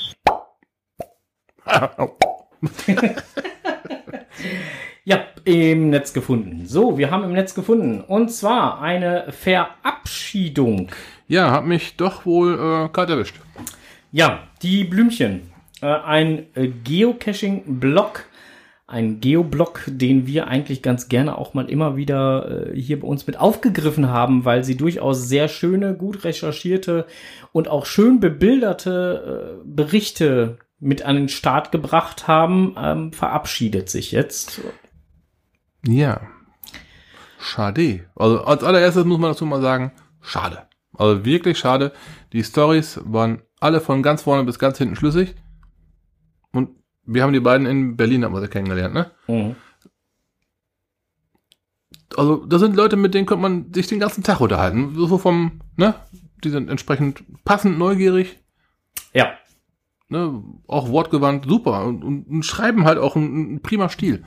Ja, 5.05 5.27
im 5.43 5.91
Netz 5.91 6.13
gefunden. 6.13 6.65
So, 6.65 6.97
wir 6.97 7.11
haben 7.11 7.25
im 7.25 7.33
Netz 7.33 7.53
gefunden. 7.53 8.01
Und 8.01 8.29
zwar 8.29 8.81
eine 8.81 9.31
Verabschiedung. 9.31 10.89
Ja, 11.27 11.51
hat 11.51 11.65
mich 11.65 11.95
doch 11.95 12.25
wohl 12.25 12.55
äh, 12.55 12.89
kalt 12.89 13.11
erwischt. 13.11 13.35
Ja, 14.11 14.47
die 14.63 14.83
Blümchen. 14.83 15.51
Äh, 15.79 15.85
ein 15.85 16.47
Geocaching-Blog. 16.83 18.25
Ein 18.85 19.21
Geoblock, 19.21 19.83
den 19.87 20.27
wir 20.27 20.47
eigentlich 20.47 20.81
ganz 20.81 21.07
gerne 21.07 21.37
auch 21.37 21.53
mal 21.53 21.69
immer 21.69 21.95
wieder 21.95 22.71
äh, 22.73 22.79
hier 22.79 22.99
bei 22.99 23.07
uns 23.07 23.25
mit 23.25 23.39
aufgegriffen 23.39 24.09
haben, 24.09 24.43
weil 24.43 24.63
sie 24.63 24.75
durchaus 24.75 25.27
sehr 25.27 25.47
schöne, 25.47 25.95
gut 25.95 26.25
recherchierte 26.25 27.05
und 27.53 27.69
auch 27.69 27.85
schön 27.85 28.19
bebilderte 28.19 29.61
äh, 29.61 29.63
Berichte 29.65 30.57
mit 30.79 31.03
an 31.03 31.15
den 31.15 31.29
Start 31.29 31.71
gebracht 31.71 32.27
haben, 32.27 32.75
ähm, 32.77 33.13
verabschiedet 33.13 33.89
sich 33.89 34.11
jetzt. 34.11 34.59
Ja. 35.87 36.21
Schade. 37.39 38.05
Also 38.15 38.43
als 38.43 38.63
allererstes 38.63 39.05
muss 39.05 39.17
man 39.17 39.31
dazu 39.31 39.45
mal 39.45 39.61
sagen, 39.61 39.93
schade. 40.21 40.67
Also 40.93 41.25
wirklich 41.25 41.57
schade. 41.57 41.93
Die 42.33 42.43
Stories 42.43 42.99
waren 43.05 43.41
alle 43.59 43.79
von 43.79 44.03
ganz 44.03 44.23
vorne 44.23 44.43
bis 44.43 44.59
ganz 44.59 44.77
hinten 44.77 44.95
schlüssig. 44.95 45.35
Wir 47.05 47.23
haben 47.23 47.33
die 47.33 47.39
beiden 47.39 47.67
in 47.67 47.97
Berlin 47.97 48.23
haben 48.23 48.33
wir 48.33 48.41
sie 48.41 48.47
kennengelernt, 48.47 48.93
ne? 48.93 49.11
Mhm. 49.27 49.55
Also 52.15 52.45
das 52.45 52.61
sind 52.61 52.75
Leute, 52.75 52.95
mit 52.95 53.13
denen 53.13 53.25
könnte 53.25 53.41
man 53.41 53.73
sich 53.73 53.87
den 53.87 53.99
ganzen 53.99 54.23
Tag 54.23 54.39
unterhalten. 54.39 54.93
So 54.95 55.17
vom, 55.17 55.61
ne? 55.75 55.95
Die 56.43 56.49
sind 56.49 56.69
entsprechend 56.69 57.23
passend 57.43 57.77
neugierig, 57.77 58.39
Ja, 59.13 59.33
ne? 60.13 60.41
Auch 60.67 60.89
wortgewandt, 60.89 61.45
super. 61.45 61.85
Und, 61.85 62.03
und, 62.03 62.27
und 62.27 62.43
schreiben 62.43 62.85
halt 62.85 62.97
auch 62.97 63.17
einen, 63.17 63.33
einen 63.33 63.61
prima 63.61 63.89
Stil. 63.89 64.23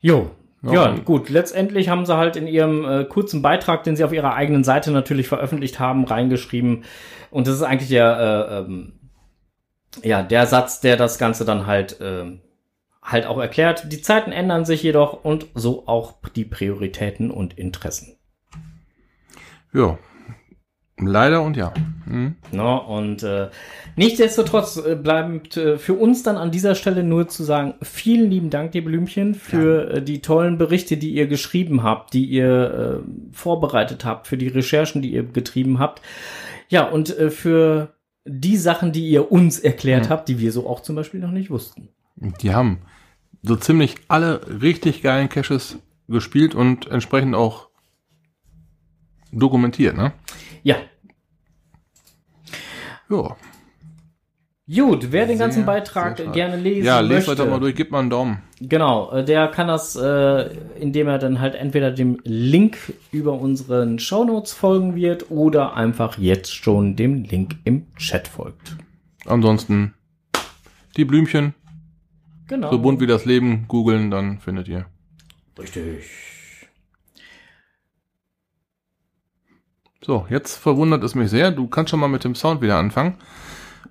Jo. 0.00 0.30
Ja. 0.62 0.72
Ja, 0.72 0.94
gut. 0.96 1.28
Letztendlich 1.28 1.88
haben 1.88 2.04
sie 2.04 2.16
halt 2.16 2.34
in 2.34 2.48
ihrem 2.48 2.84
äh, 2.84 3.04
kurzen 3.04 3.42
Beitrag, 3.42 3.84
den 3.84 3.94
sie 3.94 4.02
auf 4.02 4.12
ihrer 4.12 4.34
eigenen 4.34 4.64
Seite 4.64 4.90
natürlich 4.90 5.28
veröffentlicht 5.28 5.78
haben, 5.78 6.04
reingeschrieben. 6.04 6.84
Und 7.30 7.46
das 7.46 7.54
ist 7.54 7.62
eigentlich 7.62 7.90
der, 7.90 8.48
äh, 8.50 8.58
ähm, 8.58 8.97
ja, 10.04 10.22
der 10.22 10.46
Satz, 10.46 10.80
der 10.80 10.96
das 10.96 11.18
Ganze 11.18 11.44
dann 11.44 11.66
halt, 11.66 11.98
ähm, 12.00 12.40
halt 13.02 13.26
auch 13.26 13.38
erklärt. 13.38 13.92
Die 13.92 14.02
Zeiten 14.02 14.32
ändern 14.32 14.64
sich 14.64 14.82
jedoch 14.82 15.24
und 15.24 15.46
so 15.54 15.86
auch 15.86 16.14
die 16.34 16.44
Prioritäten 16.44 17.30
und 17.30 17.58
Interessen. 17.58 18.16
Ja. 19.72 19.98
Leider 21.00 21.42
und 21.42 21.56
ja. 21.56 21.72
Mhm. 22.06 22.34
No, 22.50 22.78
und 22.78 23.22
äh, 23.22 23.50
nichtsdestotrotz 23.94 24.78
äh, 24.78 24.96
bleibt 24.96 25.56
äh, 25.56 25.78
für 25.78 25.94
uns 25.94 26.24
dann 26.24 26.36
an 26.36 26.50
dieser 26.50 26.74
Stelle 26.74 27.04
nur 27.04 27.28
zu 27.28 27.44
sagen, 27.44 27.74
vielen 27.82 28.30
lieben 28.30 28.50
Dank, 28.50 28.72
die 28.72 28.80
Blümchen, 28.80 29.36
für 29.36 29.90
äh, 29.90 30.02
die 30.02 30.20
tollen 30.20 30.58
Berichte, 30.58 30.96
die 30.96 31.12
ihr 31.12 31.28
geschrieben 31.28 31.84
habt, 31.84 32.14
die 32.14 32.24
ihr 32.24 33.02
äh, 33.04 33.36
vorbereitet 33.36 34.04
habt, 34.04 34.26
für 34.26 34.36
die 34.36 34.48
Recherchen, 34.48 35.00
die 35.00 35.12
ihr 35.12 35.22
getrieben 35.22 35.78
habt. 35.78 36.02
Ja, 36.68 36.82
und 36.88 37.16
äh, 37.16 37.30
für 37.30 37.94
die 38.28 38.56
Sachen, 38.56 38.92
die 38.92 39.08
ihr 39.08 39.32
uns 39.32 39.58
erklärt 39.58 40.06
Mhm. 40.06 40.08
habt, 40.10 40.28
die 40.28 40.38
wir 40.38 40.52
so 40.52 40.68
auch 40.68 40.80
zum 40.80 40.94
Beispiel 40.96 41.20
noch 41.20 41.30
nicht 41.30 41.50
wussten. 41.50 41.88
Die 42.16 42.52
haben 42.54 42.78
so 43.42 43.56
ziemlich 43.56 43.96
alle 44.08 44.60
richtig 44.60 45.02
geilen 45.02 45.28
Caches 45.28 45.78
gespielt 46.08 46.54
und 46.54 46.86
entsprechend 46.88 47.34
auch 47.34 47.68
dokumentiert, 49.32 49.96
ne? 49.96 50.12
Ja, 50.62 50.76
Ja. 53.10 53.36
Gut, 54.70 55.12
wer 55.12 55.26
den 55.26 55.38
ganzen 55.38 55.58
Sehr, 55.60 55.66
Beitrag 55.66 56.16
sehr 56.18 56.26
gerne 56.28 56.56
lesen 56.56 56.86
Ja, 56.86 57.00
lest 57.00 57.26
möchte. 57.26 57.42
weiter 57.42 57.50
mal 57.50 57.60
durch, 57.60 57.74
gib 57.74 57.90
mal 57.90 58.00
einen 58.00 58.10
Daumen. 58.10 58.42
Genau, 58.60 59.10
äh, 59.12 59.24
der 59.24 59.48
kann 59.48 59.68
das, 59.68 59.96
äh, 59.96 60.50
indem 60.78 61.08
er 61.08 61.18
dann 61.18 61.40
halt 61.40 61.54
entweder 61.54 61.90
dem 61.90 62.18
Link 62.24 62.76
über 63.10 63.32
unseren 63.32 63.98
Shownotes 63.98 64.52
folgen 64.52 64.94
wird 64.94 65.30
oder 65.30 65.74
einfach 65.74 66.18
jetzt 66.18 66.54
schon 66.54 66.96
dem 66.96 67.24
Link 67.24 67.56
im 67.64 67.86
Chat 67.96 68.28
folgt. 68.28 68.76
Ansonsten 69.26 69.94
die 70.96 71.04
Blümchen, 71.04 71.54
Genau. 72.48 72.70
so 72.70 72.78
bunt 72.78 73.00
wie 73.00 73.06
das 73.06 73.24
Leben, 73.24 73.66
googeln, 73.68 74.10
dann 74.10 74.38
findet 74.38 74.68
ihr. 74.68 74.86
Richtig. 75.58 76.04
So, 80.04 80.26
jetzt 80.30 80.56
verwundert 80.56 81.02
es 81.04 81.14
mich 81.14 81.28
sehr. 81.30 81.50
Du 81.50 81.66
kannst 81.66 81.90
schon 81.90 82.00
mal 82.00 82.08
mit 82.08 82.24
dem 82.24 82.34
Sound 82.34 82.62
wieder 82.62 82.76
anfangen. 82.76 83.14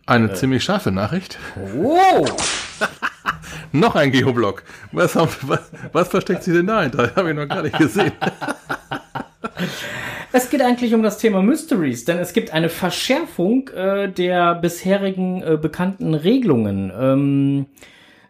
Eine 0.05 0.33
ziemlich 0.33 0.63
scharfe 0.63 0.91
Nachricht. 0.91 1.37
Wow! 1.73 2.25
Noch 3.71 3.95
ein 3.95 4.11
Geoblock. 4.11 4.63
Was, 4.91 5.15
was, 5.15 5.71
was 5.91 6.07
versteckt 6.07 6.43
sich 6.43 6.53
denn 6.53 6.67
dahinter? 6.67 7.11
Habe 7.15 7.31
ich 7.31 7.35
noch 7.35 7.47
gar 7.47 7.61
nicht 7.61 7.77
gesehen. 7.77 8.13
Es 10.33 10.49
geht 10.49 10.61
eigentlich 10.61 10.93
um 10.93 11.01
das 11.01 11.17
Thema 11.17 11.41
Mysteries, 11.41 12.05
denn 12.05 12.19
es 12.19 12.33
gibt 12.33 12.53
eine 12.53 12.69
Verschärfung 12.69 13.69
äh, 13.69 14.11
der 14.11 14.55
bisherigen 14.55 15.41
äh, 15.41 15.57
bekannten 15.59 16.13
Regelungen. 16.13 16.91
Ähm, 16.95 17.65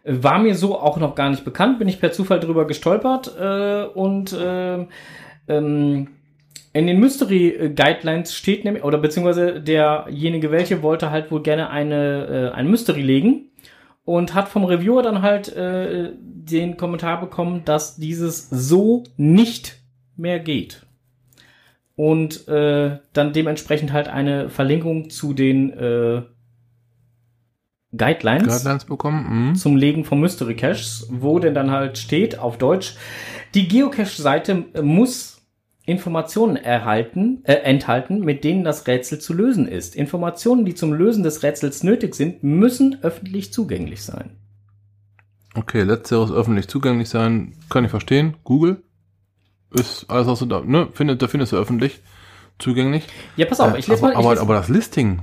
war 0.04 0.38
mir 0.38 0.54
so 0.54 0.78
auch 0.78 0.96
noch 0.96 1.14
gar 1.14 1.28
nicht 1.28 1.44
bekannt, 1.44 1.78
bin 1.78 1.88
ich 1.88 2.00
per 2.00 2.12
Zufall 2.12 2.40
drüber 2.40 2.66
gestolpert 2.66 3.36
äh, 3.38 3.84
und 3.84 4.32
äh, 4.32 4.86
ähm, 5.48 6.08
In 6.78 6.86
den 6.86 7.00
Mystery 7.00 7.48
äh, 7.48 7.70
Guidelines 7.70 8.36
steht 8.36 8.64
nämlich, 8.64 8.84
oder 8.84 8.98
beziehungsweise 8.98 9.60
derjenige 9.60 10.52
welche 10.52 10.80
wollte 10.82 11.10
halt 11.10 11.32
wohl 11.32 11.42
gerne 11.42 11.70
eine, 11.70 12.52
äh, 12.52 12.54
ein 12.54 12.70
Mystery 12.70 13.02
legen 13.02 13.50
und 14.04 14.32
hat 14.32 14.48
vom 14.48 14.64
Reviewer 14.64 15.02
dann 15.02 15.22
halt 15.22 15.48
äh, 15.48 16.12
den 16.22 16.76
Kommentar 16.76 17.20
bekommen, 17.20 17.62
dass 17.64 17.96
dieses 17.96 18.48
so 18.48 19.02
nicht 19.16 19.80
mehr 20.16 20.38
geht. 20.38 20.86
Und 21.96 22.46
äh, 22.46 22.98
dann 23.12 23.32
dementsprechend 23.32 23.92
halt 23.92 24.06
eine 24.06 24.48
Verlinkung 24.48 25.10
zu 25.10 25.34
den 25.34 25.70
äh, 25.70 26.22
Guidelines, 27.96 28.46
Guidelines 28.46 28.84
bekommen. 28.84 29.48
Mhm. 29.48 29.54
zum 29.56 29.76
Legen 29.76 30.04
von 30.04 30.20
Mystery 30.20 30.54
Caches, 30.54 31.08
wo 31.10 31.40
denn 31.40 31.54
dann 31.54 31.72
halt 31.72 31.98
steht 31.98 32.38
auf 32.38 32.56
Deutsch, 32.56 32.94
die 33.54 33.66
Geocache-Seite 33.66 34.64
muss 34.80 35.37
Informationen 35.88 36.56
erhalten, 36.56 37.40
äh, 37.44 37.54
enthalten, 37.54 38.20
mit 38.20 38.44
denen 38.44 38.62
das 38.62 38.86
Rätsel 38.86 39.18
zu 39.18 39.32
lösen 39.32 39.66
ist. 39.66 39.96
Informationen, 39.96 40.64
die 40.66 40.74
zum 40.74 40.92
Lösen 40.92 41.22
des 41.22 41.42
Rätsels 41.42 41.82
nötig 41.82 42.14
sind, 42.14 42.42
müssen 42.42 42.98
öffentlich 43.02 43.52
zugänglich 43.52 44.02
sein. 44.04 44.36
Okay, 45.54 45.82
letzteres 45.82 46.30
öffentlich 46.30 46.68
zugänglich 46.68 47.08
sein, 47.08 47.54
kann 47.70 47.84
ich 47.84 47.90
verstehen. 47.90 48.36
Google 48.44 48.82
ist 49.70 50.04
alles, 50.10 50.26
was 50.26 50.38
du 50.40 50.46
da, 50.46 50.60
ne, 50.60 50.88
findet, 50.92 51.22
da 51.22 51.26
findest 51.28 51.52
du 51.52 51.56
öffentlich 51.56 52.00
zugänglich. 52.58 53.04
Ja, 53.36 53.46
pass 53.46 53.60
auf, 53.60 53.74
Äh, 53.74 53.78
ich 53.78 53.86
lese 53.88 54.02
aber, 54.02 54.08
mal, 54.08 54.12
ich 54.12 54.18
aber, 54.18 54.30
lese, 54.30 54.42
aber 54.42 54.54
das 54.54 54.68
Listing, 54.68 55.22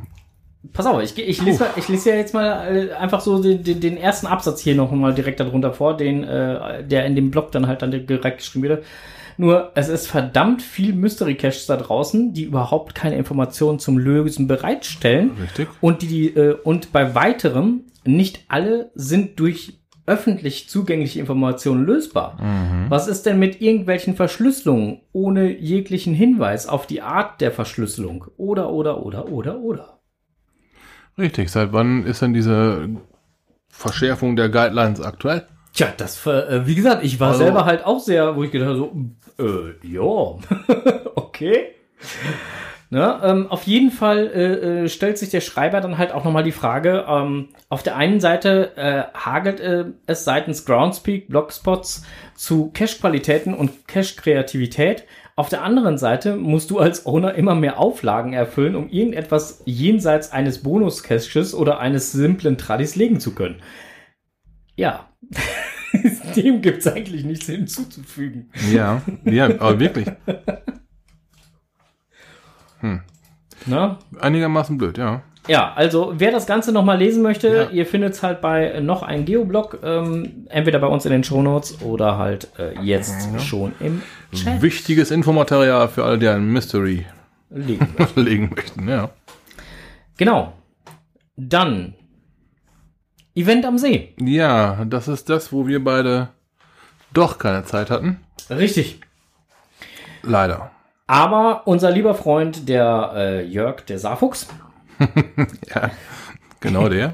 pass 0.73 0.87
auf, 0.87 1.01
ich, 1.01 1.17
ich, 1.17 1.41
lese, 1.43 1.59
mal- 1.63 1.69
ich 1.75 1.87
lese 1.87 2.09
ja 2.09 2.15
jetzt 2.15 2.33
mal 2.33 2.75
äh, 2.75 2.91
einfach 2.93 3.21
so 3.21 3.41
den, 3.41 3.63
den, 3.63 3.79
den 3.79 3.97
ersten 3.97 4.25
Absatz 4.25 4.61
hier 4.61 4.75
noch 4.75 4.91
mal 4.91 5.13
direkt 5.13 5.39
darunter 5.39 5.73
vor, 5.73 5.95
den, 5.95 6.23
äh, 6.23 6.83
der 6.83 7.05
in 7.05 7.15
dem 7.15 7.29
Blog 7.29 7.51
dann 7.51 7.67
halt 7.67 7.83
dann 7.83 7.91
direkt 7.91 8.39
geschrieben 8.39 8.65
wurde. 8.65 8.83
Nur, 9.37 9.71
es 9.75 9.89
ist 9.89 10.07
verdammt 10.07 10.61
viel 10.61 10.93
Mystery 10.93 11.35
Caches 11.35 11.65
da 11.65 11.77
draußen, 11.77 12.33
die 12.33 12.43
überhaupt 12.43 12.95
keine 12.95 13.17
Informationen 13.17 13.79
zum 13.79 13.97
Lösen 13.97 14.47
bereitstellen. 14.47 15.31
richtig? 15.41 15.67
Und 15.81 16.01
die, 16.01 16.07
die 16.07 16.27
äh, 16.29 16.53
und 16.63 16.91
bei 16.91 17.15
weiterem 17.15 17.85
nicht 18.05 18.45
alle 18.47 18.91
sind 18.95 19.39
durch 19.39 19.79
öffentlich 20.07 20.69
zugängliche 20.69 21.19
Informationen 21.19 21.83
lösbar. 21.83 22.37
Was 22.89 23.07
ist 23.07 23.25
denn 23.25 23.39
mit 23.39 23.61
irgendwelchen 23.61 24.15
Verschlüsselungen 24.15 25.01
ohne 25.13 25.57
jeglichen 25.57 26.13
Hinweis 26.13 26.67
auf 26.67 26.85
die 26.85 27.01
Art 27.01 27.41
der 27.41 27.51
Verschlüsselung? 27.51 28.25
Oder, 28.37 28.69
oder, 28.69 29.03
oder, 29.03 29.29
oder, 29.29 29.59
oder. 29.59 29.99
Richtig. 31.17 31.49
Seit 31.49 31.73
wann 31.73 32.05
ist 32.05 32.21
denn 32.21 32.33
diese 32.33 32.89
Verschärfung 33.67 34.35
der 34.35 34.49
Guidelines 34.49 35.01
aktuell? 35.01 35.47
Tja, 35.75 35.87
das, 35.97 36.25
äh, 36.25 36.65
wie 36.65 36.75
gesagt, 36.75 37.03
ich 37.03 37.19
war 37.19 37.29
Also- 37.29 37.43
selber 37.43 37.65
halt 37.65 37.85
auch 37.85 37.99
sehr, 37.99 38.35
wo 38.35 38.43
ich 38.43 38.51
gedacht 38.51 38.69
habe, 38.69 38.77
so, 38.77 39.43
äh, 39.43 39.87
ja, 39.87 40.01
okay. 41.15 41.65
Ne, 42.91 43.19
ähm, 43.23 43.47
auf 43.49 43.63
jeden 43.63 43.89
Fall 43.91 44.27
äh, 44.33 44.83
äh, 44.83 44.89
stellt 44.89 45.17
sich 45.17 45.29
der 45.31 45.41
Schreiber 45.41 45.81
dann 45.81 45.97
halt 45.97 46.13
auch 46.13 46.23
nochmal 46.23 46.43
die 46.43 46.51
Frage, 46.51 47.03
ähm, 47.09 47.49
auf 47.67 47.81
der 47.83 47.97
einen 47.97 48.19
Seite 48.19 48.77
äh, 48.77 49.03
hagelt 49.17 49.59
äh, 49.59 49.85
es 50.05 50.23
seitens 50.23 50.65
Groundspeak, 50.65 51.27
Blogspots 51.27 52.03
zu 52.35 52.71
Cache-Qualitäten 52.73 53.53
und 53.55 53.87
Cache-Kreativität. 53.87 55.03
Auf 55.35 55.49
der 55.49 55.63
anderen 55.63 55.97
Seite 55.97 56.37
musst 56.37 56.69
du 56.71 56.79
als 56.79 57.05
Owner 57.07 57.33
immer 57.33 57.55
mehr 57.55 57.79
Auflagen 57.79 58.31
erfüllen, 58.33 58.75
um 58.75 58.87
irgendetwas 58.87 59.61
jenseits 59.65 60.31
eines 60.31 60.59
Bonus-Caches 60.63 61.53
oder 61.55 61.79
eines 61.79 62.11
simplen 62.13 62.57
Tradis 62.57 62.95
legen 62.95 63.19
zu 63.19 63.33
können. 63.35 63.61
Ja, 64.75 65.07
dem 66.35 66.61
gibt's 66.61 66.87
eigentlich 66.87 67.23
nichts 67.23 67.45
hinzuzufügen. 67.45 68.49
Ja, 68.71 69.01
ja, 69.23 69.45
aber 69.59 69.79
wirklich. 69.79 70.07
Ne? 73.65 73.97
Einigermaßen 74.19 74.77
blöd, 74.77 74.97
ja. 74.97 75.23
Ja, 75.47 75.73
also 75.73 76.13
wer 76.17 76.31
das 76.31 76.47
Ganze 76.47 76.71
nochmal 76.71 76.97
lesen 76.97 77.21
möchte, 77.21 77.47
Ja. 77.47 77.69
ihr 77.69 77.85
findet's 77.85 78.23
halt 78.23 78.41
bei 78.41 78.79
noch 78.79 79.03
ein 79.03 79.25
Geoblog, 79.25 79.79
ähm, 79.83 80.47
entweder 80.49 80.79
bei 80.79 80.87
uns 80.87 81.05
in 81.05 81.11
den 81.11 81.23
Shownotes 81.23 81.81
oder 81.81 82.17
halt 82.17 82.49
äh, 82.57 82.79
jetzt 82.81 83.27
schon 83.41 83.73
im 83.79 84.01
Chat 84.33 84.61
Wichtiges 84.61 85.11
Infomaterial 85.11 85.87
für 85.87 86.03
alle, 86.03 86.17
die 86.17 86.27
ein 86.27 86.45
Mystery 86.51 87.05
legen. 87.51 87.87
legen 88.15 88.51
möchten, 88.55 88.87
ja. 88.89 89.09
genau. 90.17 90.53
Dann 91.37 91.93
Event 93.35 93.65
am 93.65 93.77
See. 93.77 94.13
Ja, 94.19 94.85
das 94.85 95.07
ist 95.07 95.29
das, 95.29 95.51
wo 95.51 95.67
wir 95.67 95.83
beide 95.83 96.29
doch 97.13 97.37
keine 97.37 97.63
Zeit 97.65 97.89
hatten. 97.89 98.19
Richtig. 98.49 99.01
Leider. 100.23 100.71
Aber 101.07 101.67
unser 101.67 101.91
lieber 101.91 102.15
Freund, 102.15 102.67
der 102.67 103.11
äh, 103.15 103.45
Jörg, 103.45 103.81
der 103.85 103.99
Saarfuchs, 103.99 104.47
Ja, 105.75 105.91
genau 106.59 106.89
der. 106.89 107.13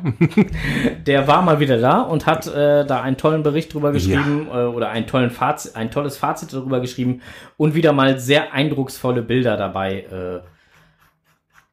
der 1.06 1.28
war 1.28 1.42
mal 1.42 1.60
wieder 1.60 1.80
da 1.80 2.02
und 2.02 2.26
hat 2.26 2.48
äh, 2.48 2.86
da 2.86 3.02
einen 3.02 3.18
tollen 3.18 3.44
Bericht 3.44 3.74
drüber 3.74 3.92
geschrieben 3.92 4.48
äh, 4.48 4.66
oder 4.66 4.90
einen 4.90 5.08
tollen 5.08 5.30
Fazit, 5.30 5.76
ein 5.76 5.92
tolles 5.92 6.18
Fazit 6.18 6.54
darüber 6.54 6.80
geschrieben 6.80 7.22
und 7.58 7.76
wieder 7.76 7.94
mal 7.94 8.20
sehr 8.20 8.54
eindrucksvolle 8.54 9.22
Bilder 9.22 9.58
dabei 9.58 10.02
äh, 10.02 10.48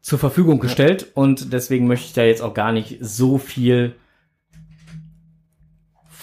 zur 0.00 0.18
Verfügung 0.18 0.58
gestellt. 0.60 1.08
Und 1.14 1.52
deswegen 1.52 1.86
möchte 1.86 2.06
ich 2.06 2.12
da 2.14 2.22
jetzt 2.22 2.42
auch 2.42 2.54
gar 2.54 2.72
nicht 2.72 2.98
so 3.00 3.38
viel 3.38 3.94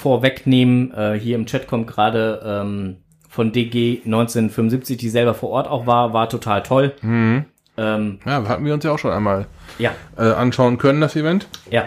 vorwegnehmen. 0.05 0.93
Äh, 0.93 1.19
hier 1.19 1.35
im 1.35 1.47
Chat 1.47 1.65
kommt 1.65 1.87
gerade 1.87 2.41
ähm, 2.45 2.97
von 3.27 3.51
DG 3.51 4.01
1975, 4.05 4.97
die 4.97 5.09
selber 5.09 5.33
vor 5.33 5.49
Ort 5.49 5.67
auch 5.67 5.87
war, 5.87 6.13
war 6.13 6.29
total 6.29 6.61
toll. 6.61 6.93
Ähm, 7.01 8.19
Ja, 8.23 8.47
hatten 8.47 8.65
wir 8.65 8.73
uns 8.75 8.83
ja 8.83 8.91
auch 8.91 8.99
schon 8.99 9.11
einmal 9.11 9.47
ja, 9.79 9.93
äh, 10.15 10.31
anschauen 10.31 10.77
können, 10.77 11.01
das 11.01 11.15
Event. 11.15 11.47
ja, 11.71 11.85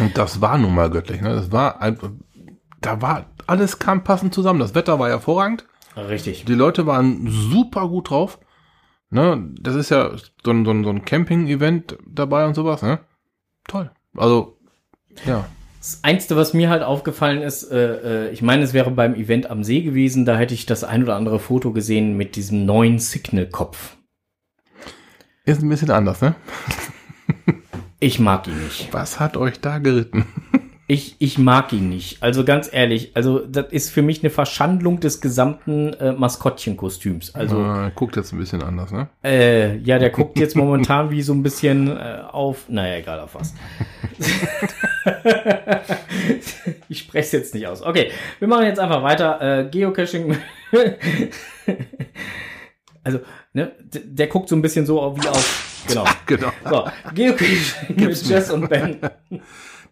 Und 0.00 0.18
das 0.18 0.40
war 0.40 0.58
nun 0.58 0.74
mal 0.74 0.90
göttlich, 0.90 1.20
ne? 1.20 1.28
Das 1.32 1.52
war 1.52 1.78
da 2.80 3.00
war, 3.02 3.26
alles 3.46 3.78
kam 3.78 4.02
passend 4.02 4.34
zusammen. 4.34 4.58
Das 4.58 4.74
Wetter 4.74 4.98
war 4.98 5.08
hervorragend. 5.08 5.64
richtig. 5.96 6.44
Die 6.44 6.54
Leute 6.54 6.86
waren 6.86 7.28
super 7.30 7.86
gut 7.88 8.10
drauf. 8.10 8.40
Ne? 9.10 9.48
Das 9.60 9.76
ist 9.76 9.90
ja 9.90 10.10
so 10.44 10.50
ein, 10.50 10.64
so 10.64 10.72
ein, 10.72 10.82
so 10.84 10.90
ein 10.90 11.04
Camping-Event 11.04 11.98
dabei 12.04 12.46
und 12.46 12.54
sowas, 12.54 12.82
ne? 12.82 12.98
Toll. 13.68 13.90
Also, 14.16 14.58
ja. 15.24 15.46
Das 15.78 16.00
Einzige, 16.02 16.36
was 16.36 16.54
mir 16.54 16.70
halt 16.70 16.82
aufgefallen 16.82 17.40
ist, 17.40 17.70
äh, 17.70 18.26
äh, 18.26 18.30
ich 18.30 18.42
meine, 18.42 18.64
es 18.64 18.72
wäre 18.72 18.90
beim 18.90 19.14
Event 19.14 19.48
am 19.48 19.62
See 19.62 19.82
gewesen, 19.82 20.24
da 20.24 20.36
hätte 20.36 20.54
ich 20.54 20.66
das 20.66 20.82
ein 20.82 21.04
oder 21.04 21.14
andere 21.14 21.38
Foto 21.38 21.72
gesehen 21.72 22.16
mit 22.16 22.34
diesem 22.34 22.66
neuen 22.66 22.98
Signal-Kopf. 22.98 23.96
Ist 25.44 25.62
ein 25.62 25.68
bisschen 25.68 25.90
anders, 25.90 26.20
ne? 26.20 26.34
Ich 28.00 28.20
mag 28.20 28.46
ihn 28.46 28.62
nicht. 28.62 28.92
Was 28.92 29.18
hat 29.18 29.36
euch 29.36 29.60
da 29.60 29.78
geritten? 29.78 30.24
Ich, 30.90 31.16
ich 31.18 31.36
mag 31.36 31.70
ihn 31.74 31.90
nicht. 31.90 32.22
Also 32.22 32.46
ganz 32.46 32.72
ehrlich, 32.72 33.10
also 33.14 33.40
das 33.40 33.66
ist 33.72 33.90
für 33.90 34.00
mich 34.00 34.22
eine 34.22 34.30
Verschandlung 34.30 35.00
des 35.00 35.20
gesamten 35.20 35.92
äh, 35.92 36.12
Maskottchenkostüms. 36.12 37.34
Also 37.34 37.62
äh, 37.62 37.90
guckt 37.94 38.16
jetzt 38.16 38.32
ein 38.32 38.38
bisschen 38.38 38.62
anders, 38.62 38.90
ne? 38.90 39.10
Äh, 39.22 39.76
ja, 39.80 39.98
der 39.98 40.08
guckt 40.08 40.38
jetzt 40.38 40.56
momentan 40.56 41.10
wie 41.10 41.20
so 41.20 41.34
ein 41.34 41.42
bisschen 41.42 41.88
äh, 41.88 42.22
auf, 42.32 42.70
naja, 42.70 42.96
egal 42.96 43.20
auf 43.20 43.34
was. 43.34 43.52
ich 46.88 46.98
spreche 47.00 47.26
es 47.26 47.32
jetzt 47.32 47.54
nicht 47.54 47.66
aus. 47.66 47.82
Okay, 47.82 48.10
wir 48.38 48.48
machen 48.48 48.66
jetzt 48.66 48.78
einfach 48.78 49.02
weiter. 49.02 49.40
Äh, 49.40 49.68
Geocaching. 49.70 50.36
also, 53.04 53.20
ne, 53.52 53.72
der 53.80 54.26
guckt 54.26 54.48
so 54.48 54.56
ein 54.56 54.62
bisschen 54.62 54.86
so 54.86 55.16
wie 55.16 55.28
auf, 55.28 55.84
genau. 55.86 56.04
Genau. 56.26 56.52
So, 56.68 56.84
Geocaching 57.14 57.96
mit 57.96 58.22
Jess 58.22 58.50
und 58.50 58.68
Ben. 58.68 58.98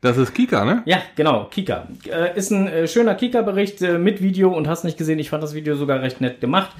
Das 0.00 0.18
ist 0.18 0.34
Kika, 0.34 0.64
ne? 0.64 0.82
Ja, 0.84 1.02
genau, 1.16 1.46
Kika. 1.50 1.88
Äh, 2.08 2.36
ist 2.36 2.50
ein 2.50 2.68
äh, 2.68 2.86
schöner 2.86 3.14
Kika-Bericht 3.14 3.80
äh, 3.82 3.98
mit 3.98 4.22
Video 4.22 4.54
und 4.54 4.68
hast 4.68 4.84
nicht 4.84 4.98
gesehen. 4.98 5.18
Ich 5.18 5.30
fand 5.30 5.42
das 5.42 5.54
Video 5.54 5.74
sogar 5.74 6.02
recht 6.02 6.20
nett 6.20 6.40
gemacht. 6.40 6.70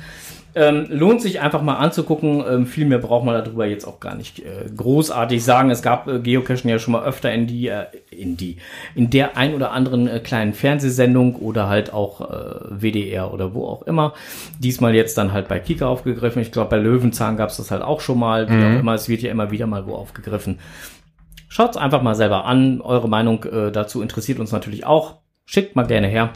Ähm, 0.59 0.87
lohnt 0.89 1.21
sich 1.21 1.41
einfach 1.41 1.61
mal 1.61 1.77
anzugucken. 1.77 2.43
Ähm, 2.49 2.67
viel 2.67 2.87
mehr 2.87 2.97
braucht 2.97 3.27
man 3.27 3.35
darüber 3.35 3.67
jetzt 3.67 3.85
auch 3.85 4.01
gar 4.01 4.15
nicht 4.15 4.39
äh, 4.39 4.65
großartig 4.75 5.45
sagen. 5.45 5.69
Es 5.69 5.83
gab 5.83 6.09
äh, 6.09 6.19
Geocachen 6.19 6.71
ja 6.71 6.79
schon 6.79 6.93
mal 6.93 7.05
öfter 7.05 7.31
in 7.31 7.47
die, 7.47 7.69
äh, 7.69 7.85
in 8.11 8.39
die, 8.39 8.57
in 8.95 9.11
der 9.11 9.37
ein 9.37 9.55
oder 9.55 9.73
anderen 9.73 10.09
äh, 10.09 10.19
kleinen 10.19 10.55
Fernsehsendung 10.55 11.37
oder 11.37 11.69
halt 11.69 11.93
auch 11.93 12.23
äh, 12.23 12.71
WDR 12.71 13.35
oder 13.35 13.53
wo 13.53 13.67
auch 13.67 13.83
immer. 13.83 14.15
Diesmal 14.59 14.95
jetzt 14.95 15.19
dann 15.19 15.35
halt 15.35 15.47
bei 15.47 15.59
Kika 15.59 15.89
aufgegriffen. 15.89 16.41
Ich 16.41 16.53
glaube, 16.53 16.71
bei 16.71 16.79
Löwenzahn 16.79 17.37
gab 17.37 17.51
es 17.51 17.59
das 17.59 17.71
halt 17.71 17.83
auch 17.83 18.01
schon 18.01 18.19
mal. 18.19 18.49
Wie 18.49 18.55
auch 18.55 18.81
immer, 18.81 18.95
es 18.95 19.11
wird 19.11 19.21
ja 19.21 19.31
immer 19.31 19.51
wieder 19.51 19.67
mal 19.67 19.87
wo 19.87 19.95
aufgegriffen. 19.95 20.59
Schaut's 21.49 21.77
einfach 21.77 22.01
mal 22.01 22.15
selber 22.15 22.47
an. 22.47 22.81
Eure 22.81 23.11
Meinung 23.11 23.45
äh, 23.45 23.71
dazu 23.71 24.01
interessiert 24.01 24.39
uns 24.39 24.53
natürlich 24.53 24.87
auch. 24.87 25.21
Schickt 25.45 25.77
mal 25.77 25.87
gerne 25.87 26.07
her. 26.07 26.33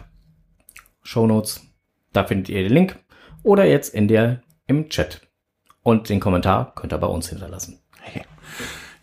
Shownotes, 1.03 1.67
da 2.13 2.25
findet 2.25 2.51
ihr 2.51 2.63
den 2.63 2.75
Link. 2.75 2.97
Oder 3.43 3.65
jetzt 3.65 3.95
in 3.95 4.09
der 4.09 4.43
im 4.67 4.89
Chat. 4.89 5.21
Und 5.83 6.09
den 6.09 6.21
Kommentar 6.21 6.73
könnt 6.75 6.93
ihr 6.93 6.99
bei 6.99 7.07
uns 7.07 7.29
hinterlassen. 7.29 7.81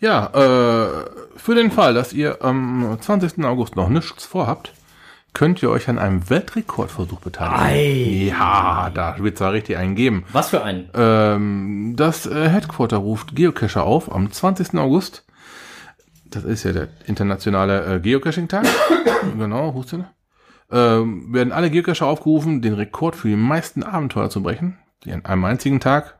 Ja, 0.00 0.26
äh, 0.26 1.06
für 1.34 1.56
den 1.56 1.72
Fall, 1.72 1.92
dass 1.92 2.12
ihr 2.12 2.44
am 2.44 2.96
20. 3.00 3.44
August 3.44 3.74
noch 3.74 3.88
nichts 3.88 4.24
vorhabt, 4.24 4.72
könnt 5.34 5.60
ihr 5.60 5.70
euch 5.70 5.88
an 5.88 5.98
einem 5.98 6.30
Weltrekordversuch 6.30 7.20
beteiligen. 7.20 7.60
Ei. 7.60 8.28
Ja, 8.28 8.90
da 8.94 9.18
wird 9.18 9.40
es 9.40 9.52
richtig 9.52 9.76
einen 9.76 9.96
geben. 9.96 10.24
Was 10.32 10.50
für 10.50 10.62
ein? 10.62 10.88
Ähm, 10.94 11.94
das 11.96 12.26
äh, 12.26 12.48
Headquarter 12.48 12.98
ruft 12.98 13.34
Geocacher 13.34 13.82
auf 13.82 14.12
am 14.12 14.30
20. 14.30 14.74
August. 14.78 15.24
Das 16.26 16.44
ist 16.44 16.64
ja 16.64 16.72
der 16.72 16.88
internationale 17.06 17.96
äh, 17.96 18.00
Geocaching-Tag. 18.00 18.66
genau, 19.38 19.74
Husten. 19.74 20.06
Ähm, 20.70 21.32
werden 21.32 21.50
alle 21.52 21.70
Geocacher 21.70 22.04
aufgerufen, 22.06 22.60
den 22.60 22.74
Rekord 22.74 23.16
für 23.16 23.28
die 23.28 23.36
meisten 23.36 23.82
Abenteuer 23.82 24.28
zu 24.28 24.42
brechen, 24.42 24.76
die 25.04 25.12
an 25.12 25.24
einem 25.24 25.46
einzigen 25.46 25.80
Tag 25.80 26.18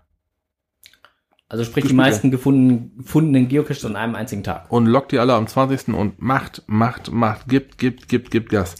Also 1.50 1.64
sprich 1.64 1.86
die 1.86 1.92
meisten 1.92 2.30
gefunden, 2.30 2.96
gefundenen 2.96 3.48
Geocaches 3.48 3.84
an 3.84 3.96
einem 3.96 4.14
einzigen 4.14 4.42
Tag. 4.44 4.72
und 4.72 4.86
lockt 4.86 5.12
die 5.12 5.18
alle 5.18 5.34
am 5.34 5.46
20. 5.46 5.88
und 5.94 6.22
macht, 6.22 6.62
macht, 6.66 7.12
macht, 7.12 7.46
gibt, 7.48 7.76
gibt, 7.76 8.08
gibt, 8.08 8.30
gibt 8.30 8.48
Gas. 8.48 8.76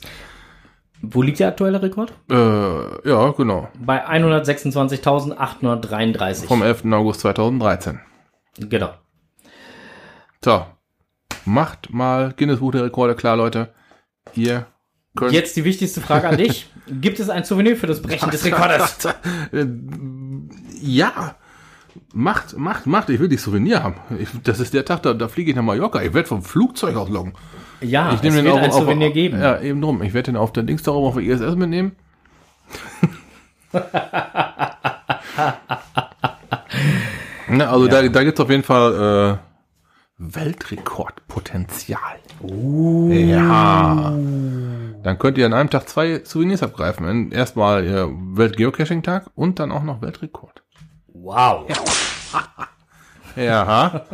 Wo 1.00 1.22
liegt 1.22 1.38
der 1.38 1.48
aktuelle 1.48 1.80
Rekord? 1.82 2.12
Äh, 2.30 3.08
ja, 3.08 3.30
genau. 3.32 3.68
Bei 3.78 4.06
126.833. 4.08 6.46
Vom 6.46 6.62
11. 6.62 6.86
August 6.92 7.20
2013. 7.20 8.00
Genau. 8.58 8.90
So. 10.44 10.64
Macht 11.44 11.92
mal 11.92 12.32
Guinness 12.36 12.58
Buch 12.60 12.72
der 12.72 12.84
Rekorde 12.84 13.14
klar, 13.14 13.36
Leute. 13.36 13.72
Ihr 14.34 14.66
könnt 15.18 15.32
Jetzt 15.32 15.56
die 15.56 15.64
wichtigste 15.64 16.00
Frage 16.00 16.28
an 16.28 16.36
dich. 16.36 16.68
Gibt 17.00 17.20
es 17.20 17.28
ein 17.28 17.44
Souvenir 17.44 17.76
für 17.76 17.86
das 17.86 18.00
Brechen 18.00 18.30
des 18.30 18.44
Rekordes? 18.44 19.08
Ja. 20.80 21.34
Macht, 22.14 22.56
macht, 22.56 22.86
macht. 22.86 23.10
Ich 23.10 23.18
will 23.18 23.28
die 23.28 23.36
Souvenir 23.36 23.82
haben. 23.82 23.96
Ich, 24.18 24.28
das 24.44 24.60
ist 24.60 24.72
der 24.72 24.84
Tag, 24.84 25.02
da, 25.02 25.12
da 25.12 25.26
fliege 25.26 25.50
ich 25.50 25.56
nach 25.56 25.64
Mallorca. 25.64 26.00
Ich 26.00 26.14
werde 26.14 26.28
vom 26.28 26.42
Flugzeug 26.42 26.94
aus 26.94 27.08
loggen. 27.08 27.32
Ja, 27.80 28.12
Ich 28.12 28.22
es 28.22 28.34
wird 28.34 28.46
ein 28.46 28.70
Souvenir 28.72 29.10
geben. 29.10 29.40
Ja, 29.40 29.60
eben 29.60 29.82
drum. 29.82 30.02
Ich 30.02 30.14
werde 30.14 30.30
den 30.32 30.36
auf 30.36 30.52
der 30.52 30.62
Dings 30.62 30.84
da 30.84 30.92
oben 30.92 31.08
auf 31.08 31.14
der 31.14 31.24
ISS 31.24 31.56
mitnehmen. 31.56 31.96
ne, 37.48 37.68
also 37.68 37.88
da, 37.88 38.06
da 38.08 38.24
gibt's 38.24 38.40
auf 38.40 38.50
jeden 38.50 38.62
Fall 38.62 39.34
äh, 39.34 39.47
Weltrekordpotenzial. 40.18 42.18
Uh. 42.42 43.12
Ja. 43.12 44.12
Dann 45.02 45.18
könnt 45.18 45.38
ihr 45.38 45.46
an 45.46 45.54
einem 45.54 45.70
Tag 45.70 45.88
zwei 45.88 46.22
Souvenirs 46.24 46.62
abgreifen. 46.62 47.30
Erstmal 47.30 47.84
ihr 47.84 48.08
Welt-Geocaching-Tag 48.10 49.30
und 49.36 49.60
dann 49.60 49.70
auch 49.70 49.84
noch 49.84 50.02
Weltrekord. 50.02 50.62
Wow. 51.06 51.66
Ja. 53.36 54.02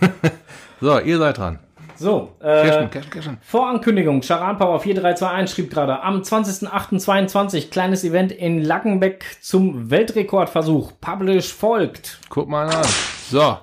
so, 0.80 1.00
ihr 1.00 1.18
seid 1.18 1.38
dran. 1.38 1.58
So, 1.96 2.32
äh, 2.40 2.68
Cashen, 2.68 2.90
cashen, 2.90 3.10
cashen. 3.10 3.38
Vorankündigung, 3.40 4.20
Charan 4.20 4.58
Power 4.58 4.80
4321 4.80 5.54
schrieb 5.54 5.70
gerade, 5.72 6.02
am 6.02 6.22
20.08.22 6.22 7.70
kleines 7.70 8.04
Event 8.04 8.32
in 8.32 8.62
Lackenbeck 8.62 9.24
zum 9.40 9.90
Weltrekordversuch. 9.90 10.92
Publish 11.00 11.54
folgt. 11.54 12.18
Guck 12.28 12.48
mal 12.48 12.68
an. 12.68 12.84
So. 13.30 13.58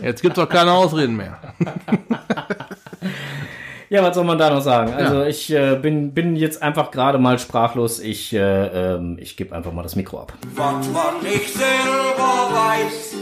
Jetzt 0.00 0.22
gibt's 0.22 0.36
doch 0.36 0.48
keine 0.48 0.72
Ausreden 0.72 1.16
mehr. 1.16 1.38
Ja, 3.92 4.02
was 4.02 4.14
soll 4.14 4.24
man 4.24 4.38
da 4.38 4.48
noch 4.48 4.62
sagen? 4.62 4.94
Also 4.94 5.22
ich 5.24 5.52
äh, 5.52 5.76
bin, 5.76 6.14
bin 6.14 6.34
jetzt 6.34 6.62
einfach 6.62 6.90
gerade 6.90 7.18
mal 7.18 7.38
sprachlos. 7.38 8.00
Ich, 8.00 8.32
äh, 8.32 8.38
ähm, 8.38 9.18
ich 9.20 9.36
gebe 9.36 9.54
einfach 9.54 9.70
mal 9.70 9.82
das 9.82 9.96
Mikro 9.96 10.22
ab. 10.22 10.32
Was 10.54 10.88
man 10.88 11.22
nicht 11.22 11.52
selber 11.52 12.48
weiß, 12.50 13.16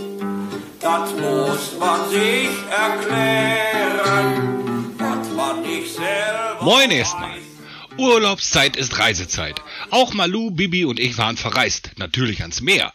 das 0.79 1.11
muss 1.15 1.77
man 1.81 2.09
sich 2.09 2.51
erklären. 2.71 4.55
Was 4.97 5.29
man 5.35 5.63
nicht 5.63 5.93
selber 5.93 6.65
Moin 6.65 6.93
erstmal. 6.93 7.31
Urlaubszeit 7.99 8.77
ist 8.77 8.97
Reisezeit. 9.01 9.61
Auch 9.91 10.15
Malu, 10.15 10.53
Bibi 10.53 10.85
und 10.85 11.01
ich 11.01 11.19
waren 11.19 11.37
verreist, 11.37 11.91
natürlich 11.97 12.43
ans 12.43 12.61
Meer. 12.61 12.93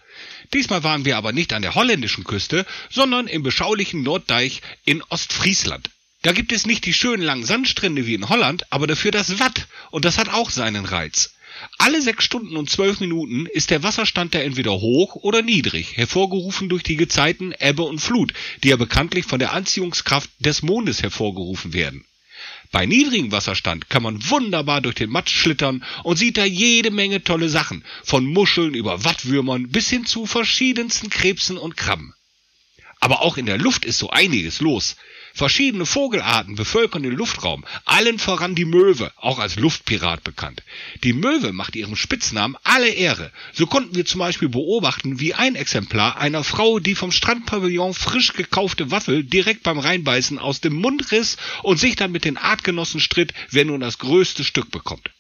Diesmal 0.56 0.84
waren 0.86 1.03
wir 1.03 1.18
aber 1.18 1.34
nicht 1.34 1.51
an 1.51 1.64
der 1.64 1.76
holländischen 1.76 2.24
Küste, 2.24 2.66
sondern 2.89 3.28
im 3.28 3.43
beschaulichen 3.43 4.03
Norddeich 4.03 4.62
in 4.86 5.03
Ostfriesland. 5.10 5.89
Da 6.22 6.32
gibt 6.32 6.53
es 6.53 6.66
nicht 6.66 6.86
die 6.86 6.93
schönen 6.93 7.24
langen 7.24 7.43
Sandstrände 7.43 8.08
wie 8.08 8.14
in 8.14 8.30
Holland, 8.30 8.72
aber 8.72 8.88
dafür 8.88 9.12
das 9.12 9.38
Watt 9.38 9.68
und 9.91 10.06
das 10.06 10.18
hat 10.18 10.30
auch 10.30 10.49
seinen 10.49 10.86
Reiz. 10.86 11.36
Alle 11.78 12.01
sechs 12.01 12.24
Stunden 12.24 12.56
und 12.56 12.70
zwölf 12.70 13.01
Minuten 13.01 13.47
ist 13.47 13.70
der 13.70 13.84
Wasserstand 13.84 14.34
da 14.34 14.39
entweder 14.39 14.72
hoch 14.72 15.16
oder 15.16 15.41
niedrig, 15.41 15.97
hervorgerufen 15.97 16.70
durch 16.70 16.84
die 16.84 16.95
Gezeiten 16.95 17.53
Ebbe 17.60 17.84
und 17.84 17.99
Flut, 17.99 18.32
die 18.64 18.70
ja 18.70 18.78
bekanntlich 18.78 19.26
von 19.26 19.39
der 19.39 19.51
Anziehungskraft 19.51 20.30
des 20.39 20.62
Mondes 20.62 21.03
hervorgerufen 21.03 21.74
werden. 21.74 22.06
Bei 22.76 22.86
niedrigem 22.86 23.32
Wasserstand 23.32 23.90
kann 23.90 24.04
man 24.04 24.30
wunderbar 24.30 24.82
durch 24.82 24.96
den 24.96 25.10
Matsch 25.10 25.34
schlittern 25.34 25.82
und 26.04 26.18
sieht 26.18 26.36
da 26.36 26.44
jede 26.44 26.92
Menge 26.92 27.24
tolle 27.24 27.48
Sachen, 27.48 27.86
von 28.04 28.26
Muscheln 28.26 28.74
über 28.74 29.06
Wattwürmern 29.06 29.70
bis 29.70 29.90
hin 29.90 30.06
zu 30.06 30.26
verschiedensten 30.26 31.10
Krebsen 31.10 31.58
und 31.58 31.78
Krabben. 31.78 32.14
Aber 33.00 33.22
auch 33.22 33.38
in 33.38 33.46
der 33.46 33.58
Luft 33.58 33.86
ist 33.86 33.98
so 33.98 34.10
einiges 34.10 34.60
los. 34.60 34.98
Verschiedene 35.36 35.86
Vogelarten 35.86 36.56
bevölkern 36.56 37.04
den 37.04 37.12
Luftraum, 37.12 37.66
allen 37.84 38.20
voran 38.20 38.56
die 38.56 38.64
Möwe, 38.64 39.12
auch 39.18 39.38
als 39.38 39.58
Luftpirat 39.58 40.24
bekannt. 40.24 40.64
Die 41.04 41.12
Möwe 41.12 41.52
macht 41.52 41.76
ihrem 41.76 41.98
Spitznamen 41.98 42.56
alle 42.64 42.88
Ehre. 42.88 43.34
So 43.52 43.68
konnten 43.68 43.96
wir 43.96 44.06
zum 44.06 44.20
Beispiel 44.20 44.48
beobachten, 44.48 45.20
wie 45.20 45.34
ein 45.34 45.56
Exemplar 45.56 46.16
einer 46.16 46.46
Frau 46.46 46.80
die 46.80 46.96
vom 46.96 47.12
Strandpavillon 47.12 47.94
frisch 47.94 48.32
gekaufte 48.32 48.92
Waffel 48.92 49.26
direkt 49.26 49.64
beim 49.64 49.78
Reinbeißen 49.78 50.40
aus 50.40 50.62
dem 50.62 50.76
Mund 50.76 51.12
riss 51.12 51.36
und 51.64 51.82
sich 51.82 51.98
dann 51.98 52.14
mit 52.14 52.24
den 52.24 52.38
Artgenossen 52.38 53.02
stritt, 53.02 53.34
wer 53.52 53.66
nun 53.66 53.82
das 53.82 53.98
größte 53.98 54.46
Stück 54.46 54.72
bekommt. 54.72 55.12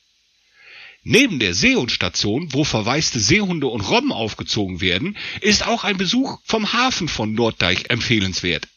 Neben 1.03 1.39
der 1.39 1.53
Seehundstation, 1.53 2.53
wo 2.53 2.63
verwaiste 2.63 3.19
Seehunde 3.19 3.67
und 3.67 3.81
Robben 3.81 4.13
aufgezogen 4.13 4.79
werden, 4.79 5.17
ist 5.41 5.67
auch 5.67 5.83
ein 5.83 5.97
Besuch 5.97 6.39
vom 6.45 6.71
Hafen 6.71 7.09
von 7.09 7.33
Norddeich 7.33 7.89
empfehlenswert. 7.89 8.69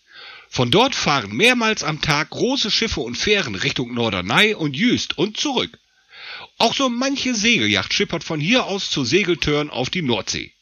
Von 0.51 0.71
dort 0.71 0.95
fahren 0.95 1.37
mehrmals 1.37 1.85
am 1.85 2.01
Tag 2.01 2.31
große 2.31 2.71
Schiffe 2.71 3.01
und 3.01 3.17
Fähren 3.17 3.55
Richtung 3.55 3.95
Norderney 3.95 4.55
und 4.55 4.77
Jüst 4.77 5.19
und 5.19 5.37
zurück. 5.37 5.79
Auch 6.57 6.75
so 6.75 6.89
manche 6.89 7.35
Segelyacht 7.35 7.93
schippert 7.93 8.25
von 8.25 8.41
hier 8.41 8.65
aus 8.65 8.91
zu 8.91 9.05
Segeltörn 9.05 9.71
auf 9.71 9.91
die 9.91 10.03
Nordsee. 10.03 10.53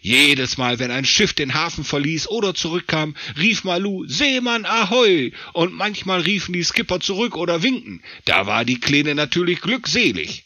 Jedes 0.00 0.58
Mal, 0.58 0.78
wenn 0.78 0.90
ein 0.90 1.04
Schiff 1.04 1.32
den 1.32 1.54
Hafen 1.54 1.82
verließ 1.82 2.28
oder 2.28 2.54
zurückkam, 2.54 3.16
rief 3.38 3.64
Malu 3.64 4.06
Seemann 4.06 4.66
Ahoi 4.66 5.32
und 5.54 5.72
manchmal 5.72 6.20
riefen 6.20 6.52
die 6.52 6.64
Skipper 6.64 7.00
zurück 7.00 7.36
oder 7.36 7.62
winkten. 7.62 8.02
Da 8.26 8.46
war 8.46 8.64
die 8.64 8.80
Kleine 8.80 9.14
natürlich 9.14 9.60
glückselig. 9.60 10.44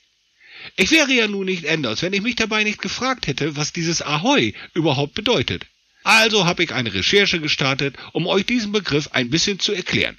Ich 0.76 0.91
wäre 0.91 1.12
ja 1.12 1.26
nun 1.26 1.47
nicht 1.47 1.66
anders, 1.66 2.03
wenn 2.03 2.12
ich 2.12 2.22
mich 2.22 2.36
dabei 2.36 2.62
nicht 2.62 2.80
gefragt 2.80 3.26
hätte, 3.26 3.57
was 3.57 3.72
dieses 3.72 4.01
Ahoi 4.01 4.55
überhaupt 4.74 5.14
bedeutet. 5.14 5.66
Also 6.09 6.46
habe 6.46 6.64
ich 6.64 6.72
eine 6.72 6.94
Recherche 6.94 7.38
gestartet, 7.38 7.96
um 8.14 8.26
euch 8.26 8.46
diesen 8.46 8.72
Begriff 8.72 9.11
ein 9.12 9.28
bisschen 9.28 9.61
zu 9.61 9.74
erklären. 9.74 10.16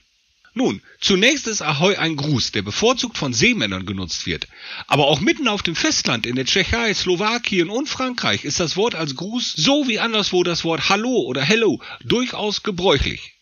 Nun, 0.54 0.84
zunächst 1.02 1.48
ist 1.48 1.64
Ahoi 1.64 1.98
ein 1.98 2.16
Gruß, 2.16 2.52
der 2.52 2.62
bevorzugt 2.62 3.18
von 3.18 3.34
Seemännern 3.34 3.88
genutzt 3.88 4.28
wird. 4.28 4.48
Aber 4.86 5.08
auch 5.08 5.20
mitten 5.20 5.48
auf 5.48 5.64
dem 5.64 5.76
Festland 5.76 6.28
in 6.28 6.36
der 6.36 6.46
Tschechei, 6.46 6.94
Slowakien 6.94 7.72
und 7.72 7.90
Frankreich 7.90 8.46
ist 8.46 8.60
das 8.60 8.78
Wort 8.78 8.94
als 8.94 9.16
Gruß 9.16 9.54
so 9.56 9.88
wie 9.88 9.98
anderswo 9.98 10.44
das 10.44 10.64
Wort 10.64 10.90
Hallo 10.90 11.24
oder 11.24 11.42
Hello 11.42 11.82
durchaus 12.04 12.62
gebräuchlich. 12.62 13.34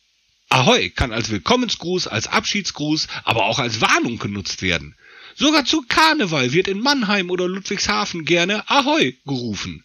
Ahoi 0.47 0.89
kann 0.89 1.11
als 1.11 1.29
Willkommensgruß, 1.29 2.07
als 2.07 2.27
Abschiedsgruß, 2.27 3.09
aber 3.25 3.47
auch 3.47 3.59
als 3.59 3.81
Warnung 3.81 4.19
genutzt 4.19 4.61
werden. 4.61 4.95
Sogar 5.35 5.65
zu 5.65 5.81
Karneval 5.81 6.53
wird 6.53 6.69
in 6.69 6.79
Mannheim 6.79 7.29
oder 7.29 7.49
Ludwigshafen 7.49 8.23
gerne 8.23 8.69
Ahoi 8.69 9.17
gerufen. 9.25 9.83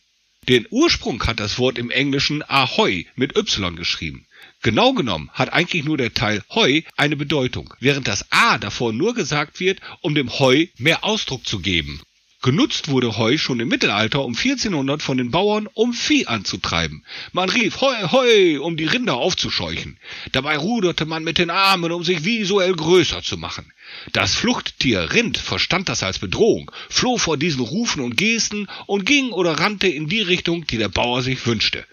Den 0.49 0.67
Ursprung 0.71 1.23
hat 1.25 1.39
das 1.39 1.61
Wort 1.61 1.79
im 1.79 1.91
Englischen 1.91 2.43
Ahoy 2.43 3.07
mit 3.15 3.37
Y 3.37 3.77
geschrieben. 3.77 4.27
Genau 4.61 4.93
genommen 4.93 5.31
hat 5.33 5.53
eigentlich 5.53 5.85
nur 5.85 5.97
der 5.97 6.15
Teil 6.15 6.43
Heu 6.51 6.83
eine 6.97 7.15
Bedeutung, 7.15 7.73
während 7.79 8.09
das 8.09 8.27
A 8.31 8.59
davor 8.59 8.93
nur 8.93 9.15
gesagt 9.15 9.61
wird, 9.61 9.81
um 10.01 10.17
dem 10.17 10.39
Heu 10.41 10.67
mehr 10.79 11.05
Ausdruck 11.05 11.47
zu 11.47 11.61
geben. 11.61 12.01
Genutzt 12.45 12.89
wurde 12.89 13.19
Heu 13.19 13.39
schon 13.39 13.61
im 13.61 13.69
Mittelalter 13.69 14.25
um 14.25 14.35
1400 14.35 15.01
von 15.01 15.17
den 15.17 15.31
Bauern, 15.31 15.69
um 15.75 15.93
Vieh 15.93 16.27
anzutreiben. 16.27 17.05
Man 17.31 17.49
rief 17.49 17.81
Heu, 17.81 18.11
Heu, 18.11 18.61
um 18.61 18.77
die 18.77 18.85
Rinder 18.85 19.15
aufzuscheuchen. 19.15 19.97
Dabei 20.33 20.57
ruderte 20.57 21.07
man 21.07 21.23
mit 21.23 21.39
den 21.39 21.51
Armen, 21.51 21.93
um 21.93 22.03
sich 22.03 22.25
visuell 22.25 22.75
größer 22.75 23.23
zu 23.23 23.37
machen. 23.37 23.73
Das 24.13 24.35
Fluchttier 24.35 25.13
Rind 25.13 25.39
verstand 25.39 25.89
das 25.89 26.03
als 26.03 26.19
Bedrohung, 26.19 26.73
floh 26.89 27.17
vor 27.17 27.37
diesen 27.37 27.61
Rufen 27.61 28.03
und 28.03 28.17
Gesten 28.17 28.67
und 28.87 29.07
ging 29.07 29.31
oder 29.31 29.61
rannte 29.61 29.87
in 29.87 30.09
die 30.09 30.23
Richtung, 30.23 30.67
die 30.67 30.79
der 30.79 30.89
Bauer 30.89 31.23
sich 31.23 31.47
wünschte. 31.47 31.87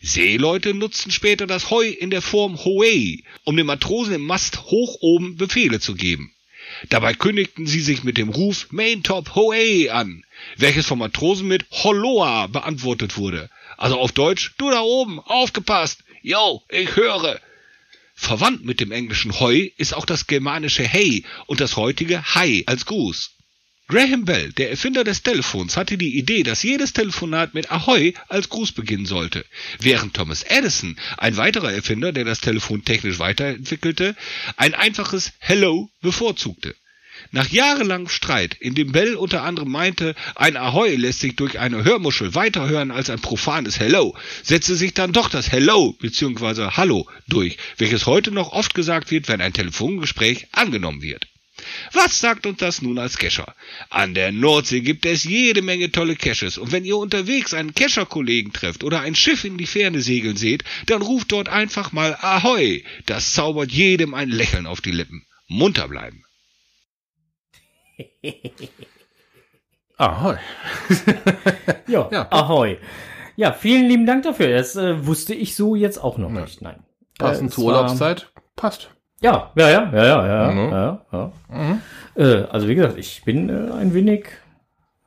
Seeleute 0.00 0.72
nutzten 0.72 1.12
später 1.12 1.46
das 1.46 1.70
Heu 1.70 1.88
in 1.88 2.08
der 2.08 2.22
Form 2.22 2.64
Hoey, 2.64 3.24
um 3.44 3.54
den 3.54 3.66
Matrosen 3.66 4.14
im 4.14 4.24
Mast 4.24 4.62
hoch 4.62 4.96
oben 5.00 5.36
Befehle 5.36 5.78
zu 5.78 5.94
geben. 5.94 6.33
Dabei 6.88 7.14
kündigten 7.14 7.66
sie 7.66 7.80
sich 7.80 8.04
mit 8.04 8.18
dem 8.18 8.28
Ruf 8.28 8.68
Maintop 8.70 9.34
Hoey 9.34 9.90
an, 9.90 10.24
welches 10.56 10.86
vom 10.86 10.98
Matrosen 10.98 11.48
mit 11.48 11.64
Holoa 11.70 12.46
beantwortet 12.48 13.16
wurde. 13.16 13.50
Also 13.76 13.98
auf 13.98 14.12
Deutsch, 14.12 14.54
du 14.58 14.70
da 14.70 14.80
oben, 14.80 15.20
aufgepasst, 15.20 16.04
yo, 16.22 16.62
ich 16.68 16.96
höre. 16.96 17.40
Verwandt 18.14 18.64
mit 18.64 18.80
dem 18.80 18.92
englischen 18.92 19.40
Heu 19.40 19.68
ist 19.76 19.94
auch 19.94 20.06
das 20.06 20.26
germanische 20.26 20.84
Hey 20.84 21.24
und 21.46 21.60
das 21.60 21.76
heutige 21.76 22.34
Hi 22.34 22.62
als 22.66 22.86
Gruß. 22.86 23.32
Graham 23.86 24.24
Bell, 24.24 24.50
der 24.52 24.70
Erfinder 24.70 25.04
des 25.04 25.22
Telefons, 25.22 25.76
hatte 25.76 25.98
die 25.98 26.16
Idee, 26.16 26.42
dass 26.42 26.62
jedes 26.62 26.94
Telefonat 26.94 27.52
mit 27.52 27.70
Ahoi 27.70 28.14
als 28.28 28.48
Gruß 28.48 28.72
beginnen 28.72 29.04
sollte, 29.04 29.44
während 29.78 30.14
Thomas 30.14 30.42
Edison, 30.42 30.96
ein 31.18 31.36
weiterer 31.36 31.70
Erfinder, 31.70 32.10
der 32.10 32.24
das 32.24 32.40
Telefon 32.40 32.82
technisch 32.86 33.18
weiterentwickelte, 33.18 34.16
ein 34.56 34.72
einfaches 34.72 35.32
Hello 35.38 35.90
bevorzugte. 36.00 36.74
Nach 37.30 37.46
jahrelangem 37.50 38.08
Streit, 38.08 38.54
in 38.54 38.74
dem 38.74 38.90
Bell 38.90 39.16
unter 39.16 39.42
anderem 39.42 39.70
meinte, 39.70 40.14
ein 40.34 40.56
Ahoi 40.56 40.96
lässt 40.96 41.20
sich 41.20 41.36
durch 41.36 41.58
eine 41.58 41.84
Hörmuschel 41.84 42.34
weiterhören 42.34 42.90
als 42.90 43.10
ein 43.10 43.20
profanes 43.20 43.78
Hello, 43.78 44.16
setzte 44.42 44.76
sich 44.76 44.94
dann 44.94 45.12
doch 45.12 45.28
das 45.28 45.52
Hello 45.52 45.92
bzw. 46.00 46.70
Hallo 46.70 47.06
durch, 47.28 47.58
welches 47.76 48.06
heute 48.06 48.30
noch 48.30 48.52
oft 48.52 48.74
gesagt 48.74 49.10
wird, 49.10 49.28
wenn 49.28 49.42
ein 49.42 49.52
Telefongespräch 49.52 50.46
angenommen 50.52 51.02
wird. 51.02 51.28
Was 51.92 52.18
sagt 52.20 52.46
uns 52.46 52.58
das 52.58 52.82
nun 52.82 52.98
als 52.98 53.18
Kescher? 53.18 53.54
An 53.90 54.14
der 54.14 54.32
Nordsee 54.32 54.80
gibt 54.80 55.06
es 55.06 55.24
jede 55.24 55.62
Menge 55.62 55.90
tolle 55.92 56.16
Caches 56.16 56.58
und 56.58 56.72
wenn 56.72 56.84
ihr 56.84 56.96
unterwegs 56.96 57.54
einen 57.54 57.74
Kescherkollegen 57.74 58.52
trefft 58.52 58.84
oder 58.84 59.00
ein 59.00 59.14
Schiff 59.14 59.44
in 59.44 59.58
die 59.58 59.66
Ferne 59.66 60.00
segeln 60.00 60.36
seht, 60.36 60.64
dann 60.86 61.02
ruft 61.02 61.32
dort 61.32 61.48
einfach 61.48 61.92
mal 61.92 62.16
Ahoi. 62.20 62.84
Das 63.06 63.32
zaubert 63.32 63.70
jedem 63.72 64.14
ein 64.14 64.28
Lächeln 64.30 64.66
auf 64.66 64.80
die 64.80 64.92
Lippen. 64.92 65.24
Munter 65.48 65.88
bleiben. 65.88 66.24
Ahoi. 69.96 70.36
Ja, 71.86 72.08
Ja. 72.10 72.28
ahoi. 72.32 72.78
Ja, 73.36 73.52
vielen 73.52 73.88
lieben 73.88 74.06
Dank 74.06 74.22
dafür. 74.24 74.48
Das 74.50 74.74
äh, 74.74 75.06
wusste 75.06 75.34
ich 75.34 75.54
so 75.54 75.74
jetzt 75.76 75.98
auch 75.98 76.18
noch 76.18 76.30
nicht. 76.30 76.62
Nein. 76.62 76.82
Passend 77.18 77.50
Äh, 77.50 77.54
zur 77.54 77.64
Urlaubszeit. 77.64 78.32
Passt. 78.56 78.90
Ja, 79.24 79.50
ja, 79.54 79.68
ja, 79.70 79.90
ja, 79.90 80.04
ja, 80.04 80.26
ja, 80.26 80.50
Mhm. 80.52 80.70
ja, 80.70 80.98
ja. 81.12 81.32
Äh, 82.14 82.44
also 82.50 82.68
wie 82.68 82.74
gesagt, 82.74 82.98
ich 82.98 83.24
bin 83.24 83.48
äh, 83.48 83.72
ein 83.72 83.94
wenig 83.94 84.26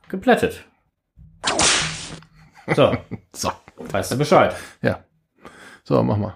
geplättet. 0.10 0.64
So, 2.76 2.98
So. 3.32 3.52
weißt 3.78 4.14
du 4.14 4.18
Bescheid. 4.18 4.56
Ja. 4.82 5.02
So, 5.84 6.02
mach 6.02 6.18
mal. 6.18 6.34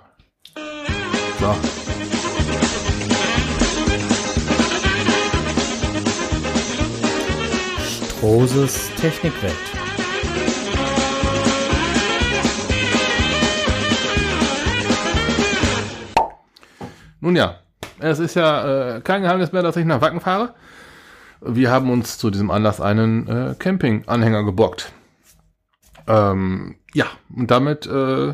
So. 1.39 1.55
Großes 8.19 8.91
Technikwelt. 8.95 9.55
Nun 17.19 17.35
ja, 17.35 17.60
es 18.01 18.19
ist 18.19 18.35
ja 18.35 18.97
äh, 18.97 19.01
kein 19.01 19.21
Geheimnis 19.21 19.51
mehr, 19.51 19.63
dass 19.63 19.77
ich 19.77 19.85
nach 19.85 20.01
Wacken 20.01 20.19
fahre. 20.21 20.53
Wir 21.41 21.71
haben 21.71 21.89
uns 21.89 22.17
zu 22.17 22.29
diesem 22.29 22.51
Anlass 22.51 22.79
einen 22.81 23.27
äh, 23.27 23.55
Camping-Anhänger 23.57 24.43
gebockt. 24.43 24.91
Ähm, 26.07 26.75
ja, 26.93 27.05
und 27.35 27.49
damit 27.49 27.87
äh, 27.87 28.33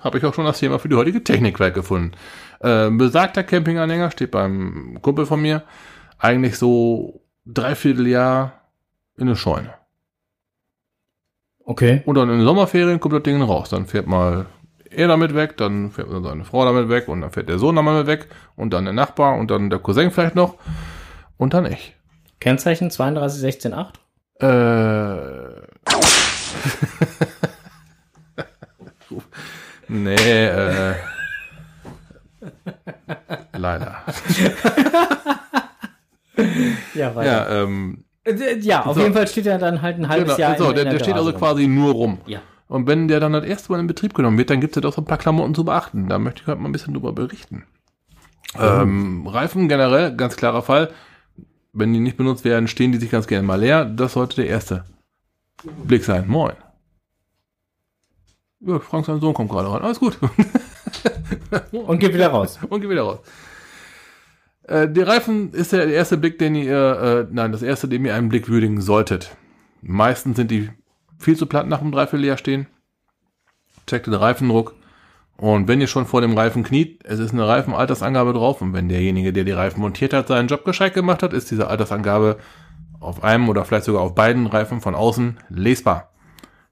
habe 0.00 0.18
ich 0.18 0.24
auch 0.24 0.34
schon 0.34 0.44
das 0.44 0.58
Thema 0.58 0.78
für 0.78 0.88
die 0.88 0.96
heutige 0.96 1.22
Technikwelt 1.22 1.74
gefunden. 1.74 2.12
Äh, 2.60 2.90
besagter 2.90 3.42
Campinganhänger 3.42 4.10
steht 4.10 4.30
beim 4.30 4.98
Kumpel 5.02 5.26
von 5.26 5.42
mir 5.42 5.62
eigentlich 6.18 6.58
so 6.58 7.22
dreiviertel 7.44 8.06
Jahr 8.06 8.62
in 9.16 9.28
eine 9.28 9.36
Scheune. 9.36 9.74
Okay. 11.64 12.02
Und 12.06 12.16
dann 12.16 12.28
in 12.30 12.38
den 12.38 12.44
Sommerferien 12.44 13.00
kommt 13.00 13.14
das 13.14 13.22
Ding 13.22 13.40
raus. 13.42 13.70
Dann 13.70 13.86
fährt 13.86 14.06
mal 14.06 14.46
er 14.96 15.08
damit 15.08 15.34
weg, 15.34 15.56
dann 15.56 15.90
fährt 15.90 16.08
seine 16.10 16.44
Frau 16.44 16.64
damit 16.64 16.88
weg 16.88 17.08
und 17.08 17.20
dann 17.20 17.30
fährt 17.30 17.48
der 17.48 17.58
Sohn 17.58 17.76
damit 17.76 18.06
weg 18.06 18.28
und 18.56 18.72
dann 18.72 18.84
der 18.84 18.94
Nachbar 18.94 19.36
und 19.36 19.50
dann 19.50 19.70
der 19.70 19.78
Cousin 19.78 20.10
vielleicht 20.10 20.34
noch 20.34 20.56
und 21.36 21.54
dann 21.54 21.66
ich. 21.66 21.94
Kennzeichen 22.40 22.90
32168? 22.90 24.00
Äh. 24.40 24.46
nee, 29.88 30.14
äh. 30.14 30.94
Leider. 33.52 33.96
Ja, 36.94 37.14
weiter. 37.14 37.30
Ja, 37.50 37.62
ähm. 37.62 38.04
Äh, 38.24 38.58
ja 38.60 38.84
auf 38.84 38.94
So. 38.94 39.02
jeden 39.02 39.14
Fall 39.14 39.26
steht 39.28 39.46
er 39.46 39.58
dann 39.58 39.82
halt 39.82 39.98
ein 39.98 40.08
halbes 40.08 40.36
Genau, 40.36 40.48
Jahr 40.48 40.58
so, 40.58 40.68
in, 40.70 40.74
der, 40.76 40.84
in 40.84 40.90
der 40.92 40.98
steht 41.00 41.14
also 41.14 41.32
quasi 41.32 41.66
nur 41.66 41.92
rum. 41.92 42.20
Ja. 42.26 42.40
Und 42.72 42.86
wenn 42.86 43.06
der 43.06 43.20
dann 43.20 43.34
das 43.34 43.44
erste 43.44 43.70
Mal 43.70 43.80
in 43.80 43.86
Betrieb 43.86 44.14
genommen 44.14 44.38
wird, 44.38 44.48
dann 44.48 44.62
gibt 44.62 44.72
es 44.72 44.76
ja 44.76 44.80
doch 44.80 44.94
so 44.94 45.02
ein 45.02 45.04
paar 45.04 45.18
Klamotten 45.18 45.54
zu 45.54 45.62
beachten. 45.62 46.08
Da 46.08 46.18
möchte 46.18 46.40
ich 46.40 46.46
heute 46.46 46.58
mal 46.58 46.70
ein 46.70 46.72
bisschen 46.72 46.94
drüber 46.94 47.12
berichten. 47.12 47.64
Ähm, 48.58 49.26
Reifen 49.26 49.68
generell, 49.68 50.16
ganz 50.16 50.36
klarer 50.36 50.62
Fall. 50.62 50.90
Wenn 51.74 51.92
die 51.92 52.00
nicht 52.00 52.16
benutzt 52.16 52.46
werden, 52.46 52.68
stehen 52.68 52.90
die 52.90 52.96
sich 52.96 53.10
ganz 53.10 53.26
gerne 53.26 53.46
mal 53.46 53.60
leer. 53.60 53.84
Das 53.84 54.14
sollte 54.14 54.36
der 54.36 54.46
erste 54.46 54.86
Blick 55.84 56.02
sein. 56.02 56.26
Moin. 56.26 56.54
Ja, 58.60 58.78
Frank, 58.78 59.04
sein 59.04 59.20
Sohn 59.20 59.34
kommt 59.34 59.50
gerade 59.50 59.70
rein. 59.70 59.82
Alles 59.82 60.00
gut. 60.00 60.18
Und 61.72 61.98
geht 61.98 62.14
wieder 62.14 62.28
raus. 62.28 62.58
Und 62.70 62.80
geh 62.80 62.88
wieder 62.88 63.02
raus. 63.02 63.18
Äh, 64.62 64.88
der 64.88 65.08
Reifen 65.08 65.52
ist 65.52 65.72
der 65.72 65.88
erste 65.88 66.16
Blick, 66.16 66.38
den 66.38 66.54
ihr, 66.54 67.26
äh, 67.28 67.34
nein, 67.34 67.52
das 67.52 67.60
erste, 67.60 67.86
den 67.86 68.02
ihr 68.06 68.14
einen 68.14 68.30
Blick 68.30 68.48
würdigen 68.48 68.80
solltet. 68.80 69.36
Meistens 69.82 70.36
sind 70.36 70.50
die 70.50 70.70
viel 71.22 71.36
zu 71.36 71.46
platt 71.46 71.68
nach 71.68 71.80
dem 71.80 71.92
Dreivierteljahr 71.92 72.36
stehen. 72.36 72.66
Checkt 73.86 74.06
den 74.06 74.14
Reifendruck. 74.14 74.74
Und 75.36 75.66
wenn 75.66 75.80
ihr 75.80 75.86
schon 75.86 76.06
vor 76.06 76.20
dem 76.20 76.36
Reifen 76.36 76.62
kniet, 76.62 77.04
es 77.04 77.18
ist 77.18 77.32
eine 77.32 77.48
Reifenaltersangabe 77.48 78.32
drauf. 78.32 78.60
Und 78.60 78.72
wenn 78.74 78.88
derjenige, 78.88 79.32
der 79.32 79.44
die 79.44 79.52
Reifen 79.52 79.80
montiert 79.80 80.12
hat, 80.12 80.28
seinen 80.28 80.48
Job 80.48 80.64
gescheit 80.64 80.94
gemacht 80.94 81.22
hat, 81.22 81.32
ist 81.32 81.50
diese 81.50 81.66
Altersangabe 81.66 82.38
auf 83.00 83.24
einem 83.24 83.48
oder 83.48 83.64
vielleicht 83.64 83.86
sogar 83.86 84.02
auf 84.02 84.14
beiden 84.14 84.46
Reifen 84.46 84.80
von 84.80 84.94
außen 84.94 85.38
lesbar. 85.48 86.12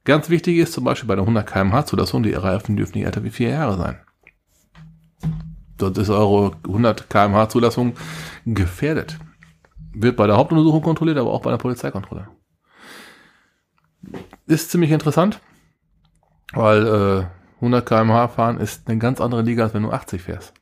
Ganz 0.05 0.31
wichtig 0.31 0.57
ist 0.59 0.73
zum 0.73 0.85
Beispiel 0.85 1.09
bei 1.09 1.15
der 1.15 1.25
100 1.25 1.47
km/h 1.47 1.87
Zulassung, 1.87 2.23
die 2.23 2.33
Reifen 2.33 2.77
dürfen 2.77 2.99
nicht 2.99 3.07
älter 3.07 3.25
wie 3.25 3.31
vier 3.31 3.51
Jahre 3.51 3.77
sein. 3.77 3.99
Dort 5.77 5.99
ist 5.99 6.11
eure 6.11 6.53
100 6.65 7.11
km/h 7.11 7.49
Zulassung 7.49 7.95
gefährdet. 8.47 9.19
Wird 9.93 10.17
bei 10.17 10.27
der 10.27 10.37
Hauptuntersuchung 10.37 10.83
kontrolliert, 10.83 11.19
aber 11.19 11.33
auch 11.33 11.43
bei 11.43 11.51
der 11.51 11.59
Polizeikontrolle. 11.59 12.29
Ist 14.47 14.71
ziemlich 14.71 14.91
interessant, 14.91 15.41
weil 16.53 16.87
äh, 16.87 17.27
100 17.57 17.87
km/h 17.87 18.29
fahren 18.29 18.59
ist 18.59 18.89
eine 18.89 18.99
ganz 18.99 19.21
andere 19.21 19.43
Liga, 19.43 19.65
als 19.65 19.75
wenn 19.75 19.83
du 19.83 19.91
80 19.91 20.23
fährst. 20.23 20.55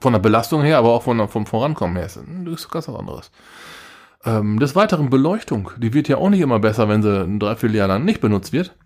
Von 0.00 0.12
der 0.12 0.20
Belastung 0.20 0.62
her, 0.62 0.78
aber 0.78 0.90
auch 0.90 1.02
von, 1.02 1.28
vom 1.28 1.46
Vorankommen 1.46 1.96
her 1.96 2.06
ist 2.06 2.16
das 2.16 2.54
ist 2.54 2.70
ganz 2.70 2.88
was 2.88 2.94
anderes. 2.94 3.30
Ähm, 4.24 4.58
des 4.58 4.76
Weiteren 4.76 5.10
Beleuchtung, 5.10 5.70
die 5.78 5.92
wird 5.92 6.08
ja 6.08 6.16
auch 6.18 6.30
nicht 6.30 6.40
immer 6.40 6.58
besser, 6.58 6.88
wenn 6.88 7.02
sie 7.02 7.24
ein 7.24 7.38
Dreivierteljahr 7.38 7.88
lang 7.88 8.04
nicht 8.04 8.20
benutzt 8.20 8.52
wird. 8.52 8.76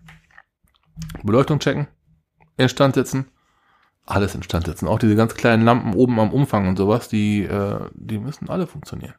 Beleuchtung 1.23 1.59
checken, 1.59 1.87
instand 2.57 2.95
setzen, 2.95 3.25
alles 4.05 4.35
instand 4.35 4.65
setzen. 4.65 4.87
Auch 4.87 4.99
diese 4.99 5.15
ganz 5.15 5.35
kleinen 5.35 5.63
Lampen 5.63 5.93
oben 5.93 6.19
am 6.19 6.31
Umfang 6.31 6.67
und 6.67 6.77
sowas, 6.77 7.07
die, 7.07 7.43
äh, 7.43 7.79
die 7.93 8.19
müssen 8.19 8.49
alle 8.49 8.67
funktionieren. 8.67 9.13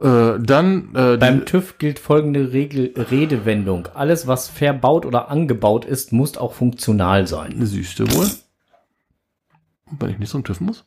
Äh, 0.00 0.38
dann 0.40 0.94
äh, 0.94 1.16
Beim 1.16 1.44
TÜV 1.46 1.78
gilt 1.78 1.98
folgende 1.98 2.52
Regel, 2.52 2.92
Redewendung. 2.96 3.88
Alles, 3.94 4.26
was 4.26 4.48
verbaut 4.48 5.06
oder 5.06 5.30
angebaut 5.30 5.84
ist, 5.84 6.12
muss 6.12 6.36
auch 6.36 6.52
funktional 6.52 7.26
sein. 7.26 7.54
siehst 7.64 7.98
du 8.00 8.10
wohl. 8.12 8.28
Wenn 9.98 10.10
ich 10.10 10.18
nicht 10.18 10.30
zum 10.30 10.44
TÜV 10.44 10.60
muss. 10.60 10.84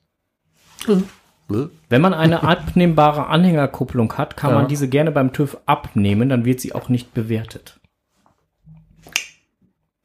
Wenn 1.89 2.01
man 2.01 2.13
eine 2.13 2.43
abnehmbare 2.43 3.27
Anhängerkupplung 3.27 4.13
hat, 4.17 4.35
kann 4.35 4.51
Ja. 4.51 4.57
man 4.57 4.67
diese 4.67 4.89
gerne 4.89 5.11
beim 5.11 5.31
TÜV 5.31 5.57
abnehmen, 5.65 6.27
dann 6.29 6.43
wird 6.43 6.59
sie 6.59 6.73
auch 6.75 6.89
nicht 6.89 7.13
bewertet. 7.13 7.79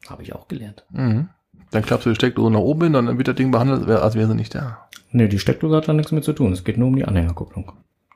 Habe 0.07 0.23
ich 0.23 0.33
auch 0.33 0.47
gelernt. 0.47 0.85
Mhm. 0.91 1.29
Dann 1.71 1.83
klappst 1.83 2.05
du 2.05 2.11
die 2.11 2.15
Steckdose 2.15 2.51
nach 2.51 2.59
oben 2.59 2.83
hin, 2.83 2.93
dann 2.93 3.17
wird 3.17 3.27
das 3.27 3.35
Ding 3.35 3.51
behandelt, 3.51 3.89
als 3.89 4.15
wäre 4.15 4.27
sie 4.27 4.35
nicht 4.35 4.53
da. 4.55 4.87
Nee, 5.11 5.27
die 5.27 5.39
Steckdose 5.39 5.75
hat 5.75 5.87
da 5.87 5.93
nichts 5.93 6.11
mit 6.11 6.23
zu 6.23 6.33
tun. 6.33 6.53
Es 6.53 6.63
geht 6.63 6.77
nur 6.77 6.87
um 6.87 6.95
die 6.95 7.05
Anhängerkupplung. 7.05 7.73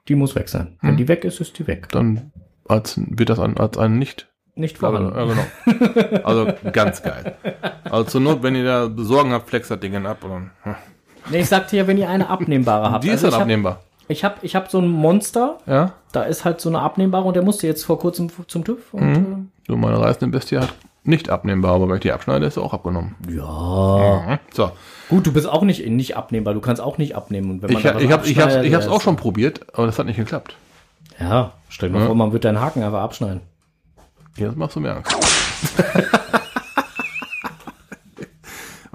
Die 0.07 0.15
muss 0.15 0.35
weg 0.35 0.49
sein. 0.49 0.77
Wenn 0.81 0.91
Hm. 0.91 0.97
die 0.97 1.07
weg 1.07 1.23
ist, 1.25 1.39
ist 1.41 1.57
die 1.59 1.67
weg. 1.67 1.89
Dann 1.91 2.31
als, 2.67 2.97
wird 2.97 3.29
das 3.29 3.39
an, 3.39 3.57
als 3.57 3.77
ein 3.77 3.97
nicht 3.97 4.27
Nicht 4.55 4.81
Ja, 4.81 4.89
vorhanden. 4.89 5.13
genau. 5.13 6.19
Also 6.23 6.47
ganz 6.73 7.03
geil. 7.03 7.35
Also 7.83 8.03
zur 8.05 8.21
Not, 8.21 8.41
wenn 8.43 8.55
ihr 8.55 8.63
da 8.65 8.89
Sorgen 8.97 9.31
habt, 9.31 9.49
flex 9.49 9.67
das 9.67 9.79
Ding 9.79 9.95
ab. 10.05 10.23
Und 10.23 10.49
hm. 10.63 10.75
Nee, 11.29 11.39
ich 11.41 11.47
sagte 11.47 11.75
ja, 11.77 11.85
wenn 11.87 11.97
ihr 11.97 12.09
eine 12.09 12.29
abnehmbare 12.29 12.89
habt. 12.91 13.03
die 13.03 13.09
ist 13.09 13.15
Also 13.23 13.27
dann 13.27 13.33
hab- 13.35 13.41
abnehmbar. 13.41 13.81
Ich 14.09 14.23
habe 14.23 14.35
ich 14.41 14.55
hab 14.55 14.71
so 14.71 14.79
ein 14.79 14.87
Monster, 14.87 15.57
Ja? 15.67 15.91
da 16.13 16.23
ist 16.23 16.45
halt 16.45 16.61
so 16.61 16.69
eine 16.69 16.79
abnehmbare 16.79 17.25
und 17.25 17.35
der 17.35 17.43
musste 17.43 17.67
jetzt 17.67 17.83
vor 17.83 17.99
kurzem 17.99 18.29
zum 18.47 18.63
TÜV. 18.63 18.93
Und, 18.93 19.03
Mhm. 19.11 19.51
So, 19.67 19.75
meine 19.75 19.99
reißende 19.99 20.31
Bestie 20.37 20.57
hat 20.57 20.73
nicht 21.07 21.29
abnehmbar, 21.29 21.75
aber 21.75 21.87
wenn 21.87 21.95
ich 21.95 22.01
die 22.01 22.11
abschneide, 22.11 22.45
ist 22.45 22.55
sie 22.55 22.61
auch 22.61 22.73
abgenommen. 22.73 23.15
ja. 23.29 24.23
Mhm. 24.27 24.39
So. 24.53 24.71
Gut, 25.09 25.25
du 25.25 25.31
bist 25.31 25.47
auch 25.47 25.63
nicht, 25.63 25.87
nicht 25.87 26.17
abnehmbar. 26.17 26.53
Du 26.53 26.59
kannst 26.59 26.81
auch 26.81 26.97
nicht 26.97 27.15
abnehmen. 27.15 27.49
Und 27.49 27.61
wenn 27.61 27.71
man 27.71 27.79
Ich, 27.79 27.85
ich, 28.03 28.11
hab, 28.11 28.25
ich, 28.25 28.39
hab's, 28.39 28.55
ich 28.55 28.73
hab's 28.73 28.87
auch 28.87 29.01
schon 29.01 29.15
probiert, 29.15 29.65
aber 29.73 29.85
das 29.85 29.97
hat 29.97 30.05
nicht 30.05 30.17
geklappt. 30.17 30.55
Ja, 31.19 31.53
stell 31.69 31.89
dir 31.89 31.97
mal 31.97 32.05
vor, 32.05 32.15
man 32.15 32.33
wird 32.33 32.43
deinen 32.43 32.59
Haken 32.59 32.83
einfach 32.83 33.01
abschneiden. 33.01 33.41
Jetzt 34.35 34.57
machst 34.57 34.75
du 34.75 34.81
mir 34.81 34.95
Angst. 34.95 35.15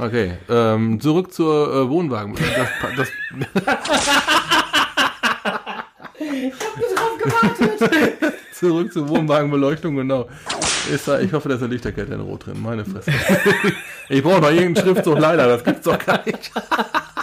Okay, 0.03 0.33
ähm, 0.49 1.01
zurück 1.01 1.33
zur 1.33 1.73
äh, 1.73 1.89
Wohnwagen. 1.89 2.35
Das, 2.35 2.97
das, 2.97 3.09
zurück 8.63 8.93
zur 8.93 9.09
Wohnwagenbeleuchtung, 9.09 9.97
genau. 9.97 10.29
Ist 10.93 11.09
da, 11.09 11.19
ich 11.19 11.33
hoffe, 11.33 11.49
da 11.49 11.57
ist 11.57 11.63
eine 11.63 11.73
Lichterkette 11.73 12.15
in 12.15 12.21
Rot 12.21 12.47
drin. 12.47 12.63
Meine 12.63 12.85
Fresse. 12.85 13.11
ich 14.09 14.23
brauche 14.23 14.41
noch 14.41 14.51
irgendeinen 14.51 14.77
Schriftzug, 14.77 15.19
leider. 15.19 15.49
Das 15.49 15.65
gibt's 15.65 15.85
doch 15.85 15.99
gar 15.99 16.25
nicht. 16.25 16.53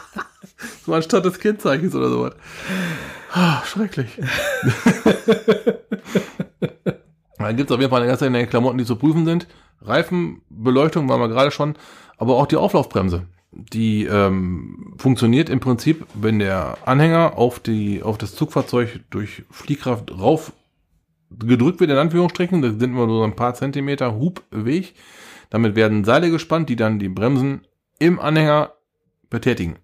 so 0.85 0.93
anstatt 0.93 1.23
des 1.23 1.39
Kennzeichens 1.39 1.95
oder 1.95 2.09
sowas. 2.09 2.33
Ah, 3.33 3.63
schrecklich. 3.65 4.19
Da 7.37 7.53
gibt's 7.53 7.71
auf 7.71 7.79
jeden 7.79 7.89
Fall 7.89 8.01
eine 8.01 8.09
ganze 8.09 8.29
Menge 8.29 8.47
Klamotten, 8.47 8.77
die 8.77 8.85
zu 8.85 8.97
prüfen 8.97 9.25
sind. 9.25 9.47
Reifenbeleuchtung 9.81 11.07
waren 11.07 11.21
wir 11.21 11.29
gerade 11.29 11.51
schon, 11.51 11.75
aber 12.17 12.35
auch 12.35 12.45
die 12.45 12.57
Auflaufbremse. 12.57 13.23
Die 13.51 14.03
ähm, 14.03 14.93
funktioniert 14.97 15.49
im 15.49 15.61
Prinzip, 15.61 16.05
wenn 16.13 16.39
der 16.39 16.77
Anhänger 16.85 17.37
auf, 17.37 17.61
die, 17.61 18.03
auf 18.03 18.17
das 18.17 18.35
Zugfahrzeug 18.35 18.99
durch 19.09 19.45
Fliehkraft 19.49 20.11
rauf 20.11 20.51
gedrückt 21.31 21.79
wird, 21.79 21.91
in 21.91 21.97
Anführungsstrichen. 21.97 22.61
Das 22.61 22.71
sind 22.71 22.91
immer 22.91 23.07
so 23.07 23.23
ein 23.23 23.35
paar 23.35 23.53
Zentimeter 23.53 24.15
Hubweg. 24.15 24.95
Damit 25.49 25.75
werden 25.75 26.03
Seile 26.03 26.29
gespannt, 26.29 26.69
die 26.69 26.75
dann 26.75 26.99
die 26.99 27.09
Bremsen 27.09 27.67
im 27.99 28.19
Anhänger 28.19 28.73
betätigen. 29.29 29.77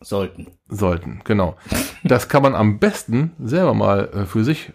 Sollten. 0.00 0.48
Sollten, 0.68 1.22
genau. 1.24 1.56
Das 2.02 2.28
kann 2.28 2.42
man 2.42 2.54
am 2.54 2.78
besten 2.78 3.32
selber 3.38 3.72
mal 3.74 4.10
äh, 4.12 4.26
für 4.26 4.44
sich 4.44 4.72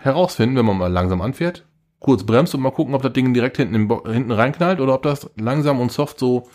herausfinden, 0.00 0.56
wenn 0.56 0.66
man 0.66 0.76
mal 0.76 0.92
langsam 0.92 1.22
anfährt, 1.22 1.64
kurz 1.98 2.24
bremst 2.24 2.54
und 2.54 2.60
mal 2.60 2.72
gucken, 2.72 2.94
ob 2.94 3.02
das 3.02 3.12
Ding 3.12 3.32
direkt 3.32 3.56
hinten, 3.56 3.88
hinten 4.10 4.32
reinknallt 4.32 4.80
oder 4.80 4.94
ob 4.94 5.02
das 5.02 5.30
langsam 5.36 5.80
und 5.80 5.92
soft 5.92 6.18
so 6.18 6.48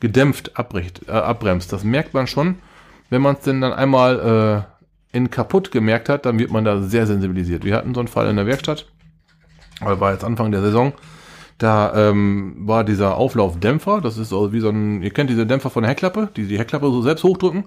gedämpft 0.00 0.58
abbricht, 0.58 1.08
äh, 1.08 1.12
abbremst. 1.12 1.72
Das 1.72 1.84
merkt 1.84 2.14
man 2.14 2.26
schon. 2.26 2.58
Wenn 3.10 3.22
man 3.22 3.36
es 3.36 3.40
denn 3.40 3.62
dann 3.62 3.72
einmal 3.72 4.68
äh, 4.68 4.77
in 5.12 5.30
kaputt 5.30 5.70
gemerkt 5.70 6.08
hat, 6.08 6.26
dann 6.26 6.38
wird 6.38 6.50
man 6.50 6.64
da 6.64 6.82
sehr 6.82 7.06
sensibilisiert. 7.06 7.64
Wir 7.64 7.76
hatten 7.76 7.94
so 7.94 8.00
einen 8.00 8.08
Fall 8.08 8.28
in 8.28 8.36
der 8.36 8.46
Werkstatt, 8.46 8.86
war 9.80 10.12
jetzt 10.12 10.24
Anfang 10.24 10.52
der 10.52 10.60
Saison. 10.60 10.92
Da 11.58 12.10
ähm, 12.10 12.54
war 12.60 12.84
dieser 12.84 13.16
Auflaufdämpfer, 13.16 14.00
das 14.00 14.16
ist 14.16 14.28
so 14.28 14.52
wie 14.52 14.60
so 14.60 14.68
ein, 14.68 15.02
ihr 15.02 15.10
kennt 15.10 15.28
diese 15.28 15.46
Dämpfer 15.46 15.70
von 15.70 15.82
der 15.82 15.90
Heckklappe, 15.90 16.28
die 16.36 16.46
die 16.46 16.58
Heckklappe 16.58 16.86
so 16.86 17.02
selbst 17.02 17.24
hochdrücken. 17.24 17.64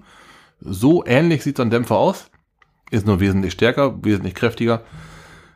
So 0.60 1.04
ähnlich 1.04 1.42
sieht 1.42 1.58
so 1.58 1.62
ein 1.62 1.70
Dämpfer 1.70 1.96
aus. 1.96 2.30
Ist 2.90 3.06
nur 3.06 3.20
wesentlich 3.20 3.52
stärker, 3.52 4.02
wesentlich 4.02 4.34
kräftiger. 4.34 4.82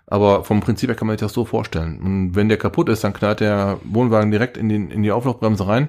Aber 0.07 0.45
vom 0.45 0.61
Prinzip 0.61 0.89
her 0.89 0.97
kann 0.97 1.07
man 1.07 1.15
sich 1.15 1.25
das 1.25 1.33
so 1.33 1.45
vorstellen. 1.45 2.01
Und 2.01 2.35
wenn 2.35 2.49
der 2.49 2.59
kaputt 2.59 2.89
ist, 2.89 3.05
dann 3.05 3.13
knallt 3.13 3.41
der 3.41 3.79
Wohnwagen 3.85 4.31
direkt 4.31 4.57
in, 4.57 4.69
den, 4.69 4.91
in 4.91 5.03
die 5.03 5.13
Auflaufbremse 5.13 5.67
rein. 5.67 5.89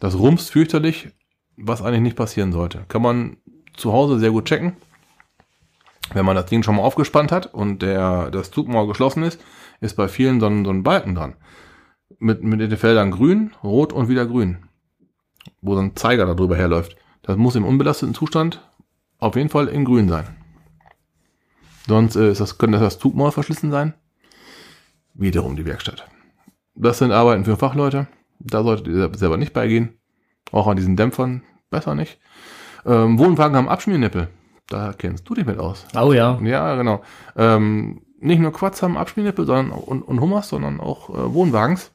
Das 0.00 0.18
rumst 0.18 0.50
fürchterlich, 0.50 1.08
was 1.56 1.82
eigentlich 1.82 2.02
nicht 2.02 2.16
passieren 2.16 2.52
sollte. 2.52 2.84
Kann 2.88 3.02
man 3.02 3.36
zu 3.76 3.92
Hause 3.92 4.18
sehr 4.18 4.30
gut 4.30 4.46
checken. 4.46 4.76
Wenn 6.12 6.24
man 6.24 6.36
das 6.36 6.46
Ding 6.46 6.62
schon 6.62 6.76
mal 6.76 6.82
aufgespannt 6.82 7.32
hat 7.32 7.52
und 7.52 7.82
der, 7.82 8.30
das 8.30 8.50
Zugmauer 8.50 8.88
geschlossen 8.88 9.22
ist, 9.22 9.40
ist 9.80 9.96
bei 9.96 10.08
vielen 10.08 10.40
so 10.40 10.46
ein, 10.46 10.64
so 10.64 10.70
ein 10.70 10.82
Balken 10.82 11.14
dran. 11.14 11.34
Mit, 12.18 12.42
mit 12.42 12.60
den 12.60 12.76
Feldern 12.76 13.10
grün, 13.10 13.52
rot 13.62 13.92
und 13.92 14.08
wieder 14.08 14.26
grün. 14.26 14.58
Wo 15.60 15.74
so 15.74 15.80
ein 15.80 15.96
Zeiger 15.96 16.26
darüber 16.26 16.56
herläuft. 16.56 16.96
Das 17.22 17.36
muss 17.36 17.56
im 17.56 17.64
unbelasteten 17.64 18.14
Zustand 18.14 18.62
auf 19.18 19.36
jeden 19.36 19.48
Fall 19.48 19.68
in 19.68 19.84
grün 19.84 20.08
sein. 20.08 20.36
Sonst 21.86 22.16
äh, 22.16 22.30
ist 22.30 22.40
das, 22.40 22.58
könnte 22.58 22.78
das 22.78 22.98
Zugmauer 22.98 23.32
verschlissen 23.32 23.70
sein. 23.70 23.94
Wiederum 25.14 25.56
die 25.56 25.64
Werkstatt. 25.64 26.06
Das 26.74 26.98
sind 26.98 27.12
Arbeiten 27.12 27.44
für 27.44 27.56
Fachleute. 27.56 28.06
Da 28.38 28.62
solltet 28.62 28.88
ihr 28.88 29.10
selber 29.14 29.36
nicht 29.36 29.52
beigehen. 29.52 29.98
Auch 30.52 30.66
an 30.66 30.76
diesen 30.76 30.96
Dämpfern 30.96 31.42
besser 31.70 31.94
nicht. 31.94 32.18
Ähm, 32.84 33.18
Wohnwagen 33.18 33.56
haben 33.56 33.68
Abschmiernippel. 33.68 34.28
Da 34.68 34.92
kennst 34.92 35.28
du 35.28 35.34
dich 35.34 35.46
mit 35.46 35.58
aus. 35.58 35.84
Oh 35.94 36.12
ja. 36.12 36.38
Ja, 36.42 36.74
genau. 36.74 37.02
Ähm, 37.36 38.02
nicht 38.18 38.40
nur 38.40 38.52
Quads 38.52 38.82
haben 38.82 38.96
Abschmiernippel 38.96 39.46
sondern, 39.46 39.70
und, 39.78 40.02
und 40.02 40.20
Hummers, 40.20 40.48
sondern 40.48 40.80
auch 40.80 41.10
äh, 41.10 41.34
Wohnwagens. 41.34 41.92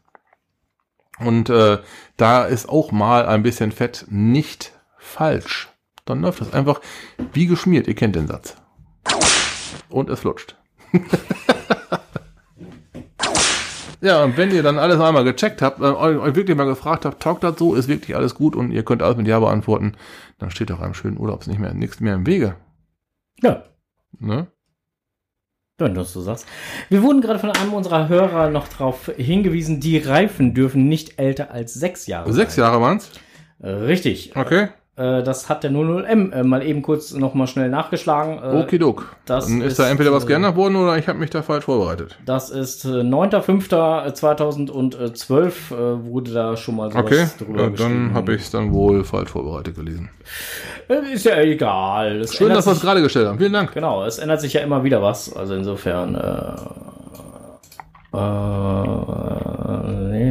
Und 1.19 1.49
äh, 1.49 1.79
da 2.17 2.45
ist 2.45 2.69
auch 2.69 2.91
mal 2.91 3.25
ein 3.25 3.43
bisschen 3.43 3.71
Fett 3.71 4.05
nicht 4.09 4.73
falsch. 4.97 5.69
Dann 6.05 6.21
läuft 6.21 6.41
das 6.41 6.53
einfach 6.53 6.81
wie 7.33 7.45
geschmiert. 7.45 7.87
Ihr 7.87 7.95
kennt 7.95 8.15
den 8.15 8.27
Satz. 8.27 8.55
Und 9.89 10.09
es 10.09 10.21
flutscht. 10.21 10.55
ja, 14.01 14.23
und 14.23 14.37
wenn 14.37 14.51
ihr 14.51 14.63
dann 14.63 14.79
alles 14.79 14.99
einmal 14.99 15.23
gecheckt 15.23 15.61
habt, 15.61 15.79
äh, 15.79 15.83
euch 15.83 16.35
wirklich 16.35 16.57
mal 16.57 16.65
gefragt 16.65 17.05
habt, 17.05 17.21
taugt 17.21 17.43
das 17.43 17.57
so, 17.57 17.75
ist 17.75 17.87
wirklich 17.87 18.15
alles 18.15 18.35
gut 18.35 18.55
und 18.55 18.71
ihr 18.71 18.83
könnt 18.83 19.01
alles 19.01 19.17
mit 19.17 19.27
Ja 19.27 19.39
beantworten, 19.39 19.93
dann 20.39 20.51
steht 20.51 20.71
auch 20.71 20.79
einem 20.79 20.93
schönen 20.93 21.17
Urlaubs 21.17 21.47
nicht 21.47 21.59
mehr 21.59 21.73
nichts 21.73 21.99
mehr 21.99 22.15
im 22.15 22.25
Wege. 22.25 22.55
Ja. 23.41 23.63
Ne? 24.19 24.47
Wenn 25.77 25.95
du 25.95 26.01
es 26.01 26.13
so 26.13 26.21
sagst. 26.21 26.45
Wir 26.89 27.01
wurden 27.01 27.21
gerade 27.21 27.39
von 27.39 27.49
einem 27.51 27.73
unserer 27.73 28.07
Hörer 28.07 28.49
noch 28.49 28.67
darauf 28.67 29.11
hingewiesen, 29.17 29.79
die 29.79 29.97
Reifen 29.97 30.53
dürfen 30.53 30.87
nicht 30.87 31.17
älter 31.17 31.51
als 31.51 31.73
sechs 31.73 32.05
Jahre 32.05 32.31
Sechs 32.33 32.55
sein. 32.55 32.65
Jahre 32.65 32.81
waren's? 32.81 33.11
Äh, 33.59 33.69
Richtig. 33.69 34.35
Okay. 34.35 34.69
Äh, 34.97 35.23
das 35.23 35.47
hat 35.47 35.63
der 35.63 35.71
00M 35.71 36.33
äh, 36.33 36.43
mal 36.43 36.61
eben 36.63 36.81
kurz 36.81 37.13
noch 37.13 37.33
mal 37.33 37.47
schnell 37.47 37.69
nachgeschlagen. 37.69 38.39
Äh, 38.43 38.61
Okidok. 38.61 39.15
Dann 39.25 39.39
ist, 39.39 39.49
ist, 39.49 39.79
da 39.79 39.89
entweder 39.89 40.11
was 40.11 40.25
äh, 40.25 40.27
geändert 40.27 40.57
worden 40.57 40.75
oder 40.75 40.97
ich 40.97 41.07
habe 41.07 41.17
mich 41.17 41.29
da 41.29 41.41
falsch 41.41 41.63
vorbereitet. 41.63 42.19
Das 42.25 42.49
ist 42.49 42.83
äh, 42.83 42.89
9.5.2012 42.89 45.47
äh, 45.47 45.53
wurde 46.05 46.33
da 46.33 46.57
schon 46.57 46.75
mal 46.75 46.91
sowas 46.91 47.05
Okay, 47.05 47.25
drüber 47.39 47.63
ja, 47.63 47.69
dann 47.69 48.13
habe 48.13 48.35
ich 48.35 48.41
es 48.41 48.51
dann 48.51 48.73
wohl 48.73 49.05
falsch 49.05 49.29
vorbereitet 49.29 49.75
gelesen. 49.75 50.09
Ist 51.13 51.23
ja 51.23 51.39
egal. 51.39 52.19
Es 52.19 52.35
Schön, 52.35 52.49
dass 52.49 52.65
wir 52.65 52.73
es 52.73 52.81
gerade 52.81 53.01
gestellt 53.01 53.27
haben. 53.27 53.37
Vielen 53.37 53.53
Dank. 53.53 53.71
Genau, 53.73 54.03
es 54.03 54.19
ändert 54.19 54.41
sich 54.41 54.51
ja 54.53 54.59
immer 54.59 54.83
wieder 54.83 55.01
was. 55.01 55.33
Also 55.33 55.55
insofern. 55.55 56.15
Äh, 56.15 56.51
äh, 58.13 58.17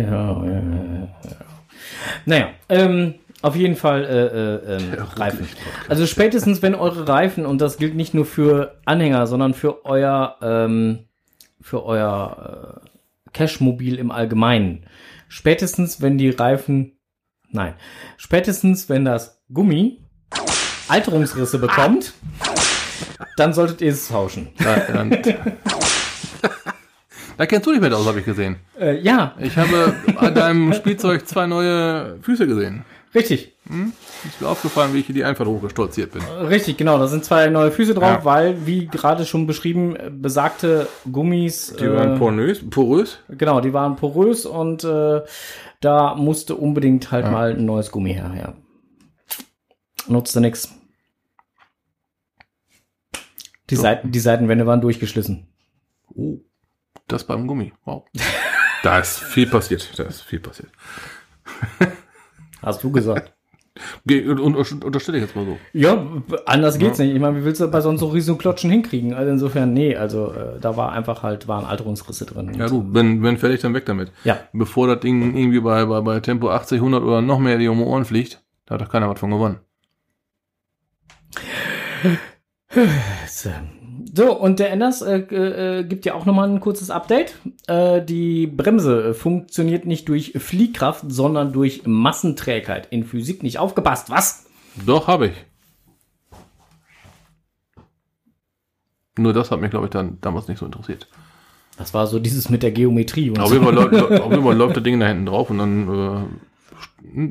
ja, 0.02 0.04
ja, 0.10 0.44
ja. 0.44 0.60
Naja, 2.26 2.48
ähm, 2.68 3.14
auf 3.42 3.56
jeden 3.56 3.76
Fall 3.76 4.04
äh, 4.04 4.74
äh, 4.74 4.76
ähm, 4.76 4.94
Reifen. 5.16 5.48
Also 5.88 6.06
spätestens, 6.06 6.62
wenn 6.62 6.74
eure 6.74 7.08
Reifen, 7.08 7.46
und 7.46 7.60
das 7.60 7.78
gilt 7.78 7.94
nicht 7.94 8.14
nur 8.14 8.26
für 8.26 8.78
Anhänger, 8.84 9.26
sondern 9.26 9.54
für 9.54 9.84
euer, 9.84 10.36
ähm, 10.42 11.06
für 11.60 11.84
euer 11.84 12.82
äh, 12.84 12.88
Cashmobil 13.32 13.98
im 13.98 14.10
Allgemeinen, 14.10 14.86
spätestens, 15.28 16.02
wenn 16.02 16.18
die 16.18 16.30
Reifen, 16.30 16.98
nein, 17.50 17.74
spätestens, 18.16 18.88
wenn 18.88 19.04
das 19.04 19.42
Gummi 19.52 20.00
Alterungsrisse 20.88 21.58
bekommt, 21.58 22.12
dann 23.36 23.52
solltet 23.54 23.80
ihr 23.80 23.92
es 23.92 24.08
tauschen. 24.08 24.48
Da, 27.36 27.46
kennst 27.46 27.66
du 27.66 27.72
dich 27.72 27.80
mit 27.80 27.90
aus, 27.94 28.06
habe 28.06 28.18
ich 28.18 28.26
gesehen. 28.26 28.56
Äh, 28.78 29.00
ja, 29.00 29.34
Ich 29.38 29.56
habe 29.56 29.94
an 30.16 30.34
deinem 30.34 30.74
Spielzeug 30.74 31.26
zwei 31.26 31.46
neue 31.46 32.18
Füße 32.20 32.46
gesehen. 32.46 32.84
Richtig. 33.14 33.56
Ist 34.26 34.40
mir 34.40 34.48
aufgefallen, 34.48 34.92
wie 34.94 34.98
ich 34.98 35.06
hier 35.06 35.14
die 35.14 35.24
Einfahrt 35.24 35.48
hochgestolziert 35.48 36.12
bin. 36.12 36.22
Richtig, 36.22 36.76
genau. 36.76 36.98
Da 36.98 37.06
sind 37.06 37.24
zwei 37.24 37.48
neue 37.48 37.70
Füße 37.70 37.94
drauf, 37.94 38.02
Ja. 38.20 38.24
weil, 38.24 38.66
wie 38.66 38.86
gerade 38.86 39.24
schon 39.26 39.46
beschrieben, 39.46 39.96
besagte 40.20 40.88
Gummis. 41.10 41.74
Die 41.78 41.88
waren 41.90 42.14
äh, 42.14 42.18
pornös, 42.18 42.68
porös. 42.68 43.18
Genau, 43.28 43.60
die 43.60 43.72
waren 43.72 43.96
porös 43.96 44.44
und 44.46 44.82
äh, 44.84 45.22
da 45.80 46.14
musste 46.16 46.56
unbedingt 46.56 47.10
halt 47.12 47.30
mal 47.30 47.52
ein 47.52 47.64
neues 47.64 47.90
Gummi 47.90 48.12
her. 48.14 48.34
Ja. 48.36 48.54
Nutzte 50.08 50.40
nix. 50.40 50.68
Die, 53.70 53.76
Seiten, 53.76 54.10
die 54.10 54.18
Seitenwände 54.20 54.66
waren 54.66 54.80
durchgeschlissen. 54.80 55.46
Oh, 56.12 56.38
das 57.06 57.22
beim 57.24 57.46
Gummi. 57.46 57.72
Wow. 57.84 58.04
Da 58.82 58.98
ist 58.98 59.20
viel 59.20 59.46
passiert. 59.46 59.96
Da 59.96 60.02
ist 60.04 60.22
viel 60.22 60.40
passiert. 60.40 60.70
Hast 62.62 62.82
du 62.82 62.90
gesagt. 62.90 63.32
Ge 64.04 64.28
und, 64.28 64.56
unterstelle 64.84 65.18
ich 65.18 65.24
jetzt 65.24 65.36
mal 65.36 65.44
so. 65.46 65.56
ja, 65.72 66.04
anders 66.44 66.78
geht's 66.78 66.98
nicht. 66.98 67.14
Ich 67.14 67.20
meine, 67.20 67.38
wie 67.38 67.44
willst 67.44 67.60
du 67.60 67.68
bei 67.68 67.80
sonst 67.80 68.00
so 68.00 68.08
riesen 68.08 68.36
Klotschen 68.36 68.70
hinkriegen? 68.70 69.14
Also 69.14 69.30
insofern, 69.30 69.72
nee, 69.72 69.96
also 69.96 70.32
äh, 70.32 70.58
da 70.60 70.76
war 70.76 70.92
einfach 70.92 71.22
halt, 71.22 71.46
waren 71.48 71.64
Alterungsrisse 71.64 72.26
drin. 72.26 72.52
Ja, 72.58 72.66
du, 72.66 72.86
wenn, 72.92 73.22
wenn 73.22 73.38
fertig, 73.38 73.60
dann 73.60 73.72
weg 73.74 73.86
damit. 73.86 74.12
Ja. 74.24 74.40
Bevor 74.52 74.88
das 74.88 75.00
Ding 75.00 75.36
irgendwie 75.36 75.60
bei, 75.60 75.84
bei, 75.86 76.00
bei 76.00 76.20
Tempo 76.20 76.50
80, 76.50 76.78
100 76.78 77.02
oder 77.02 77.22
noch 77.22 77.38
mehr 77.38 77.58
die 77.58 77.68
um 77.68 77.78
die 77.78 77.84
Ohren 77.84 78.04
fliegt, 78.04 78.42
da 78.66 78.74
hat 78.74 78.82
doch 78.82 78.90
keiner 78.90 79.08
was 79.08 79.20
von 79.20 79.30
gewonnen. 79.30 79.60
So, 84.12 84.36
und 84.36 84.58
der 84.58 84.70
Enders 84.72 85.02
äh, 85.02 85.18
äh, 85.18 85.84
gibt 85.84 86.04
ja 86.04 86.14
auch 86.14 86.26
nochmal 86.26 86.48
ein 86.48 86.58
kurzes 86.60 86.90
Update. 86.90 87.34
Äh, 87.68 88.02
die 88.02 88.46
Bremse 88.48 89.10
äh, 89.10 89.14
funktioniert 89.14 89.84
nicht 89.86 90.08
durch 90.08 90.32
Fliehkraft, 90.36 91.04
sondern 91.08 91.52
durch 91.52 91.82
Massenträgheit. 91.86 92.88
In 92.90 93.04
Physik 93.04 93.42
nicht 93.44 93.58
aufgepasst. 93.58 94.10
Was? 94.10 94.46
Doch, 94.84 95.06
habe 95.06 95.28
ich. 95.28 95.34
Nur 99.18 99.32
das 99.32 99.50
hat 99.50 99.60
mich, 99.60 99.70
glaube 99.70 99.86
ich, 99.86 99.90
dann 99.90 100.18
damals 100.20 100.48
nicht 100.48 100.58
so 100.58 100.66
interessiert. 100.66 101.08
Das 101.76 101.94
war 101.94 102.06
so 102.06 102.18
dieses 102.18 102.48
mit 102.50 102.62
der 102.62 102.72
Geometrie. 102.72 103.30
Und 103.30 103.38
Auf 103.40 103.48
so. 103.48 103.54
jeden, 103.54 103.64
Fall, 103.64 103.74
läu- 103.74 103.88
läu- 103.90 104.20
auf 104.20 104.30
jeden 104.30 104.42
Fall 104.44 104.56
läuft 104.56 104.76
das 104.76 104.82
Ding 104.82 104.98
da 105.00 105.06
hinten 105.06 105.26
drauf 105.26 105.50
und 105.50 105.58
dann 105.58 106.40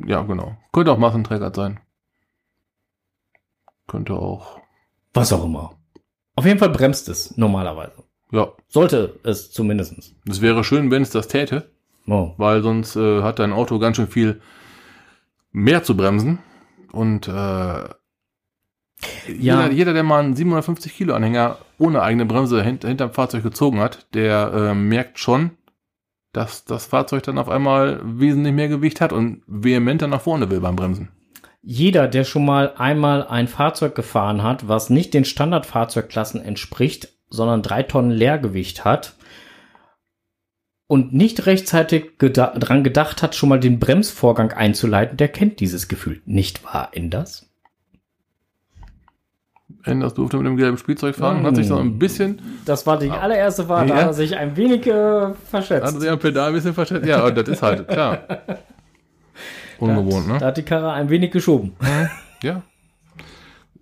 Ja, 0.06 0.22
genau. 0.22 0.56
Könnte 0.72 0.92
auch 0.92 0.98
Massenträger 0.98 1.52
sein. 1.54 1.80
Könnte 3.86 4.14
auch. 4.14 4.60
Was 5.14 5.32
auch 5.32 5.44
immer. 5.44 5.76
Auf 6.36 6.46
jeden 6.46 6.58
Fall 6.58 6.70
bremst 6.70 7.08
es 7.08 7.36
normalerweise. 7.36 8.04
Ja, 8.32 8.52
Sollte 8.68 9.18
es 9.24 9.50
zumindestens. 9.50 10.14
es 10.28 10.40
wäre 10.40 10.62
schön, 10.64 10.90
wenn 10.90 11.02
es 11.02 11.10
das 11.10 11.28
täte, 11.28 11.70
Oh. 12.06 12.32
weil 12.38 12.62
sonst 12.62 12.96
äh, 12.96 13.22
hat 13.22 13.38
dein 13.38 13.52
Auto 13.52 13.78
ganz 13.78 13.96
schön 13.96 14.06
viel 14.08 14.40
mehr 15.52 15.82
zu 15.82 15.96
bremsen. 15.96 16.38
Und 16.92 17.28
äh, 17.28 17.84
jeder, 19.28 19.70
jeder, 19.70 19.92
der 19.92 20.02
mal 20.02 20.20
einen 20.22 20.36
750 20.36 20.94
Kilo 20.94 21.14
Anhänger 21.14 21.58
ohne 21.78 22.02
eigene 22.02 22.26
Bremse 22.26 22.62
hint, 22.62 22.84
hinterm 22.84 23.12
Fahrzeug 23.12 23.42
gezogen 23.42 23.80
hat, 23.80 24.06
der 24.14 24.52
äh, 24.52 24.74
merkt 24.74 25.18
schon, 25.18 25.52
dass 26.32 26.64
das 26.64 26.86
Fahrzeug 26.86 27.22
dann 27.24 27.38
auf 27.38 27.48
einmal 27.48 28.00
wesentlich 28.04 28.54
mehr 28.54 28.68
Gewicht 28.68 29.00
hat 29.00 29.12
und 29.12 29.42
vehementer 29.46 30.06
nach 30.06 30.20
vorne 30.20 30.50
will 30.50 30.60
beim 30.60 30.76
Bremsen. 30.76 31.08
Jeder, 31.62 32.08
der 32.08 32.24
schon 32.24 32.44
mal 32.46 32.72
einmal 32.78 33.26
ein 33.26 33.46
Fahrzeug 33.48 33.94
gefahren 33.94 34.42
hat, 34.42 34.66
was 34.68 34.88
nicht 34.90 35.12
den 35.12 35.24
Standardfahrzeugklassen 35.26 36.42
entspricht, 36.42 37.08
sondern 37.28 37.62
drei 37.62 37.82
Tonnen 37.82 38.10
Leergewicht 38.10 38.84
hat 38.84 39.14
und 40.86 41.12
nicht 41.12 41.46
rechtzeitig 41.46 42.18
geda 42.18 42.54
dran 42.58 42.82
gedacht 42.82 43.22
hat, 43.22 43.34
schon 43.34 43.50
mal 43.50 43.60
den 43.60 43.78
Bremsvorgang 43.78 44.52
einzuleiten, 44.52 45.16
der 45.18 45.28
kennt 45.28 45.60
dieses 45.60 45.86
Gefühl. 45.86 46.22
Nicht 46.24 46.64
wahr, 46.64 46.88
Enders? 46.92 47.46
Enders 49.84 50.14
durfte 50.14 50.36
mit 50.38 50.46
dem 50.46 50.56
gelben 50.56 50.78
Spielzeug 50.78 51.14
fahren 51.14 51.38
und 51.38 51.44
hat 51.46 51.56
sich 51.56 51.68
so 51.68 51.76
ein 51.78 51.98
bisschen, 51.98 52.40
Das 52.64 52.86
war 52.86 52.98
die 52.98 53.10
allererste 53.10 53.64
Fahrt, 53.66 53.88
da 53.88 53.94
Ja. 53.94 54.00
hat 54.00 54.06
er 54.08 54.14
sich 54.14 54.36
ein 54.36 54.56
wenig 54.56 54.86
äh, 54.86 55.32
verschätzt. 55.48 55.86
hat 55.94 56.00
sich 56.00 56.10
am 56.10 56.18
Pedal 56.18 56.48
ein 56.48 56.54
bisschen 56.54 56.74
verstellt. 56.74 57.06
Ja, 57.06 57.24
und 57.24 57.36
das 57.36 57.48
ist 57.48 57.62
halt, 57.62 57.86
klar. 57.86 58.18
Ungewohnt, 59.80 60.28
Da 60.28 60.38
ne? 60.38 60.46
hat 60.46 60.56
die 60.56 60.62
Karre 60.62 60.92
ein 60.92 61.08
wenig 61.10 61.30
geschoben. 61.30 61.72
Ja. 62.42 62.62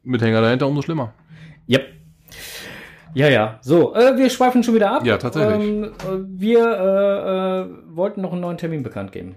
Mit 0.02 0.22
Hänger 0.22 0.40
dahinter 0.40 0.66
umso 0.66 0.82
schlimmer. 0.82 1.12
Yep. 1.68 1.86
Ja, 3.14 3.28
ja. 3.28 3.58
So, 3.62 3.94
äh, 3.94 4.16
wir 4.16 4.30
schweifen 4.30 4.62
schon 4.62 4.74
wieder 4.74 4.90
ab. 4.92 5.04
Ja, 5.06 5.16
tatsächlich. 5.18 5.68
Ähm, 5.68 5.84
äh, 5.84 5.88
wir 6.26 6.60
äh, 6.60 7.60
äh, 7.60 7.66
wollten 7.96 8.20
noch 8.22 8.32
einen 8.32 8.40
neuen 8.42 8.58
Termin 8.58 8.82
bekannt 8.82 9.12
geben. 9.12 9.36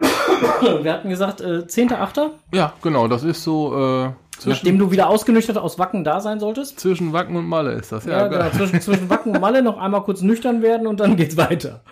wir 0.00 0.92
hatten 0.92 1.08
gesagt, 1.08 1.40
äh, 1.40 1.64
10.8., 1.66 2.30
Ja, 2.52 2.72
genau, 2.82 3.08
das 3.08 3.22
ist 3.24 3.42
so 3.42 4.04
äh, 4.06 4.10
nachdem 4.44 4.78
du 4.78 4.90
wieder 4.90 5.08
ausgenüchtert 5.08 5.56
aus 5.58 5.78
Wacken 5.78 6.02
da 6.04 6.20
sein 6.20 6.40
solltest. 6.40 6.80
zwischen 6.80 7.12
Wacken 7.12 7.36
und 7.36 7.46
Malle 7.46 7.72
ist 7.72 7.92
das. 7.92 8.04
Ja, 8.06 8.12
Ja, 8.22 8.26
genau. 8.28 8.40
geil. 8.40 8.52
Zwischen, 8.52 8.80
zwischen 8.80 9.10
Wacken 9.10 9.34
und 9.34 9.40
Malle 9.40 9.62
noch 9.62 9.78
einmal 9.78 10.02
kurz 10.02 10.20
nüchtern 10.22 10.62
werden 10.62 10.86
und 10.86 10.98
dann 11.00 11.16
geht's 11.16 11.36
weiter. 11.36 11.82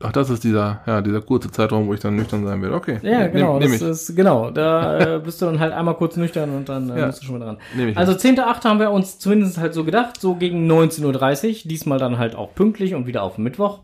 Ach, 0.00 0.12
das 0.12 0.30
ist 0.30 0.44
dieser, 0.44 0.80
ja, 0.86 1.00
dieser 1.00 1.20
kurze 1.22 1.50
Zeitraum, 1.50 1.88
wo 1.88 1.94
ich 1.94 1.98
dann 1.98 2.14
nüchtern 2.14 2.44
sein 2.46 2.62
werde. 2.62 2.74
Okay. 2.76 3.00
Ja, 3.02 3.18
Nehm- 3.22 3.32
genau. 3.32 3.58
Nehm 3.58 3.72
das 3.72 3.80
ich. 3.82 3.88
ist, 3.88 4.14
genau. 4.16 4.50
Da 4.50 5.16
äh, 5.16 5.18
bist 5.18 5.42
du 5.42 5.46
dann 5.46 5.58
halt 5.58 5.72
einmal 5.72 5.94
kurz 5.94 6.16
nüchtern 6.16 6.50
und 6.50 6.68
dann 6.68 6.88
äh, 6.90 7.00
Ja. 7.00 7.06
musst 7.06 7.20
du 7.22 7.26
schon 7.26 7.38
mal 7.40 7.44
dran. 7.44 7.58
Nehm 7.74 7.96
Also 7.98 8.12
10.8. 8.12 8.64
haben 8.64 8.78
wir 8.78 8.92
uns 8.92 9.18
zumindest 9.18 9.58
halt 9.58 9.74
so 9.74 9.82
gedacht, 9.82 10.20
so 10.20 10.36
gegen 10.36 10.70
19.30 10.70 11.48
Uhr. 11.64 11.70
Diesmal 11.70 11.98
dann 11.98 12.16
halt 12.18 12.36
auch 12.36 12.54
pünktlich 12.54 12.94
und 12.94 13.08
wieder 13.08 13.24
auf 13.24 13.38
Mittwoch. 13.38 13.80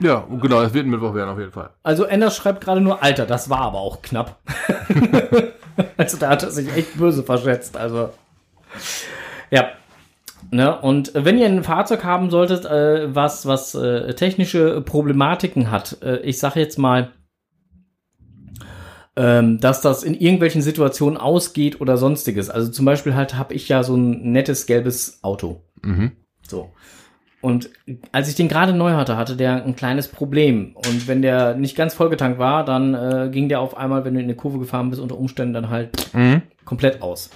Ja, 0.00 0.26
genau, 0.42 0.60
es 0.60 0.74
wird 0.74 0.86
ein 0.86 0.90
Mittwoch 0.90 1.14
werden 1.14 1.30
auf 1.30 1.38
jeden 1.38 1.52
Fall. 1.52 1.70
Also 1.82 2.04
Enders 2.04 2.36
schreibt 2.36 2.62
gerade 2.62 2.80
nur 2.82 3.02
Alter, 3.02 3.24
das 3.26 3.48
war 3.48 3.60
aber 3.60 3.78
auch 3.78 4.02
knapp. 4.02 4.36
also 5.96 6.18
da 6.18 6.30
hat 6.30 6.42
er 6.42 6.50
sich 6.50 6.74
echt 6.76 6.98
böse 6.98 7.22
verschätzt. 7.22 7.76
Also 7.76 8.10
ja. 9.50 9.68
Ne? 10.50 10.78
Und 10.80 11.12
wenn 11.14 11.38
ihr 11.38 11.46
ein 11.46 11.64
Fahrzeug 11.64 12.04
haben 12.04 12.30
solltet, 12.30 12.64
äh, 12.64 13.14
was, 13.14 13.46
was 13.46 13.74
äh, 13.74 14.14
technische 14.14 14.80
Problematiken 14.82 15.70
hat, 15.70 15.98
äh, 16.02 16.18
ich 16.18 16.38
sage 16.38 16.60
jetzt 16.60 16.78
mal, 16.78 17.10
ähm, 19.16 19.60
dass 19.60 19.80
das 19.80 20.02
in 20.02 20.14
irgendwelchen 20.14 20.62
Situationen 20.62 21.16
ausgeht 21.18 21.80
oder 21.80 21.96
sonstiges. 21.96 22.50
Also 22.50 22.70
zum 22.70 22.84
Beispiel 22.84 23.14
halt 23.14 23.36
habe 23.36 23.54
ich 23.54 23.68
ja 23.68 23.82
so 23.82 23.96
ein 23.96 24.32
nettes 24.32 24.66
gelbes 24.66 25.20
Auto. 25.22 25.62
Mhm. 25.82 26.12
So. 26.46 26.70
Und 27.40 27.68
als 28.10 28.28
ich 28.28 28.36
den 28.36 28.48
gerade 28.48 28.72
neu 28.72 28.92
hatte, 28.92 29.18
hatte 29.18 29.36
der 29.36 29.64
ein 29.64 29.76
kleines 29.76 30.08
Problem. 30.08 30.74
Und 30.76 31.06
wenn 31.06 31.20
der 31.20 31.54
nicht 31.54 31.76
ganz 31.76 31.92
vollgetankt 31.92 32.38
war, 32.38 32.64
dann 32.64 32.94
äh, 32.94 33.28
ging 33.30 33.50
der 33.50 33.60
auf 33.60 33.76
einmal, 33.76 34.04
wenn 34.04 34.14
du 34.14 34.20
in 34.20 34.24
eine 34.24 34.34
Kurve 34.34 34.58
gefahren 34.58 34.88
bist, 34.88 35.02
unter 35.02 35.18
Umständen 35.18 35.52
dann 35.52 35.68
halt 35.68 35.90
Mhm. 36.14 36.42
komplett 36.64 37.02
aus. 37.02 37.28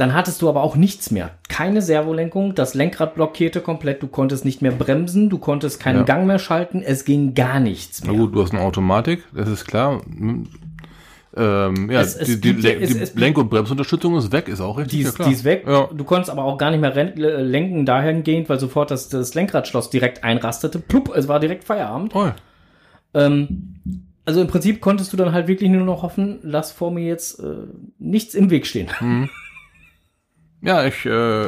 Dann 0.00 0.14
hattest 0.14 0.40
du 0.40 0.48
aber 0.48 0.62
auch 0.62 0.76
nichts 0.76 1.10
mehr. 1.10 1.32
Keine 1.48 1.82
Servolenkung, 1.82 2.54
das 2.54 2.72
Lenkrad 2.72 3.14
blockierte 3.14 3.60
komplett, 3.60 4.02
du 4.02 4.06
konntest 4.08 4.46
nicht 4.46 4.62
mehr 4.62 4.72
bremsen, 4.72 5.28
du 5.28 5.36
konntest 5.36 5.78
keinen 5.78 5.98
Ja. 5.98 6.02
Gang 6.04 6.26
mehr 6.26 6.38
schalten, 6.38 6.82
es 6.82 7.04
ging 7.04 7.34
gar 7.34 7.60
nichts 7.60 8.02
Na 8.04 8.12
mehr. 8.12 8.20
gut, 8.22 8.34
du 8.34 8.42
hast 8.42 8.52
eine 8.52 8.62
Automatik, 8.62 9.22
das 9.34 9.48
ist 9.48 9.66
klar. 9.66 10.00
Hm. 10.04 10.46
Ähm, 11.36 11.90
ja, 11.90 12.00
Es- 12.00 12.16
es 12.16 12.26
die, 12.26 12.40
die, 12.40 12.52
gibt 12.54 12.64
ja- 12.64 12.70
Len- 12.72 12.82
es- 13.02 13.12
die 13.12 13.18
Lenk- 13.20 13.36
und 13.38 13.50
Bremsunterstützung 13.50 14.16
ist 14.16 14.32
weg, 14.32 14.48
ist 14.48 14.60
auch 14.60 14.78
richtig. 14.78 14.98
Die 14.98 15.02
ja, 15.02 15.08
ist, 15.10 15.14
klar. 15.16 15.28
die 15.28 15.34
ist 15.34 15.44
weg. 15.44 15.64
Ja. 15.66 15.88
Du 15.94 16.02
konntest 16.04 16.30
aber 16.30 16.44
auch 16.44 16.56
gar 16.58 16.70
nicht 16.72 16.80
mehr 16.80 16.96
äh, 16.96 17.42
lenken 17.42 17.84
dahingehend, 17.86 18.48
weil 18.48 18.58
sofort 18.58 18.90
das, 18.90 19.10
das 19.10 19.34
Lenkradschloss 19.34 19.90
direkt 19.90 20.24
einrastete. 20.24 20.78
Plupp, 20.80 21.12
es 21.14 21.28
war 21.28 21.38
direkt 21.38 21.64
Feierabend. 21.64 22.12
Toll. 22.12 22.34
Ähm, 23.14 23.76
also 24.24 24.40
im 24.40 24.46
Prinzip 24.48 24.80
konntest 24.80 25.12
du 25.12 25.16
dann 25.16 25.32
halt 25.32 25.46
wirklich 25.46 25.70
nur 25.70 25.84
noch 25.84 26.02
hoffen, 26.02 26.38
lass 26.42 26.72
vor 26.72 26.90
mir 26.90 27.04
jetzt 27.04 27.38
äh, 27.40 27.44
nichts 27.98 28.34
im 28.34 28.50
Weg 28.50 28.66
stehen. 28.66 28.88
Ja, 30.62 30.84
ich 30.84 31.06
äh, 31.06 31.46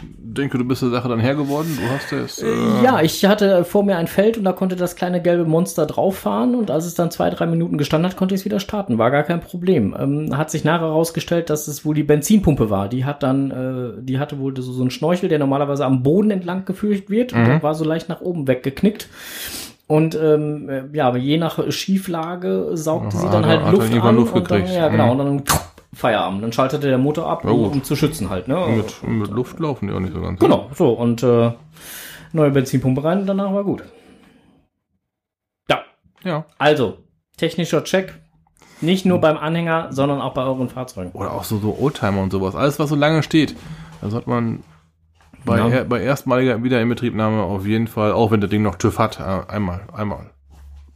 denke, 0.00 0.58
du 0.58 0.64
bist 0.64 0.82
der 0.82 0.90
Sache 0.90 1.08
dann 1.08 1.18
Herr 1.18 1.34
geworden. 1.34 1.76
Du 1.80 1.88
hast 1.92 2.12
es. 2.12 2.40
Äh, 2.42 2.84
Ja, 2.84 3.00
ich 3.02 3.24
hatte 3.24 3.64
vor 3.64 3.82
mir 3.82 3.96
ein 3.96 4.06
Feld 4.06 4.38
und 4.38 4.44
da 4.44 4.52
konnte 4.52 4.76
das 4.76 4.94
kleine 4.94 5.20
gelbe 5.20 5.44
Monster 5.44 5.86
drauf 5.86 6.18
fahren 6.18 6.54
und 6.54 6.70
als 6.70 6.86
es 6.86 6.94
dann 6.94 7.10
zwei, 7.10 7.30
drei 7.30 7.46
Minuten 7.46 7.78
gestanden 7.78 8.08
hat, 8.08 8.16
konnte 8.16 8.34
ich 8.34 8.42
es 8.42 8.44
wieder 8.44 8.60
starten. 8.60 8.96
War 8.98 9.10
gar 9.10 9.24
kein 9.24 9.40
Problem. 9.40 9.94
Ähm, 9.98 10.36
hat 10.36 10.50
sich 10.50 10.62
nachher 10.64 10.86
herausgestellt, 10.86 11.50
dass 11.50 11.66
es 11.66 11.84
wohl 11.84 11.94
die 11.96 12.04
Benzinpumpe 12.04 12.70
war. 12.70 12.88
Die 12.88 13.04
hat 13.04 13.22
dann, 13.24 13.50
äh, 13.50 14.02
die 14.02 14.20
hatte 14.20 14.38
wohl 14.38 14.56
so, 14.56 14.70
so 14.72 14.82
einen 14.82 14.90
Schnorchel, 14.92 15.28
der 15.28 15.40
normalerweise 15.40 15.84
am 15.84 16.02
Boden 16.04 16.30
entlang 16.30 16.64
geführt 16.64 17.10
wird 17.10 17.32
und 17.32 17.44
der 17.44 17.62
war 17.62 17.74
so 17.74 17.84
leicht 17.84 18.08
nach 18.08 18.20
oben 18.20 18.46
weggeknickt. 18.46 19.08
Und 19.88 20.14
ähm, 20.22 20.68
äh, 20.68 20.82
ja, 20.92 21.08
aber 21.08 21.16
je 21.16 21.38
nach 21.38 21.58
Schieflage 21.72 22.72
saugte 22.74 23.16
Aha, 23.16 23.22
sie 23.24 23.30
dann 23.30 23.42
da 23.42 23.48
halt 23.48 23.72
Luft 23.72 23.92
an 24.04 24.16
Luft 24.16 24.34
und 24.34 24.50
dann, 24.50 24.66
ja 24.70 24.88
genau, 24.88 25.14
Mhm. 25.14 25.20
und 25.20 25.26
dann 25.26 25.42
Feierabend. 25.98 26.42
Dann 26.42 26.52
schaltete 26.52 26.86
der 26.88 26.98
Motor 26.98 27.28
ab, 27.28 27.44
um, 27.44 27.64
um 27.64 27.82
zu 27.84 27.96
schützen 27.96 28.30
halt. 28.30 28.46
Ne? 28.48 28.56
mit, 28.68 29.02
mit 29.08 29.30
Luft 29.30 29.58
laufen 29.58 29.88
die 29.88 29.92
auch 29.94 30.00
nicht 30.00 30.14
so 30.14 30.20
ganz. 30.20 30.38
Genau, 30.40 30.70
so 30.74 30.90
und 30.92 31.22
äh, 31.22 31.52
neue 32.32 32.50
Benzinpumpe 32.52 33.02
rein 33.02 33.20
und 33.20 33.26
danach 33.26 33.52
war 33.52 33.64
gut. 33.64 33.82
Ja, 35.68 35.80
Ja. 36.24 36.44
also 36.58 36.98
technischer 37.36 37.84
Check. 37.84 38.14
Nicht 38.80 39.04
nur 39.04 39.20
beim 39.20 39.36
Anhänger, 39.36 39.88
sondern 39.90 40.20
auch 40.20 40.34
bei 40.34 40.42
euren 40.44 40.68
Fahrzeugen. 40.68 41.10
Oder 41.10 41.32
auch 41.32 41.42
so, 41.42 41.58
so 41.58 41.76
Oldtimer 41.80 42.22
und 42.22 42.30
sowas. 42.30 42.54
Alles, 42.54 42.78
was 42.78 42.88
so 42.90 42.94
lange 42.94 43.24
steht. 43.24 43.56
Da 44.00 44.08
sollte 44.08 44.30
man 44.30 44.62
bei, 45.44 45.58
Ja. 45.58 45.68
er, 45.68 45.84
bei 45.84 46.00
erstmaliger 46.00 46.62
Wiederinbetriebnahme 46.62 47.42
auf 47.42 47.66
jeden 47.66 47.88
Fall, 47.88 48.12
auch 48.12 48.30
wenn 48.30 48.40
das 48.40 48.50
Ding 48.50 48.62
noch 48.62 48.76
TÜV 48.76 48.98
hat, 49.00 49.18
äh, 49.18 49.50
einmal, 49.52 49.80
einmal. 49.92 50.30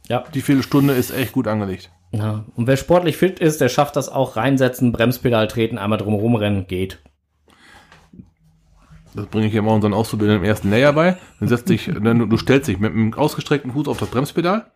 Ja. 0.07 0.23
Die 0.33 0.41
Viertelstunde 0.41 0.93
ist 0.93 1.11
echt 1.11 1.33
gut 1.33 1.45
angelegt. 1.45 1.91
Ja. 2.13 2.45
Und 2.55 2.67
wer 2.67 2.77
sportlich 2.77 3.17
fit 3.17 3.39
ist, 3.39 3.59
der 3.59 3.69
schafft 3.69 3.95
das 3.95 4.07
auch 4.07 4.35
reinsetzen, 4.35 4.91
Bremspedal 4.91 5.47
treten, 5.47 5.79
einmal 5.79 5.97
drum 5.97 6.13
rumrennen, 6.13 6.67
geht. 6.67 6.99
Das 9.15 9.25
bringe 9.27 9.47
ich 9.47 9.53
ja 9.53 9.59
immer 9.59 9.73
unseren 9.73 9.93
Auszubildenden 9.93 10.43
im 10.43 10.49
ersten 10.49 10.69
Lehrjahr 10.69 10.93
bei. 10.93 11.17
Dann 11.39 11.49
setzt 11.49 11.69
dich, 11.69 11.91
dann, 12.01 12.29
du, 12.29 12.37
stellst 12.37 12.67
dich 12.67 12.79
mit 12.79 12.91
einem 12.91 13.13
ausgestreckten 13.15 13.71
Fuß 13.71 13.87
auf 13.87 13.97
das 13.97 14.09
Bremspedal, 14.09 14.71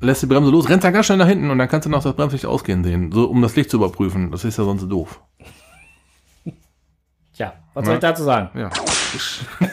lässt 0.00 0.22
die 0.22 0.26
Bremse 0.26 0.50
los, 0.50 0.68
rennst 0.68 0.84
dann 0.84 0.94
ganz 0.94 1.06
schnell 1.06 1.18
nach 1.18 1.28
hinten 1.28 1.50
und 1.50 1.58
dann 1.58 1.68
kannst 1.68 1.84
du 1.86 1.90
noch 1.90 2.02
das 2.02 2.14
Bremslicht 2.14 2.46
ausgehen 2.46 2.82
sehen, 2.82 3.12
so 3.12 3.26
um 3.26 3.42
das 3.42 3.54
Licht 3.54 3.70
zu 3.70 3.76
überprüfen. 3.76 4.30
Das 4.30 4.44
ist 4.44 4.56
ja 4.56 4.64
sonst 4.64 4.88
doof. 4.88 5.20
Tja, 7.34 7.52
was 7.74 7.84
soll 7.84 7.94
ich 7.94 8.00
dazu 8.00 8.22
sagen? 8.22 8.48
Ja. 8.58 8.70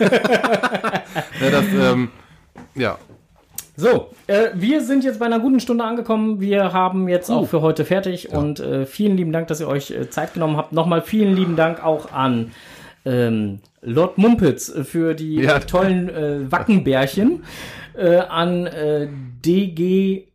ja, 1.39 1.49
das, 1.49 1.65
ähm, 1.74 2.09
ja. 2.76 2.97
So, 3.82 4.09
äh, 4.27 4.49
wir 4.53 4.82
sind 4.82 5.03
jetzt 5.03 5.17
bei 5.19 5.25
einer 5.25 5.39
guten 5.39 5.59
Stunde 5.59 5.84
angekommen. 5.84 6.39
Wir 6.39 6.71
haben 6.71 7.07
jetzt 7.07 7.32
Uh. 7.32 7.34
auch 7.34 7.45
für 7.47 7.61
heute 7.63 7.84
fertig 7.84 8.29
und 8.29 8.59
äh, 8.59 8.86
vielen 8.86 9.17
lieben 9.17 9.32
Dank, 9.32 9.47
dass 9.47 9.59
ihr 9.59 9.67
euch 9.67 9.89
äh, 9.89 10.07
Zeit 10.07 10.36
genommen 10.36 10.55
habt. 10.55 10.71
Nochmal 10.71 11.01
vielen 11.01 11.36
lieben 11.36 11.55
Dank 11.55 11.84
auch 11.84 12.11
an 12.11 12.51
ähm, 13.05 13.57
Lord 13.82 14.19
Mumpitz 14.19 14.71
für 14.84 15.15
die 15.15 15.38
Ja. 15.38 15.57
tollen 15.57 16.09
äh, 16.09 16.51
Wackenbärchen, 16.51 17.43
äh, 17.97 18.17
an 18.17 18.67
äh, 18.67 19.07
DG 19.43 20.27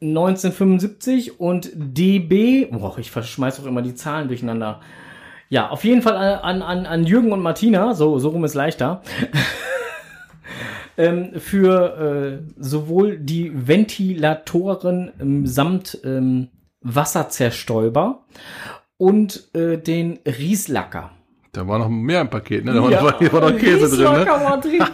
1975 0.00 1.40
und 1.40 1.70
DB, 1.74 2.66
boah, 2.66 2.96
ich 2.98 3.10
verschmeiß 3.10 3.58
auch 3.60 3.66
immer 3.66 3.82
die 3.82 3.96
Zahlen 3.96 4.28
durcheinander. 4.28 4.80
Ja, 5.48 5.70
auf 5.70 5.82
jeden 5.82 6.02
Fall 6.02 6.14
an, 6.16 6.62
an, 6.62 6.86
an 6.86 7.04
Jürgen 7.04 7.32
und 7.32 7.40
Martina, 7.42 7.94
so, 7.94 8.20
so 8.20 8.28
rum 8.28 8.44
ist 8.44 8.54
leichter 8.54 9.02
ähm, 11.02 11.40
für 11.40 12.40
äh, 12.40 12.52
sowohl 12.58 13.18
die 13.18 13.50
Ventilatoren 13.54 15.10
ähm, 15.20 15.46
samt 15.46 15.98
ähm, 16.04 16.48
Wasserzerstäuber 16.80 18.24
und 18.96 19.48
äh, 19.54 19.78
den 19.78 20.20
Rieslacker. 20.26 21.10
Da 21.52 21.66
war 21.66 21.78
noch 21.78 21.88
mehr 21.88 22.20
im 22.20 22.30
Paket, 22.30 22.64
ne? 22.64 22.72
Da 22.72 22.82
war, 22.82 22.90
noch, 22.90 23.32
war 23.32 23.50
noch 23.50 23.58
Käse 23.58 23.88
drin, 23.88 24.04
ne? 24.04 24.18
Rieslacker 24.20 24.44
war 24.44 24.60
drin. 24.60 24.84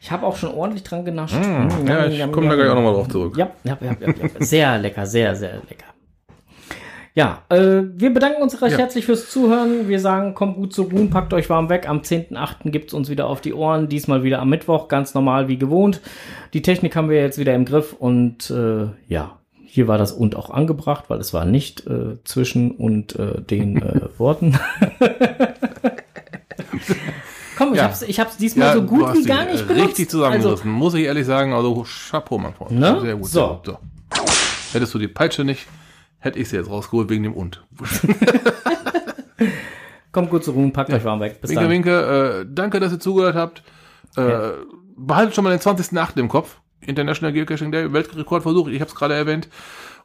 Ich 0.00 0.12
habe 0.12 0.24
auch 0.24 0.36
schon 0.36 0.50
ordentlich 0.50 0.84
dran 0.84 1.04
genascht. 1.04 1.34
Mm, 1.34 1.86
ja, 1.86 2.06
ich 2.06 2.32
komme 2.32 2.48
da 2.48 2.54
gleich 2.54 2.68
auch 2.68 2.76
nochmal 2.76 2.94
drauf 2.94 3.08
zurück. 3.08 3.36
Ja, 3.36 3.50
ja, 3.64 3.76
ja, 3.80 3.96
ja, 4.00 4.06
ja. 4.06 4.28
Sehr 4.38 4.78
lecker, 4.78 5.04
sehr, 5.04 5.34
sehr 5.34 5.54
lecker. 5.68 5.86
Ja, 7.16 7.42
äh, 7.48 7.80
wir 7.94 8.12
bedanken 8.12 8.42
uns 8.42 8.60
recht 8.60 8.72
Ja. 8.72 8.78
herzlich 8.78 9.06
fürs 9.06 9.30
Zuhören. 9.30 9.88
Wir 9.88 10.00
sagen, 10.00 10.34
kommt 10.34 10.56
gut 10.56 10.74
zur 10.74 10.90
Ruhen, 10.90 11.08
packt 11.08 11.32
euch 11.32 11.48
warm 11.48 11.70
weg. 11.70 11.88
Am 11.88 12.02
10.8. 12.02 12.70
gibt's 12.70 12.92
uns 12.92 13.08
wieder 13.08 13.26
auf 13.26 13.40
die 13.40 13.54
Ohren. 13.54 13.88
Diesmal 13.88 14.22
wieder 14.22 14.38
am 14.40 14.50
Mittwoch, 14.50 14.86
ganz 14.88 15.14
normal 15.14 15.48
wie 15.48 15.56
gewohnt. 15.56 16.02
Die 16.52 16.60
Technik 16.60 16.94
haben 16.94 17.08
wir 17.08 17.18
jetzt 17.22 17.38
wieder 17.38 17.54
im 17.54 17.64
Griff 17.64 17.94
und 17.94 18.50
äh, 18.50 18.88
ja, 19.08 19.38
hier 19.64 19.88
war 19.88 19.96
das 19.96 20.12
und 20.12 20.36
auch 20.36 20.50
angebracht, 20.50 21.04
weil 21.08 21.18
es 21.18 21.32
war 21.32 21.46
nicht 21.46 21.86
äh, 21.86 22.22
zwischen 22.24 22.72
und 22.72 23.16
äh, 23.18 23.40
den 23.40 23.78
äh, 23.80 24.00
Worten. 24.18 24.58
Komm, 27.56 27.70
ich 27.72 27.76
Ja. 27.78 27.84
hab's, 27.84 28.02
ich 28.02 28.20
hab's 28.20 28.36
diesmal 28.36 28.74
so 28.74 28.80
du 28.82 28.86
gut 28.88 29.14
wie 29.14 29.22
gar 29.24 29.46
nicht 29.46 29.66
benutzt. 29.66 29.88
Richtig 29.88 30.10
zusammengerissen, 30.10 30.70
muss 30.70 30.92
ich 30.92 31.04
ehrlich 31.06 31.24
sagen. 31.24 31.54
Also 31.54 31.86
Chapeau, 32.10 32.36
mein 32.36 32.52
Freund. 32.52 32.72
Ne? 32.72 33.00
Sehr 33.00 33.16
gut. 33.16 33.26
So. 33.30 33.40
Sehr 33.40 33.48
gut. 33.74 33.78
so. 34.12 34.22
Hättest 34.74 34.92
du 34.92 34.98
die 34.98 35.08
Peitsche 35.08 35.42
nicht, 35.44 35.66
hätte 36.18 36.38
ich 36.38 36.48
sie 36.48 36.56
jetzt 36.56 36.70
rausgeholt 36.70 37.08
wegen 37.08 37.22
dem 37.24 37.34
Und. 37.34 37.64
Kommt 40.12 40.30
gut 40.30 40.44
zur 40.44 40.54
Ruhen, 40.54 40.72
packt 40.72 40.92
euch 40.92 41.04
warm 41.04 41.20
weg. 41.20 41.40
Bis 41.40 41.50
Winke, 41.50 41.62
dann. 41.62 41.70
winke. 41.70 42.40
Äh, 42.40 42.46
danke, 42.48 42.80
dass 42.80 42.92
ihr 42.92 43.00
zugehört 43.00 43.34
habt. 43.34 43.62
Äh, 44.16 44.52
Behaltet 44.96 45.34
schon 45.34 45.44
mal 45.44 45.50
den 45.50 45.60
20.8. 45.60 46.18
im 46.18 46.28
Kopf. 46.28 46.60
International 46.80 47.32
Geocaching 47.32 47.70
Day, 47.72 47.92
Weltrekordversuch, 47.92 48.68
ich 48.68 48.80
habe 48.80 48.88
es 48.88 48.94
gerade 48.94 49.14
erwähnt. 49.14 49.48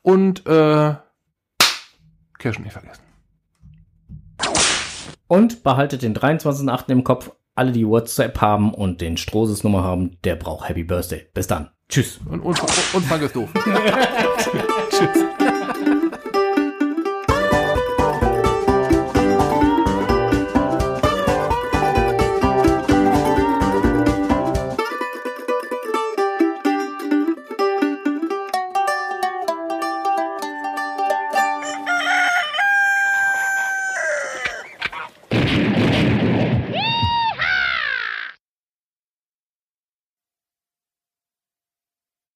Und 0.01 0.45
äh, 0.45 0.95
Cache 2.39 2.61
nicht 2.61 2.73
vergessen. 2.73 3.03
Und 5.27 5.63
behaltet 5.63 6.01
den 6.01 6.15
23.8. 6.15 6.89
im 6.89 7.03
Kopf. 7.03 7.31
Alle, 7.55 7.71
die 7.71 7.87
WhatsApp 7.87 8.41
haben 8.41 8.73
und 8.73 9.01
den 9.01 9.17
Strohses 9.17 9.63
Nummer 9.63 9.83
haben, 9.83 10.17
der 10.23 10.35
braucht 10.35 10.67
Happy 10.67 10.83
Birthday. 10.83 11.27
Bis 11.33 11.47
dann. 11.47 11.69
Tschüss. 11.87 12.19
Und, 12.25 12.41
und, 12.41 12.59
und 12.59 13.05
Frank 13.05 13.21
ist 13.21 13.35
doof. 13.35 13.49
Tschüss. 14.89 15.25